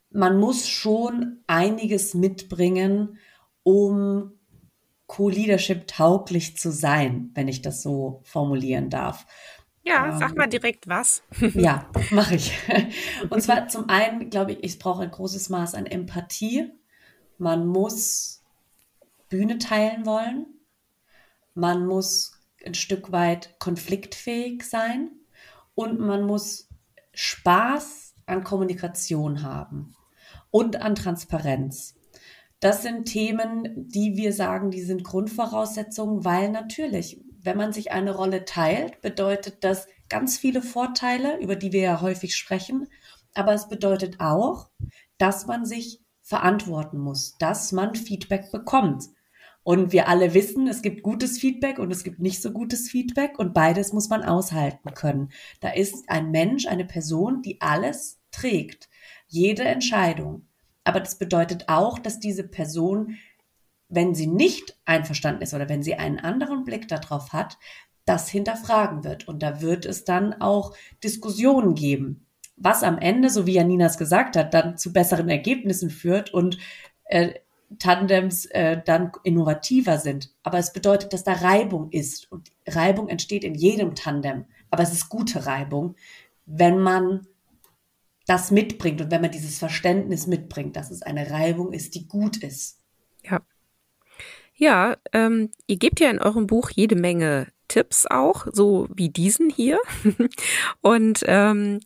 man 0.09 0.39
muss 0.39 0.67
schon 0.67 1.39
einiges 1.47 2.13
mitbringen, 2.13 3.17
um 3.63 4.33
Co-Leadership 5.07 5.87
tauglich 5.87 6.57
zu 6.57 6.71
sein, 6.71 7.31
wenn 7.33 7.47
ich 7.47 7.61
das 7.61 7.81
so 7.81 8.21
formulieren 8.23 8.89
darf. 8.89 9.25
Ja, 9.83 10.09
ähm, 10.09 10.19
sag 10.19 10.35
mal 10.35 10.47
direkt 10.47 10.87
was. 10.87 11.23
ja, 11.53 11.89
mache 12.11 12.35
ich. 12.35 12.53
Und 13.29 13.41
zwar 13.41 13.67
zum 13.67 13.89
einen, 13.89 14.29
glaube 14.29 14.53
ich, 14.53 14.63
ich 14.63 14.79
brauche 14.79 15.03
ein 15.03 15.11
großes 15.11 15.49
Maß 15.49 15.75
an 15.75 15.85
Empathie. 15.85 16.71
Man 17.37 17.65
muss 17.65 18.43
Bühne 19.29 19.57
teilen 19.57 20.05
wollen. 20.05 20.45
Man 21.53 21.85
muss 21.85 22.33
ein 22.65 22.75
Stück 22.75 23.11
weit 23.11 23.59
konfliktfähig 23.59 24.63
sein 24.63 25.09
und 25.73 25.99
man 25.99 26.23
muss 26.23 26.69
Spaß 27.13 28.13
an 28.25 28.43
Kommunikation 28.43 29.41
haben 29.41 29.95
und 30.51 30.81
an 30.81 30.95
Transparenz. 30.95 31.95
Das 32.59 32.83
sind 32.83 33.05
Themen, 33.05 33.89
die 33.89 34.15
wir 34.15 34.33
sagen, 34.33 34.69
die 34.69 34.83
sind 34.83 35.03
Grundvoraussetzungen, 35.03 36.23
weil 36.23 36.51
natürlich 36.51 37.19
wenn 37.43 37.57
man 37.57 37.73
sich 37.73 37.91
eine 37.91 38.15
Rolle 38.15 38.45
teilt, 38.45 39.01
bedeutet 39.01 39.63
das 39.63 39.87
ganz 40.09 40.37
viele 40.37 40.61
Vorteile, 40.61 41.39
über 41.39 41.55
die 41.55 41.71
wir 41.71 41.81
ja 41.81 42.01
häufig 42.01 42.35
sprechen. 42.35 42.87
Aber 43.33 43.53
es 43.53 43.69
bedeutet 43.69 44.19
auch, 44.19 44.69
dass 45.17 45.45
man 45.47 45.65
sich 45.65 46.01
verantworten 46.21 46.99
muss, 46.99 47.37
dass 47.37 47.71
man 47.71 47.95
Feedback 47.95 48.51
bekommt. 48.51 49.05
Und 49.63 49.91
wir 49.91 50.07
alle 50.07 50.33
wissen, 50.33 50.67
es 50.67 50.81
gibt 50.81 51.03
gutes 51.03 51.37
Feedback 51.37 51.77
und 51.77 51.91
es 51.91 52.03
gibt 52.03 52.19
nicht 52.19 52.41
so 52.41 52.51
gutes 52.51 52.89
Feedback 52.89 53.37
und 53.37 53.53
beides 53.53 53.93
muss 53.93 54.09
man 54.09 54.23
aushalten 54.23 54.93
können. 54.95 55.29
Da 55.59 55.69
ist 55.69 56.09
ein 56.09 56.31
Mensch, 56.31 56.65
eine 56.65 56.85
Person, 56.85 57.41
die 57.43 57.61
alles 57.61 58.19
trägt, 58.31 58.89
jede 59.27 59.63
Entscheidung. 59.63 60.47
Aber 60.83 60.99
das 60.99 61.19
bedeutet 61.19 61.69
auch, 61.69 61.99
dass 61.99 62.19
diese 62.19 62.47
Person 62.47 63.17
wenn 63.91 64.15
sie 64.15 64.27
nicht 64.27 64.77
einverstanden 64.85 65.43
ist 65.43 65.53
oder 65.53 65.69
wenn 65.69 65.83
sie 65.83 65.95
einen 65.95 66.19
anderen 66.19 66.63
Blick 66.63 66.87
darauf 66.87 67.33
hat, 67.33 67.57
das 68.05 68.29
hinterfragen 68.29 69.03
wird. 69.03 69.27
Und 69.27 69.43
da 69.43 69.61
wird 69.61 69.85
es 69.85 70.05
dann 70.05 70.41
auch 70.41 70.75
Diskussionen 71.03 71.75
geben, 71.75 72.25
was 72.55 72.83
am 72.83 72.97
Ende, 72.97 73.29
so 73.29 73.45
wie 73.45 73.53
Janina 73.53 73.85
es 73.85 73.97
gesagt 73.97 74.35
hat, 74.35 74.53
dann 74.53 74.77
zu 74.77 74.93
besseren 74.93 75.29
Ergebnissen 75.29 75.89
führt 75.89 76.33
und 76.33 76.57
äh, 77.05 77.33
Tandems 77.79 78.45
äh, 78.45 78.81
dann 78.83 79.11
innovativer 79.23 79.97
sind. 79.97 80.33
Aber 80.43 80.57
es 80.57 80.73
bedeutet, 80.73 81.13
dass 81.13 81.23
da 81.23 81.33
Reibung 81.33 81.89
ist. 81.91 82.31
Und 82.31 82.49
Reibung 82.67 83.07
entsteht 83.07 83.43
in 83.43 83.55
jedem 83.55 83.95
Tandem. 83.95 84.45
Aber 84.69 84.83
es 84.83 84.91
ist 84.91 85.09
gute 85.09 85.45
Reibung, 85.45 85.95
wenn 86.45 86.79
man 86.79 87.27
das 88.25 88.51
mitbringt 88.51 89.01
und 89.01 89.11
wenn 89.11 89.21
man 89.21 89.31
dieses 89.31 89.59
Verständnis 89.59 90.27
mitbringt, 90.27 90.75
dass 90.75 90.91
es 90.91 91.01
eine 91.01 91.31
Reibung 91.31 91.73
ist, 91.73 91.95
die 91.95 92.07
gut 92.07 92.37
ist. 92.37 92.79
Ja. 93.23 93.41
Ja, 94.55 94.95
ähm, 95.13 95.49
ihr 95.67 95.77
gebt 95.77 95.99
ja 95.99 96.09
in 96.09 96.19
eurem 96.19 96.47
Buch 96.47 96.69
jede 96.69 96.95
Menge 96.95 97.47
Tipps 97.67 98.05
auch, 98.05 98.47
so 98.51 98.87
wie 98.93 99.09
diesen 99.09 99.49
hier. 99.49 99.79
Und 100.81 101.23
ähm, 101.25 101.79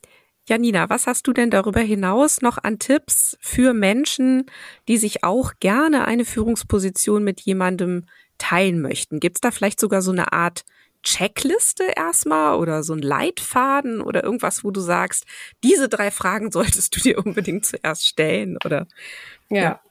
Janina, 0.47 0.89
was 0.89 1.07
hast 1.07 1.27
du 1.27 1.33
denn 1.33 1.49
darüber 1.49 1.79
hinaus 1.79 2.41
noch 2.41 2.57
an 2.63 2.77
Tipps 2.77 3.37
für 3.39 3.73
Menschen, 3.73 4.45
die 4.87 4.97
sich 4.97 5.23
auch 5.23 5.53
gerne 5.59 6.05
eine 6.05 6.25
Führungsposition 6.25 7.23
mit 7.23 7.41
jemandem 7.41 8.05
teilen 8.37 8.81
möchten? 8.81 9.19
Gibt 9.19 9.37
es 9.37 9.41
da 9.41 9.51
vielleicht 9.51 9.79
sogar 9.79 10.01
so 10.01 10.11
eine 10.11 10.33
Art 10.33 10.63
Checkliste 11.01 11.83
erstmal 11.95 12.57
oder 12.57 12.83
so 12.83 12.93
ein 12.93 13.01
Leitfaden 13.01 14.01
oder 14.01 14.23
irgendwas, 14.23 14.63
wo 14.63 14.71
du 14.71 14.81
sagst, 14.81 15.25
diese 15.63 15.87
drei 15.87 16.11
Fragen 16.11 16.51
solltest 16.51 16.95
du 16.95 16.99
dir 16.99 17.23
unbedingt 17.23 17.65
zuerst 17.65 18.05
stellen 18.07 18.57
oder? 18.65 18.87
Ja. 19.49 19.61
ja. 19.61 19.84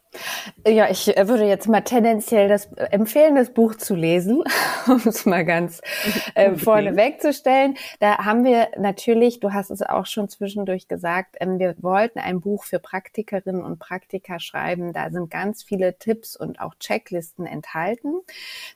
Ja, 0.66 0.88
ich 0.90 1.16
äh, 1.16 1.28
würde 1.28 1.44
jetzt 1.44 1.68
mal 1.68 1.80
tendenziell 1.80 2.48
das 2.48 2.66
äh, 2.74 2.84
empfehlen, 2.90 3.34
das 3.34 3.50
Buch 3.50 3.74
zu 3.74 3.94
lesen, 3.94 4.42
um 4.86 5.02
es 5.04 5.26
mal 5.26 5.44
ganz 5.44 5.80
äh, 6.34 6.54
vorne 6.56 6.96
wegzustellen. 6.96 7.76
Da 8.00 8.18
haben 8.18 8.44
wir 8.44 8.68
natürlich, 8.78 9.40
du 9.40 9.52
hast 9.52 9.70
es 9.70 9.82
auch 9.82 10.06
schon 10.06 10.28
zwischendurch 10.28 10.88
gesagt, 10.88 11.36
ähm, 11.40 11.58
wir 11.58 11.74
wollten 11.82 12.18
ein 12.18 12.40
Buch 12.40 12.64
für 12.64 12.78
Praktikerinnen 12.78 13.62
und 13.62 13.78
Praktiker 13.78 14.40
schreiben. 14.40 14.92
Da 14.92 15.10
sind 15.10 15.30
ganz 15.30 15.62
viele 15.62 15.98
Tipps 15.98 16.36
und 16.36 16.60
auch 16.60 16.74
Checklisten 16.76 17.46
enthalten. 17.46 18.20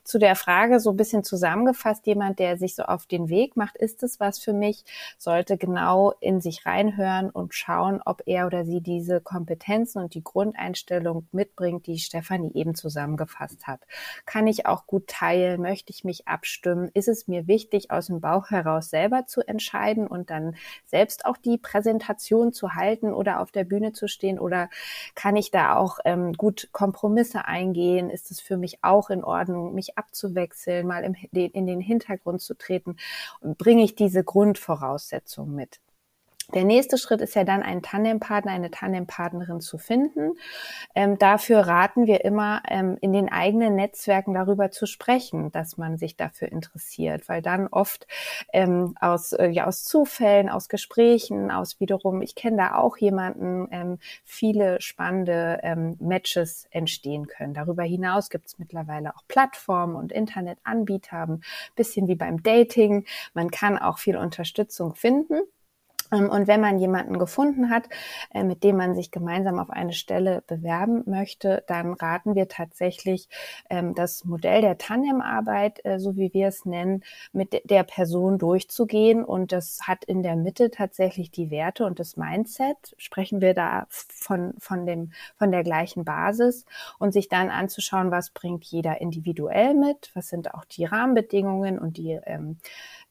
Zu 0.03 0.19
der 0.19 0.35
Frage 0.35 0.79
so 0.79 0.91
ein 0.91 0.97
bisschen 0.97 1.23
zusammengefasst, 1.23 2.05
jemand, 2.05 2.39
der 2.39 2.57
sich 2.57 2.75
so 2.75 2.83
auf 2.83 3.05
den 3.05 3.29
Weg 3.29 3.55
macht, 3.55 3.77
ist 3.77 4.03
es 4.03 4.19
was 4.19 4.39
für 4.39 4.53
mich, 4.53 4.83
sollte 5.17 5.57
genau 5.57 6.13
in 6.19 6.41
sich 6.41 6.65
reinhören 6.65 7.29
und 7.29 7.53
schauen, 7.53 8.01
ob 8.05 8.23
er 8.25 8.47
oder 8.47 8.65
sie 8.65 8.81
diese 8.81 9.21
Kompetenzen 9.21 10.03
und 10.03 10.13
die 10.13 10.23
Grundeinstellung 10.23 11.27
mitbringt, 11.33 11.87
die 11.87 11.99
Stefanie 11.99 12.51
eben 12.53 12.75
zusammengefasst 12.75 13.67
hat. 13.67 13.81
Kann 14.25 14.47
ich 14.47 14.65
auch 14.65 14.87
gut 14.87 15.07
teilen? 15.07 15.61
Möchte 15.61 15.91
ich 15.91 16.03
mich 16.03 16.27
abstimmen? 16.27 16.89
Ist 16.93 17.07
es 17.07 17.27
mir 17.27 17.47
wichtig, 17.47 17.91
aus 17.91 18.07
dem 18.07 18.21
Bauch 18.21 18.49
heraus 18.49 18.89
selber 18.89 19.25
zu 19.25 19.41
entscheiden 19.41 20.07
und 20.07 20.29
dann 20.29 20.55
selbst 20.85 21.25
auch 21.25 21.37
die 21.37 21.57
Präsentation 21.57 22.53
zu 22.53 22.75
halten 22.75 23.13
oder 23.13 23.39
auf 23.39 23.51
der 23.51 23.63
Bühne 23.63 23.93
zu 23.93 24.07
stehen? 24.07 24.39
Oder 24.39 24.69
kann 25.15 25.35
ich 25.35 25.51
da 25.51 25.75
auch 25.75 25.99
ähm, 26.05 26.33
gut 26.33 26.69
Kompromisse 26.71 27.45
eingehen? 27.45 28.09
Ist 28.09 28.31
es 28.31 28.39
für 28.39 28.57
mich 28.57 28.83
auch 28.83 29.09
in 29.09 29.23
Ordnung, 29.23 29.73
mich 29.73 29.97
abzuwechseln, 29.97 30.87
mal 30.87 31.03
im, 31.03 31.15
in 31.31 31.67
den 31.67 31.81
Hintergrund 31.81 32.41
zu 32.41 32.55
treten? 32.55 32.97
Bringe 33.41 33.83
ich 33.83 33.95
diese 33.95 34.23
Grundvoraussetzungen 34.23 35.55
mit? 35.55 35.79
Der 36.53 36.63
nächste 36.63 36.97
Schritt 36.97 37.21
ist 37.21 37.35
ja 37.35 37.43
dann, 37.43 37.61
einen 37.61 37.83
Tandempartner, 37.83 38.51
eine 38.51 38.71
Tandempartnerin 38.71 39.61
zu 39.61 39.77
finden. 39.77 40.31
Ähm, 40.95 41.19
dafür 41.19 41.59
raten 41.59 42.07
wir 42.07 42.25
immer, 42.25 42.63
ähm, 42.67 42.97
in 43.01 43.13
den 43.13 43.31
eigenen 43.31 43.75
Netzwerken 43.75 44.33
darüber 44.33 44.71
zu 44.71 44.87
sprechen, 44.87 45.51
dass 45.51 45.77
man 45.77 45.97
sich 45.97 46.17
dafür 46.17 46.51
interessiert, 46.51 47.29
weil 47.29 47.41
dann 47.43 47.67
oft 47.67 48.07
ähm, 48.51 48.95
aus, 48.99 49.33
äh, 49.33 49.49
ja, 49.49 49.67
aus 49.67 49.83
Zufällen, 49.83 50.49
aus 50.49 50.69
Gesprächen, 50.69 51.51
aus 51.51 51.79
wiederum, 51.79 52.21
ich 52.23 52.33
kenne 52.33 52.57
da 52.57 52.75
auch 52.75 52.97
jemanden, 52.97 53.67
ähm, 53.71 53.99
viele 54.25 54.81
spannende 54.81 55.59
ähm, 55.61 55.97
Matches 55.99 56.67
entstehen 56.71 57.27
können. 57.27 57.53
Darüber 57.53 57.83
hinaus 57.83 58.29
gibt 58.29 58.47
es 58.47 58.57
mittlerweile 58.57 59.15
auch 59.15 59.23
Plattformen 59.27 59.95
und 59.95 60.11
Internetanbieter, 60.11 61.27
ein 61.27 61.43
bisschen 61.75 62.07
wie 62.07 62.15
beim 62.15 62.41
Dating. 62.41 63.05
Man 63.33 63.51
kann 63.51 63.77
auch 63.77 63.99
viel 63.99 64.17
Unterstützung 64.17 64.95
finden. 64.95 65.41
Ähm, 66.11 66.29
und 66.29 66.47
wenn 66.47 66.61
man 66.61 66.79
jemanden 66.79 67.19
gefunden 67.19 67.69
hat, 67.69 67.89
äh, 68.33 68.43
mit 68.43 68.63
dem 68.63 68.77
man 68.77 68.95
sich 68.95 69.11
gemeinsam 69.11 69.59
auf 69.59 69.69
eine 69.69 69.93
Stelle 69.93 70.43
bewerben 70.47 71.03
möchte, 71.05 71.63
dann 71.67 71.93
raten 71.93 72.35
wir 72.35 72.47
tatsächlich, 72.47 73.29
ähm, 73.69 73.95
das 73.95 74.25
Modell 74.25 74.61
der 74.61 74.77
Tandemarbeit, 74.77 75.83
äh, 75.85 75.99
so 75.99 76.15
wie 76.15 76.33
wir 76.33 76.47
es 76.47 76.65
nennen, 76.65 77.03
mit 77.31 77.61
der 77.69 77.83
Person 77.83 78.37
durchzugehen. 78.37 79.23
Und 79.23 79.51
das 79.51 79.81
hat 79.83 80.03
in 80.05 80.23
der 80.23 80.35
Mitte 80.35 80.71
tatsächlich 80.71 81.31
die 81.31 81.51
Werte 81.51 81.85
und 81.85 81.99
das 81.99 82.17
Mindset. 82.17 82.95
Sprechen 82.97 83.41
wir 83.41 83.53
da 83.53 83.85
von, 83.89 84.53
von, 84.59 84.85
dem, 84.85 85.11
von 85.37 85.51
der 85.51 85.63
gleichen 85.63 86.05
Basis 86.05 86.65
und 86.97 87.13
sich 87.13 87.29
dann 87.29 87.49
anzuschauen, 87.49 88.11
was 88.11 88.31
bringt 88.31 88.65
jeder 88.65 89.01
individuell 89.01 89.73
mit, 89.73 90.11
was 90.13 90.29
sind 90.29 90.53
auch 90.53 90.65
die 90.65 90.85
Rahmenbedingungen 90.85 91.79
und 91.79 91.97
die 91.97 92.19
ähm, 92.25 92.57
äh, 92.59 92.59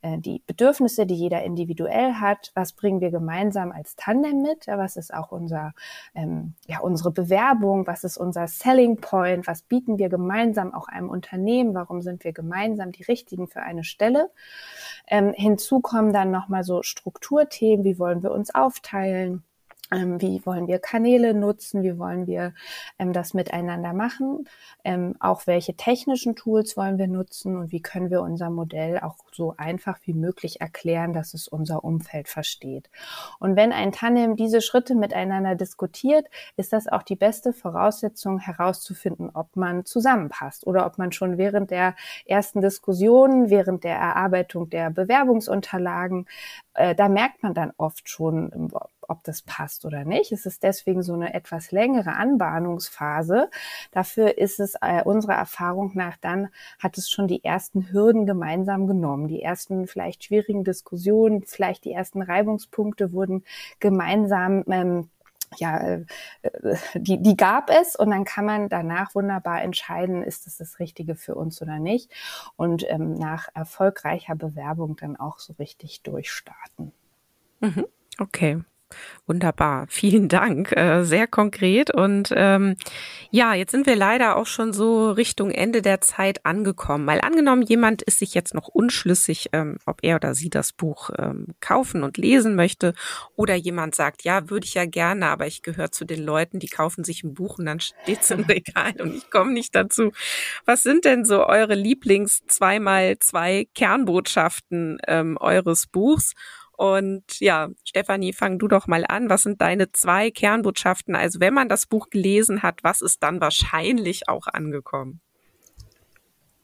die 0.03 0.43
Bedürfnisse, 0.47 1.07
die 1.07 1.15
jeder 1.15 1.43
individuell 1.43 2.15
hat, 2.15 2.53
was 2.55 2.73
bringen 2.73 3.01
wir 3.01 3.11
gemeinsam 3.11 3.73
als 3.73 3.97
Tandem 3.97 4.43
mit, 4.43 4.67
was 4.69 4.97
ist 4.97 5.13
auch 5.13 5.33
unser, 5.33 5.73
ähm, 6.15 6.55
ja, 6.67 6.81
unsere 6.81 7.11
Bewerbung, 7.11 7.87
was 7.87 8.05
ist 8.05 8.17
unser 8.17 8.47
Selling 8.47 8.99
Point, 8.99 9.47
was 9.47 9.63
bieten 9.63 9.99
wir 9.99 10.09
gemeinsam 10.09 10.73
auch 10.73 10.89
einem 10.89 11.11
Unternehmen, 11.11 11.75
warum 11.75 12.01
sind 12.01 12.25
wir 12.25 12.33
gemeinsam 12.33 12.93
die 12.93 13.03
Richtigen 13.03 13.49
für 13.49 13.63
eine 13.63 13.85
Stelle. 13.85 14.31
Ähm, 15.09 15.33
hinzu 15.35 15.81
kommen 15.81 16.13
dann 16.13 16.31
nochmal 16.31 16.65
so 16.65 16.83
Strukturthemen, 16.83 17.85
wie 17.85 17.99
wollen 17.99 18.23
wir 18.23 18.31
uns 18.33 18.55
aufteilen, 18.55 19.43
ähm, 19.91 20.21
wie 20.21 20.45
wollen 20.45 20.67
wir 20.67 20.79
Kanäle 20.79 21.35
nutzen? 21.35 21.83
Wie 21.83 21.99
wollen 21.99 22.27
wir 22.27 22.55
ähm, 22.99 23.13
das 23.13 23.35
miteinander 23.35 23.93
machen? 23.93 24.49
Ähm, 24.85 25.15
auch 25.21 25.47
welche 25.47 25.75
technischen 25.75 26.37
Tools 26.37 26.77
wollen 26.77 26.99
wir 26.99 27.09
nutzen? 27.09 27.57
Und 27.57 27.73
wie 27.73 27.81
können 27.81 28.11
wir 28.11 28.21
unser 28.21 28.51
Modell 28.51 28.99
auch 28.99 29.17
so 29.33 29.55
einfach 29.57 29.99
wie 30.05 30.13
möglich 30.13 30.61
erklären, 30.61 31.13
dass 31.13 31.33
es 31.33 31.49
unser 31.49 31.85
Umfeld 31.85 32.29
versteht? 32.29 32.91
Und 33.39 33.57
wenn 33.57 33.73
ein 33.73 33.93
Tandem 33.93 34.37
diese 34.37 34.61
Schritte 34.61 34.95
miteinander 34.95 35.55
diskutiert, 35.55 36.27
ist 36.57 36.73
das 36.73 36.87
auch 36.87 37.03
die 37.03 37.17
beste 37.17 37.53
Voraussetzung 37.53 38.39
herauszufinden, 38.39 39.31
ob 39.33 39.57
man 39.57 39.87
zusammenpasst 39.87 40.67
oder 40.67 40.87
ob 40.87 40.99
man 40.99 41.13
schon 41.13 41.39
während 41.39 41.71
der 41.71 41.95
ersten 42.27 42.61
Diskussion, 42.61 43.49
während 43.49 43.85
der 43.85 43.97
Erarbeitung 43.97 44.69
der 44.69 44.91
Bewerbungsunterlagen, 44.91 46.27
äh, 46.75 46.95
da 46.95 47.09
merkt 47.09 47.43
man 47.43 47.55
dann 47.55 47.73
oft 47.77 48.09
schon, 48.09 48.71
ob 49.09 49.25
das 49.25 49.43
passt 49.43 49.85
oder 49.85 50.05
nicht. 50.05 50.33
Es 50.33 50.47
ist 50.47 50.63
deswegen 50.63 51.03
so 51.03 51.15
eine 51.15 51.35
etwas 51.35 51.73
längere 51.73 52.15
Anbahnungsphase. 52.15 53.51
Dafür 53.91 54.39
ist 54.39 54.61
es 54.61 54.75
äh, 54.81 55.03
unserer 55.03 55.35
Erfahrung 55.35 55.93
nach 55.95 56.17
dann, 56.19 56.49
hat 56.79 56.99
es 56.99 57.11
schon 57.11 57.27
die 57.27 57.43
ersten 57.43 57.91
Hürden 57.91 58.27
gemeinsam 58.27 58.87
genommen. 58.87 59.29
Die 59.29 59.43
ersten 59.43 59.87
vielleicht 59.87 60.25
schwierigen 60.25 60.63
Diskussionen, 60.63 61.43
vielleicht 61.45 61.85
die 61.85 61.93
ersten 61.93 62.23
Reibungspunkte 62.23 63.13
wurden 63.13 63.45
gemeinsam 63.81 64.65
ähm, 64.69 65.09
ja, 65.57 65.79
äh, 65.79 66.77
die, 66.95 67.23
die 67.23 67.37
gab 67.37 67.71
es 67.71 67.97
und 67.97 68.11
dann 68.11 68.25
kann 68.25 68.45
man 68.45 68.69
danach 68.69 69.15
wunderbar 69.15 69.63
entscheiden, 69.63 70.23
ist 70.23 70.47
das 70.47 70.59
das 70.59 70.79
Richtige 70.79 71.15
für 71.15 71.35
uns 71.35 71.63
oder 71.63 71.79
nicht 71.79 72.13
und 72.57 72.85
ähm, 72.89 73.15
nach 73.15 73.49
erfolgreicher 73.55 74.35
Bewerbung 74.35 74.97
dann 74.97 75.17
auch 75.17 75.39
so 75.39 75.55
richtig 75.55 76.03
durchstarten. 76.03 76.93
Mhm. 77.61 77.87
Okay. 78.19 78.63
Wunderbar, 79.27 79.87
vielen 79.91 80.29
Dank. 80.29 80.73
Äh, 80.77 81.05
sehr 81.05 81.27
konkret. 81.27 81.91
Und 81.95 82.33
ähm, 82.35 82.77
ja, 83.31 83.55
jetzt 83.55 83.73
sind 83.73 83.87
wir 83.87 83.97
leider 83.97 84.37
auch 84.37 84.47
schon 84.47 84.73
so 84.73 85.11
Richtung 85.11 85.51
Ende 85.51 85.83
der 85.83 86.01
Zeit 86.01 86.45
angekommen. 86.47 87.05
Mal 87.05 87.21
angenommen, 87.21 87.63
jemand 87.63 88.03
ist 88.03 88.21
sich 88.21 88.35
jetzt 88.35 88.55
noch 88.55 88.69
unschlüssig, 88.69 89.51
ähm, 89.53 89.79
ob 89.87 89.99
er 90.03 90.17
oder 90.17 90.35
sie 90.35 90.51
das 90.51 90.73
Buch 90.73 91.11
ähm, 91.19 91.49
kaufen 91.61 92.03
und 92.03 92.17
lesen 92.17 92.55
möchte. 92.55 92.95
Oder 93.37 93.55
jemand 93.55 93.95
sagt, 93.95 94.25
ja, 94.25 94.49
würde 94.49 94.67
ich 94.67 94.75
ja 94.75 94.87
gerne, 94.87 95.27
aber 95.27 95.47
ich 95.47 95.63
gehöre 95.63 95.93
zu 95.93 96.05
den 96.05 96.23
Leuten, 96.23 96.59
die 96.59 96.69
kaufen 96.69 97.05
sich 97.05 97.23
ein 97.23 97.35
Buch 97.35 97.59
und 97.59 97.67
dann 97.67 97.81
steht 97.81 98.23
es 98.23 98.31
im 98.31 98.45
Regal 98.49 98.95
und 99.01 99.15
ich 99.15 99.31
komme 99.31 99.53
nicht 99.53 99.75
dazu. 99.75 100.13
Was 100.65 100.83
sind 100.83 101.05
denn 101.05 101.25
so 101.25 101.45
eure 101.47 101.75
Lieblings 101.75 102.43
zweimal 102.47 103.19
zwei 103.19 103.69
Kernbotschaften 103.75 104.99
ähm, 105.07 105.37
eures 105.39 105.87
Buchs? 105.87 106.35
Und 106.79 107.41
ja, 107.41 107.71
Stefanie, 107.83 108.33
fang 108.33 108.61
du 108.61 108.69
doch 108.69 108.87
mal 108.87 109.05
an. 109.05 109.29
Was 109.29 109.43
sind 109.43 109.61
deine 109.61 109.91
zwei 109.91 110.31
Kernbotschaften? 110.31 111.17
Also 111.17 111.41
wenn 111.41 111.53
man 111.53 111.69
das 111.69 111.87
Buch 111.87 112.09
gelesen 112.09 112.63
hat, 112.63 112.85
was 112.85 113.03
ist 113.03 113.21
dann 113.25 113.41
wahrscheinlich 113.41 114.29
auch 114.29 114.47
angekommen? 114.47 115.21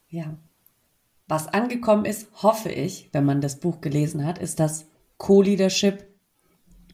Ja, 0.07 0.37
was 1.27 1.49
angekommen 1.49 2.05
ist, 2.05 2.29
hoffe 2.41 2.69
ich, 2.69 3.09
wenn 3.11 3.25
man 3.25 3.41
das 3.41 3.59
Buch 3.59 3.81
gelesen 3.81 4.25
hat, 4.25 4.37
ist, 4.37 4.61
dass 4.61 4.85
Co-Leadership 5.17 6.07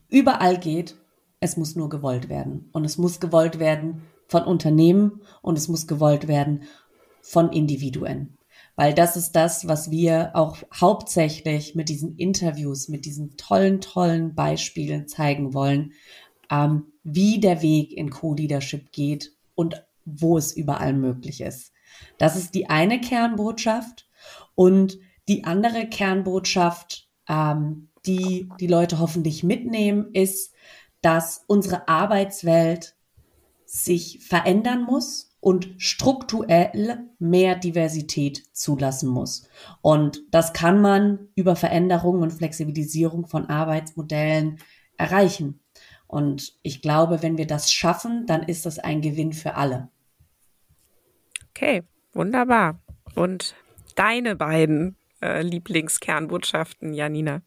überall 0.09 0.57
geht. 0.57 0.95
Es 1.39 1.57
muss 1.57 1.75
nur 1.75 1.89
gewollt 1.89 2.27
werden. 2.27 2.71
Und 2.71 2.85
es 2.85 2.97
muss 2.97 3.19
gewollt 3.19 3.59
werden 3.59 4.01
von 4.29 4.45
Unternehmen 4.45 5.21
und 5.43 5.59
es 5.59 5.67
muss 5.67 5.85
gewollt 5.85 6.27
werden 6.27 6.63
von 7.21 7.51
Individuen 7.51 8.35
weil 8.75 8.93
das 8.93 9.15
ist 9.15 9.33
das, 9.33 9.67
was 9.67 9.91
wir 9.91 10.31
auch 10.33 10.57
hauptsächlich 10.73 11.75
mit 11.75 11.89
diesen 11.89 12.15
Interviews, 12.15 12.87
mit 12.87 13.05
diesen 13.05 13.37
tollen, 13.37 13.81
tollen 13.81 14.33
Beispielen 14.33 15.07
zeigen 15.07 15.53
wollen, 15.53 15.93
ähm, 16.49 16.87
wie 17.03 17.39
der 17.39 17.61
Weg 17.61 17.93
in 17.93 18.09
Co-Leadership 18.09 18.91
geht 18.91 19.33
und 19.55 19.83
wo 20.05 20.37
es 20.37 20.53
überall 20.53 20.93
möglich 20.93 21.41
ist. 21.41 21.73
Das 22.17 22.35
ist 22.35 22.55
die 22.55 22.69
eine 22.69 23.01
Kernbotschaft 23.01 24.07
und 24.55 24.99
die 25.27 25.43
andere 25.43 25.87
Kernbotschaft, 25.87 27.09
ähm, 27.27 27.89
die 28.05 28.49
die 28.59 28.67
Leute 28.67 28.99
hoffentlich 28.99 29.43
mitnehmen, 29.43 30.09
ist, 30.13 30.53
dass 31.01 31.43
unsere 31.47 31.87
Arbeitswelt 31.87 32.95
sich 33.65 34.19
verändern 34.21 34.83
muss 34.83 35.30
und 35.41 35.71
strukturell 35.77 36.99
mehr 37.19 37.55
Diversität 37.55 38.43
zulassen 38.55 39.09
muss. 39.09 39.49
Und 39.81 40.21
das 40.31 40.53
kann 40.53 40.79
man 40.79 41.27
über 41.35 41.55
Veränderung 41.55 42.21
und 42.21 42.31
Flexibilisierung 42.31 43.27
von 43.27 43.47
Arbeitsmodellen 43.47 44.59
erreichen. 44.97 45.59
Und 46.07 46.53
ich 46.61 46.81
glaube, 46.81 47.23
wenn 47.23 47.37
wir 47.37 47.47
das 47.47 47.71
schaffen, 47.71 48.25
dann 48.27 48.43
ist 48.43 48.65
das 48.65 48.79
ein 48.79 49.01
Gewinn 49.01 49.33
für 49.33 49.55
alle. 49.55 49.89
Okay, 51.49 51.83
wunderbar. 52.13 52.79
Und 53.15 53.55
deine 53.95 54.35
beiden 54.35 54.95
äh, 55.21 55.41
Lieblingskernbotschaften, 55.41 56.93
Janina? 56.93 57.41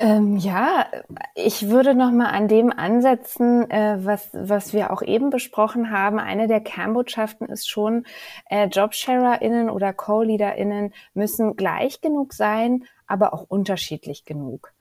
Ähm, 0.00 0.36
ja, 0.36 0.86
ich 1.34 1.70
würde 1.70 1.92
noch 1.94 2.12
mal 2.12 2.28
an 2.28 2.46
dem 2.46 2.72
ansetzen, 2.72 3.68
äh, 3.68 3.98
was, 4.04 4.30
was 4.32 4.72
wir 4.72 4.92
auch 4.92 5.02
eben 5.02 5.30
besprochen 5.30 5.90
haben. 5.90 6.20
Eine 6.20 6.46
der 6.46 6.60
Kernbotschaften 6.60 7.48
ist 7.48 7.68
schon, 7.68 8.06
äh, 8.48 8.68
JobsharerInnen 8.68 9.68
oder 9.68 9.92
Co-LeaderInnen 9.92 10.94
müssen 11.14 11.56
gleich 11.56 12.00
genug 12.00 12.32
sein, 12.32 12.84
aber 13.08 13.34
auch 13.34 13.44
unterschiedlich 13.48 14.24
genug. 14.24 14.72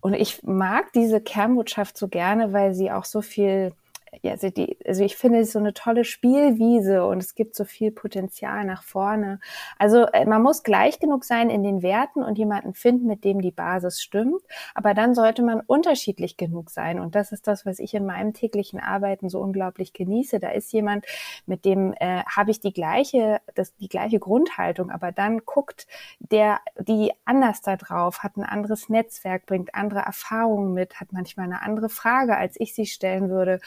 Und 0.00 0.14
ich 0.14 0.42
mag 0.42 0.90
diese 0.94 1.20
Kernbotschaft 1.20 1.98
so 1.98 2.08
gerne, 2.08 2.54
weil 2.54 2.72
sie 2.72 2.90
auch 2.90 3.04
so 3.04 3.20
viel 3.20 3.74
ja, 4.22 4.32
also, 4.32 4.50
die, 4.50 4.78
also 4.86 5.04
ich 5.04 5.16
finde 5.16 5.40
es 5.40 5.52
so 5.52 5.58
eine 5.58 5.74
tolle 5.74 6.04
Spielwiese 6.04 7.04
und 7.06 7.18
es 7.18 7.34
gibt 7.34 7.56
so 7.56 7.64
viel 7.64 7.90
Potenzial 7.90 8.64
nach 8.64 8.82
vorne. 8.82 9.40
Also 9.78 10.06
äh, 10.06 10.24
man 10.26 10.42
muss 10.42 10.62
gleich 10.62 10.98
genug 10.98 11.24
sein 11.24 11.50
in 11.50 11.62
den 11.62 11.82
Werten 11.82 12.22
und 12.22 12.38
jemanden 12.38 12.74
finden, 12.74 13.06
mit 13.06 13.24
dem 13.24 13.40
die 13.40 13.50
Basis 13.50 14.00
stimmt. 14.02 14.42
Aber 14.74 14.94
dann 14.94 15.14
sollte 15.14 15.42
man 15.42 15.60
unterschiedlich 15.60 16.36
genug 16.36 16.70
sein. 16.70 17.00
Und 17.00 17.14
das 17.14 17.32
ist 17.32 17.46
das, 17.46 17.66
was 17.66 17.78
ich 17.78 17.94
in 17.94 18.06
meinem 18.06 18.32
täglichen 18.32 18.80
Arbeiten 18.80 19.28
so 19.28 19.40
unglaublich 19.40 19.92
genieße. 19.92 20.40
Da 20.40 20.50
ist 20.50 20.72
jemand, 20.72 21.06
mit 21.46 21.64
dem 21.64 21.94
äh, 21.98 22.22
habe 22.24 22.50
ich 22.50 22.60
die 22.60 22.72
gleiche, 22.72 23.40
das, 23.54 23.76
die 23.76 23.88
gleiche 23.88 24.18
Grundhaltung, 24.18 24.90
aber 24.90 25.12
dann 25.12 25.40
guckt 25.44 25.86
der, 26.18 26.60
die 26.78 27.12
anders 27.24 27.60
da 27.60 27.76
drauf, 27.76 28.20
hat 28.20 28.36
ein 28.36 28.44
anderes 28.44 28.88
Netzwerk, 28.88 29.46
bringt 29.46 29.74
andere 29.74 30.00
Erfahrungen 30.00 30.72
mit, 30.72 31.00
hat 31.00 31.12
manchmal 31.12 31.46
eine 31.46 31.62
andere 31.62 31.88
Frage, 31.88 32.36
als 32.36 32.58
ich 32.58 32.74
sie 32.74 32.86
stellen 32.86 33.30
würde. 33.30 33.60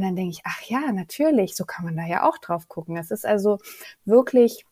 Dann 0.00 0.16
denke 0.16 0.30
ich, 0.30 0.42
ach 0.44 0.62
ja, 0.62 0.92
natürlich, 0.92 1.54
so 1.54 1.64
kann 1.64 1.84
man 1.84 1.96
da 1.96 2.04
ja 2.04 2.28
auch 2.28 2.38
drauf 2.38 2.68
gucken. 2.68 2.94
Das 2.94 3.10
ist 3.10 3.26
also 3.26 3.58
wirklich 4.04 4.64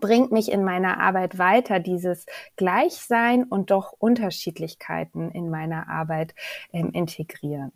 bringt 0.00 0.32
mich 0.32 0.50
in 0.50 0.64
meiner 0.64 0.98
Arbeit 0.98 1.38
weiter, 1.38 1.78
dieses 1.78 2.26
Gleichsein 2.56 3.44
und 3.44 3.70
doch 3.70 3.92
Unterschiedlichkeiten 3.96 5.30
in 5.30 5.50
meiner 5.50 5.88
Arbeit 5.88 6.34
ähm, 6.72 6.90
integrieren. 6.92 7.72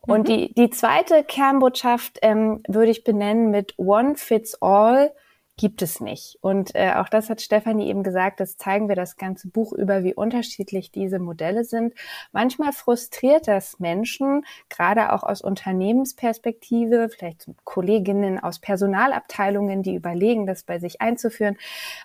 Und 0.00 0.20
mhm. 0.20 0.24
die, 0.24 0.54
die 0.54 0.70
zweite 0.70 1.22
Kernbotschaft 1.22 2.18
ähm, 2.22 2.62
würde 2.66 2.90
ich 2.90 3.04
benennen 3.04 3.50
mit 3.50 3.74
One 3.78 4.16
Fits 4.16 4.60
All 4.60 5.12
gibt 5.58 5.82
es 5.82 6.00
nicht. 6.00 6.38
Und 6.40 6.74
äh, 6.74 6.94
auch 6.96 7.08
das 7.08 7.28
hat 7.28 7.40
Stefanie 7.42 7.88
eben 7.88 8.02
gesagt, 8.02 8.40
das 8.40 8.56
zeigen 8.56 8.88
wir 8.88 8.96
das 8.96 9.16
ganze 9.16 9.48
Buch 9.48 9.72
über, 9.72 10.02
wie 10.02 10.14
unterschiedlich 10.14 10.90
diese 10.90 11.18
Modelle 11.18 11.64
sind. 11.64 11.94
Manchmal 12.32 12.72
frustriert 12.72 13.46
das 13.46 13.78
Menschen, 13.78 14.44
gerade 14.70 15.12
auch 15.12 15.22
aus 15.22 15.42
Unternehmensperspektive, 15.42 17.10
vielleicht 17.10 17.50
Kolleginnen 17.64 18.38
aus 18.42 18.60
Personalabteilungen, 18.60 19.82
die 19.82 19.94
überlegen, 19.94 20.46
das 20.46 20.62
bei 20.62 20.78
sich 20.78 21.02
einzuführen. 21.02 21.58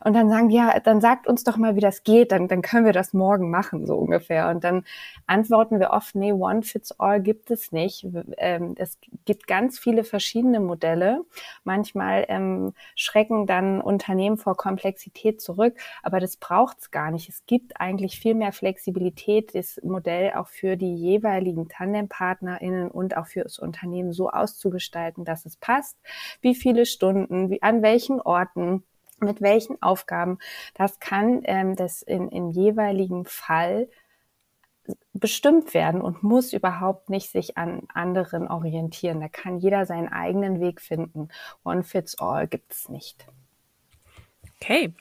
Und 0.04 0.14
dann 0.14 0.30
sagen, 0.30 0.50
ja, 0.50 0.80
dann 0.82 1.00
sagt 1.00 1.26
uns 1.26 1.46
doch 1.46 1.56
mal, 1.56 1.76
wie 1.78 1.82
das 1.82 2.04
geht, 2.04 2.34
dann, 2.34 2.50
dann 2.50 2.62
können 2.62 2.86
wir 2.86 2.94
das 2.94 3.14
morgen 3.14 3.50
machen, 3.50 3.88
so 3.88 3.96
ungefähr. 3.96 4.50
Und 4.50 4.66
dann 4.66 4.84
antworten 5.26 5.80
wir 5.80 5.92
oft, 5.92 6.16
nee, 6.16 6.34
one 6.34 6.64
fits 6.64 7.00
all 7.00 7.22
gibt 7.22 7.50
es 7.50 7.72
nicht. 7.72 8.06
Ähm, 8.38 8.76
es 8.78 8.98
gibt 9.26 9.48
ganz 9.48 9.80
viele 9.80 10.04
verschiedene 10.04 10.60
Modelle. 10.60 11.22
Manchmal 11.64 12.26
ähm, 12.28 12.74
schrecken 12.96 13.37
schrecken 13.38 13.46
dann 13.46 13.82
Unternehmen 13.82 14.38
vor 14.38 14.56
Komplexität 14.56 15.42
zurück, 15.42 15.76
aber 16.02 16.20
das 16.20 16.38
braucht 16.38 16.80
es 16.80 16.92
gar 16.92 17.12
nicht. 17.12 17.30
Es 17.30 17.46
gibt 17.46 17.80
eigentlich 17.80 18.20
viel 18.20 18.34
mehr 18.34 18.52
Flexibilität, 18.52 19.54
das 19.54 19.80
Modell 19.84 20.34
auch 20.34 20.48
für 20.48 20.78
die 20.78 20.96
jeweiligen 20.96 21.68
Tandempartnerinnen 21.68 22.90
und 22.90 23.16
auch 23.18 23.28
für 23.28 23.44
das 23.44 23.60
Unternehmen 23.60 24.14
so 24.14 24.30
auszugestalten, 24.30 25.26
dass 25.26 25.46
es 25.46 25.58
passt. 25.58 25.98
Wie 26.42 26.56
viele 26.56 26.86
Stunden, 26.86 27.50
wie, 27.50 27.62
an 27.62 27.82
welchen 27.82 28.22
Orten, 28.22 28.84
mit 29.20 29.42
welchen 29.42 29.82
Aufgaben, 29.82 30.38
das 30.76 31.00
kann 31.00 31.42
ähm, 31.46 31.76
das 31.76 32.02
in, 32.02 32.30
im 32.30 32.52
jeweiligen 32.52 33.26
Fall 33.26 33.88
bestimmt 35.14 35.74
werden 35.74 36.02
und 36.02 36.24
muss 36.24 36.54
überhaupt 36.54 37.10
nicht 37.10 37.32
sich 37.32 37.58
an 37.58 37.84
anderen 37.94 38.48
orientieren. 38.48 39.20
Da 39.20 39.28
kann 39.30 39.60
jeder 39.60 39.86
seinen 39.86 40.08
eigenen 40.08 40.60
Weg 40.60 40.82
finden. 40.82 41.30
One 41.64 41.84
fits 41.84 42.20
all 42.20 42.48
gibt 42.48 42.74
es 42.74 42.90
nicht. 42.90 43.28
Okay. 44.62 44.94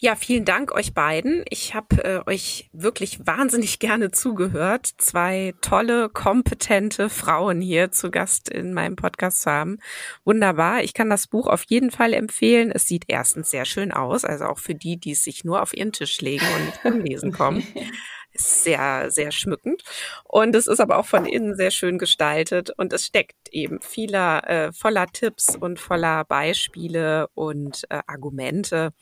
Ja, 0.00 0.16
vielen 0.16 0.44
Dank 0.44 0.72
euch 0.72 0.94
beiden. 0.94 1.44
Ich 1.50 1.74
habe 1.74 2.02
äh, 2.04 2.30
euch 2.30 2.70
wirklich 2.72 3.26
wahnsinnig 3.26 3.78
gerne 3.78 4.10
zugehört. 4.10 4.86
Zwei 4.98 5.54
tolle, 5.60 6.08
kompetente 6.08 7.10
Frauen 7.10 7.60
hier 7.60 7.90
zu 7.90 8.10
Gast 8.10 8.48
in 8.48 8.72
meinem 8.72 8.96
Podcast 8.96 9.42
zu 9.42 9.50
haben. 9.50 9.78
Wunderbar. 10.24 10.82
Ich 10.82 10.94
kann 10.94 11.10
das 11.10 11.26
Buch 11.26 11.46
auf 11.46 11.64
jeden 11.64 11.90
Fall 11.90 12.14
empfehlen. 12.14 12.72
Es 12.72 12.86
sieht 12.86 13.04
erstens 13.08 13.50
sehr 13.50 13.64
schön 13.64 13.92
aus, 13.92 14.24
also 14.24 14.46
auch 14.46 14.58
für 14.58 14.74
die, 14.74 14.96
die 14.96 15.12
es 15.12 15.24
sich 15.24 15.44
nur 15.44 15.62
auf 15.62 15.76
ihren 15.76 15.92
Tisch 15.92 16.20
legen 16.20 16.46
und 16.56 16.66
nicht 16.66 16.82
zum 16.82 17.00
Lesen 17.00 17.32
kommen. 17.32 17.66
sehr, 18.38 19.10
sehr 19.10 19.30
schmückend. 19.30 19.82
Und 20.24 20.54
es 20.54 20.66
ist 20.66 20.80
aber 20.80 20.98
auch 20.98 21.06
von 21.06 21.26
innen 21.26 21.56
sehr 21.56 21.70
schön 21.70 21.98
gestaltet 21.98 22.70
und 22.76 22.92
es 22.92 23.06
steckt 23.06 23.48
eben 23.50 23.80
vieler, 23.80 24.48
äh, 24.48 24.72
voller 24.72 25.06
Tipps 25.06 25.56
und 25.56 25.78
voller 25.80 26.24
Beispiele 26.24 27.28
und 27.34 27.84
äh, 27.90 28.00
Argumente. 28.06 28.92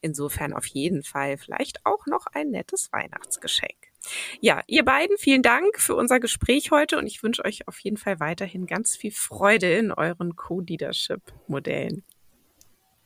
Insofern 0.00 0.52
auf 0.52 0.66
jeden 0.66 1.02
Fall 1.02 1.38
vielleicht 1.38 1.84
auch 1.86 2.06
noch 2.06 2.26
ein 2.32 2.50
nettes 2.50 2.92
Weihnachtsgeschenk. 2.92 3.94
Ja, 4.40 4.62
ihr 4.66 4.84
beiden, 4.84 5.16
vielen 5.16 5.42
Dank 5.42 5.80
für 5.80 5.96
unser 5.96 6.20
Gespräch 6.20 6.70
heute 6.70 6.98
und 6.98 7.06
ich 7.06 7.22
wünsche 7.22 7.44
euch 7.44 7.66
auf 7.68 7.78
jeden 7.78 7.96
Fall 7.96 8.20
weiterhin 8.20 8.66
ganz 8.66 8.96
viel 8.96 9.12
Freude 9.12 9.72
in 9.72 9.92
euren 9.92 10.36
Co-Leadership-Modellen. 10.36 12.04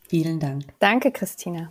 Vielen 0.08 0.40
Dank. 0.40 0.64
Danke, 0.78 1.12
Christina. 1.12 1.70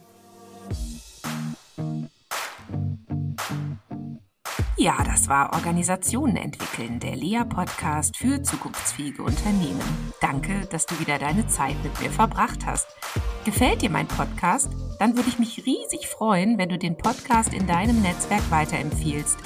Ja, 4.79 5.03
das 5.03 5.27
war 5.27 5.53
Organisationen 5.53 6.35
entwickeln, 6.35 6.99
der 6.99 7.15
Lea-Podcast 7.15 8.15
für 8.15 8.43
zukunftsfähige 8.43 9.23
Unternehmen. 9.23 9.81
Danke, 10.21 10.67
dass 10.69 10.85
du 10.85 10.99
wieder 10.99 11.17
deine 11.17 11.47
Zeit 11.47 11.75
mit 11.83 11.99
mir 11.99 12.11
verbracht 12.11 12.67
hast. 12.67 12.87
Gefällt 13.43 13.81
dir 13.81 13.89
mein 13.89 14.07
Podcast? 14.07 14.69
Dann 14.99 15.15
würde 15.15 15.29
ich 15.29 15.39
mich 15.39 15.65
riesig 15.65 16.07
freuen, 16.07 16.59
wenn 16.59 16.69
du 16.69 16.77
den 16.77 16.95
Podcast 16.95 17.55
in 17.55 17.65
deinem 17.65 18.03
Netzwerk 18.03 18.51
weiterempfiehlst. 18.51 19.39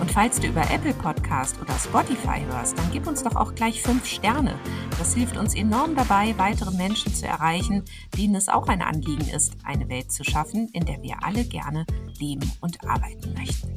Und 0.00 0.10
falls 0.10 0.40
du 0.40 0.46
über 0.46 0.62
Apple 0.70 0.94
Podcast 0.94 1.60
oder 1.60 1.74
Spotify 1.74 2.40
hörst, 2.50 2.78
dann 2.78 2.90
gib 2.92 3.06
uns 3.06 3.22
doch 3.22 3.36
auch 3.36 3.54
gleich 3.54 3.82
fünf 3.82 4.06
Sterne. 4.06 4.54
Das 4.98 5.14
hilft 5.14 5.36
uns 5.36 5.54
enorm 5.54 5.96
dabei, 5.96 6.34
weitere 6.38 6.70
Menschen 6.76 7.14
zu 7.14 7.26
erreichen, 7.26 7.84
denen 8.16 8.36
es 8.36 8.48
auch 8.48 8.68
ein 8.68 8.82
Anliegen 8.82 9.28
ist, 9.28 9.56
eine 9.64 9.88
Welt 9.88 10.12
zu 10.12 10.24
schaffen, 10.24 10.68
in 10.72 10.84
der 10.84 11.02
wir 11.02 11.22
alle 11.22 11.44
gerne 11.44 11.84
leben 12.18 12.50
und 12.60 12.84
arbeiten 12.88 13.34
möchten. 13.34 13.68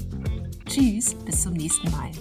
Tschüss, 0.66 1.16
bis 1.16 1.42
zum 1.42 1.54
nächsten 1.54 1.90
Mal. 1.92 2.12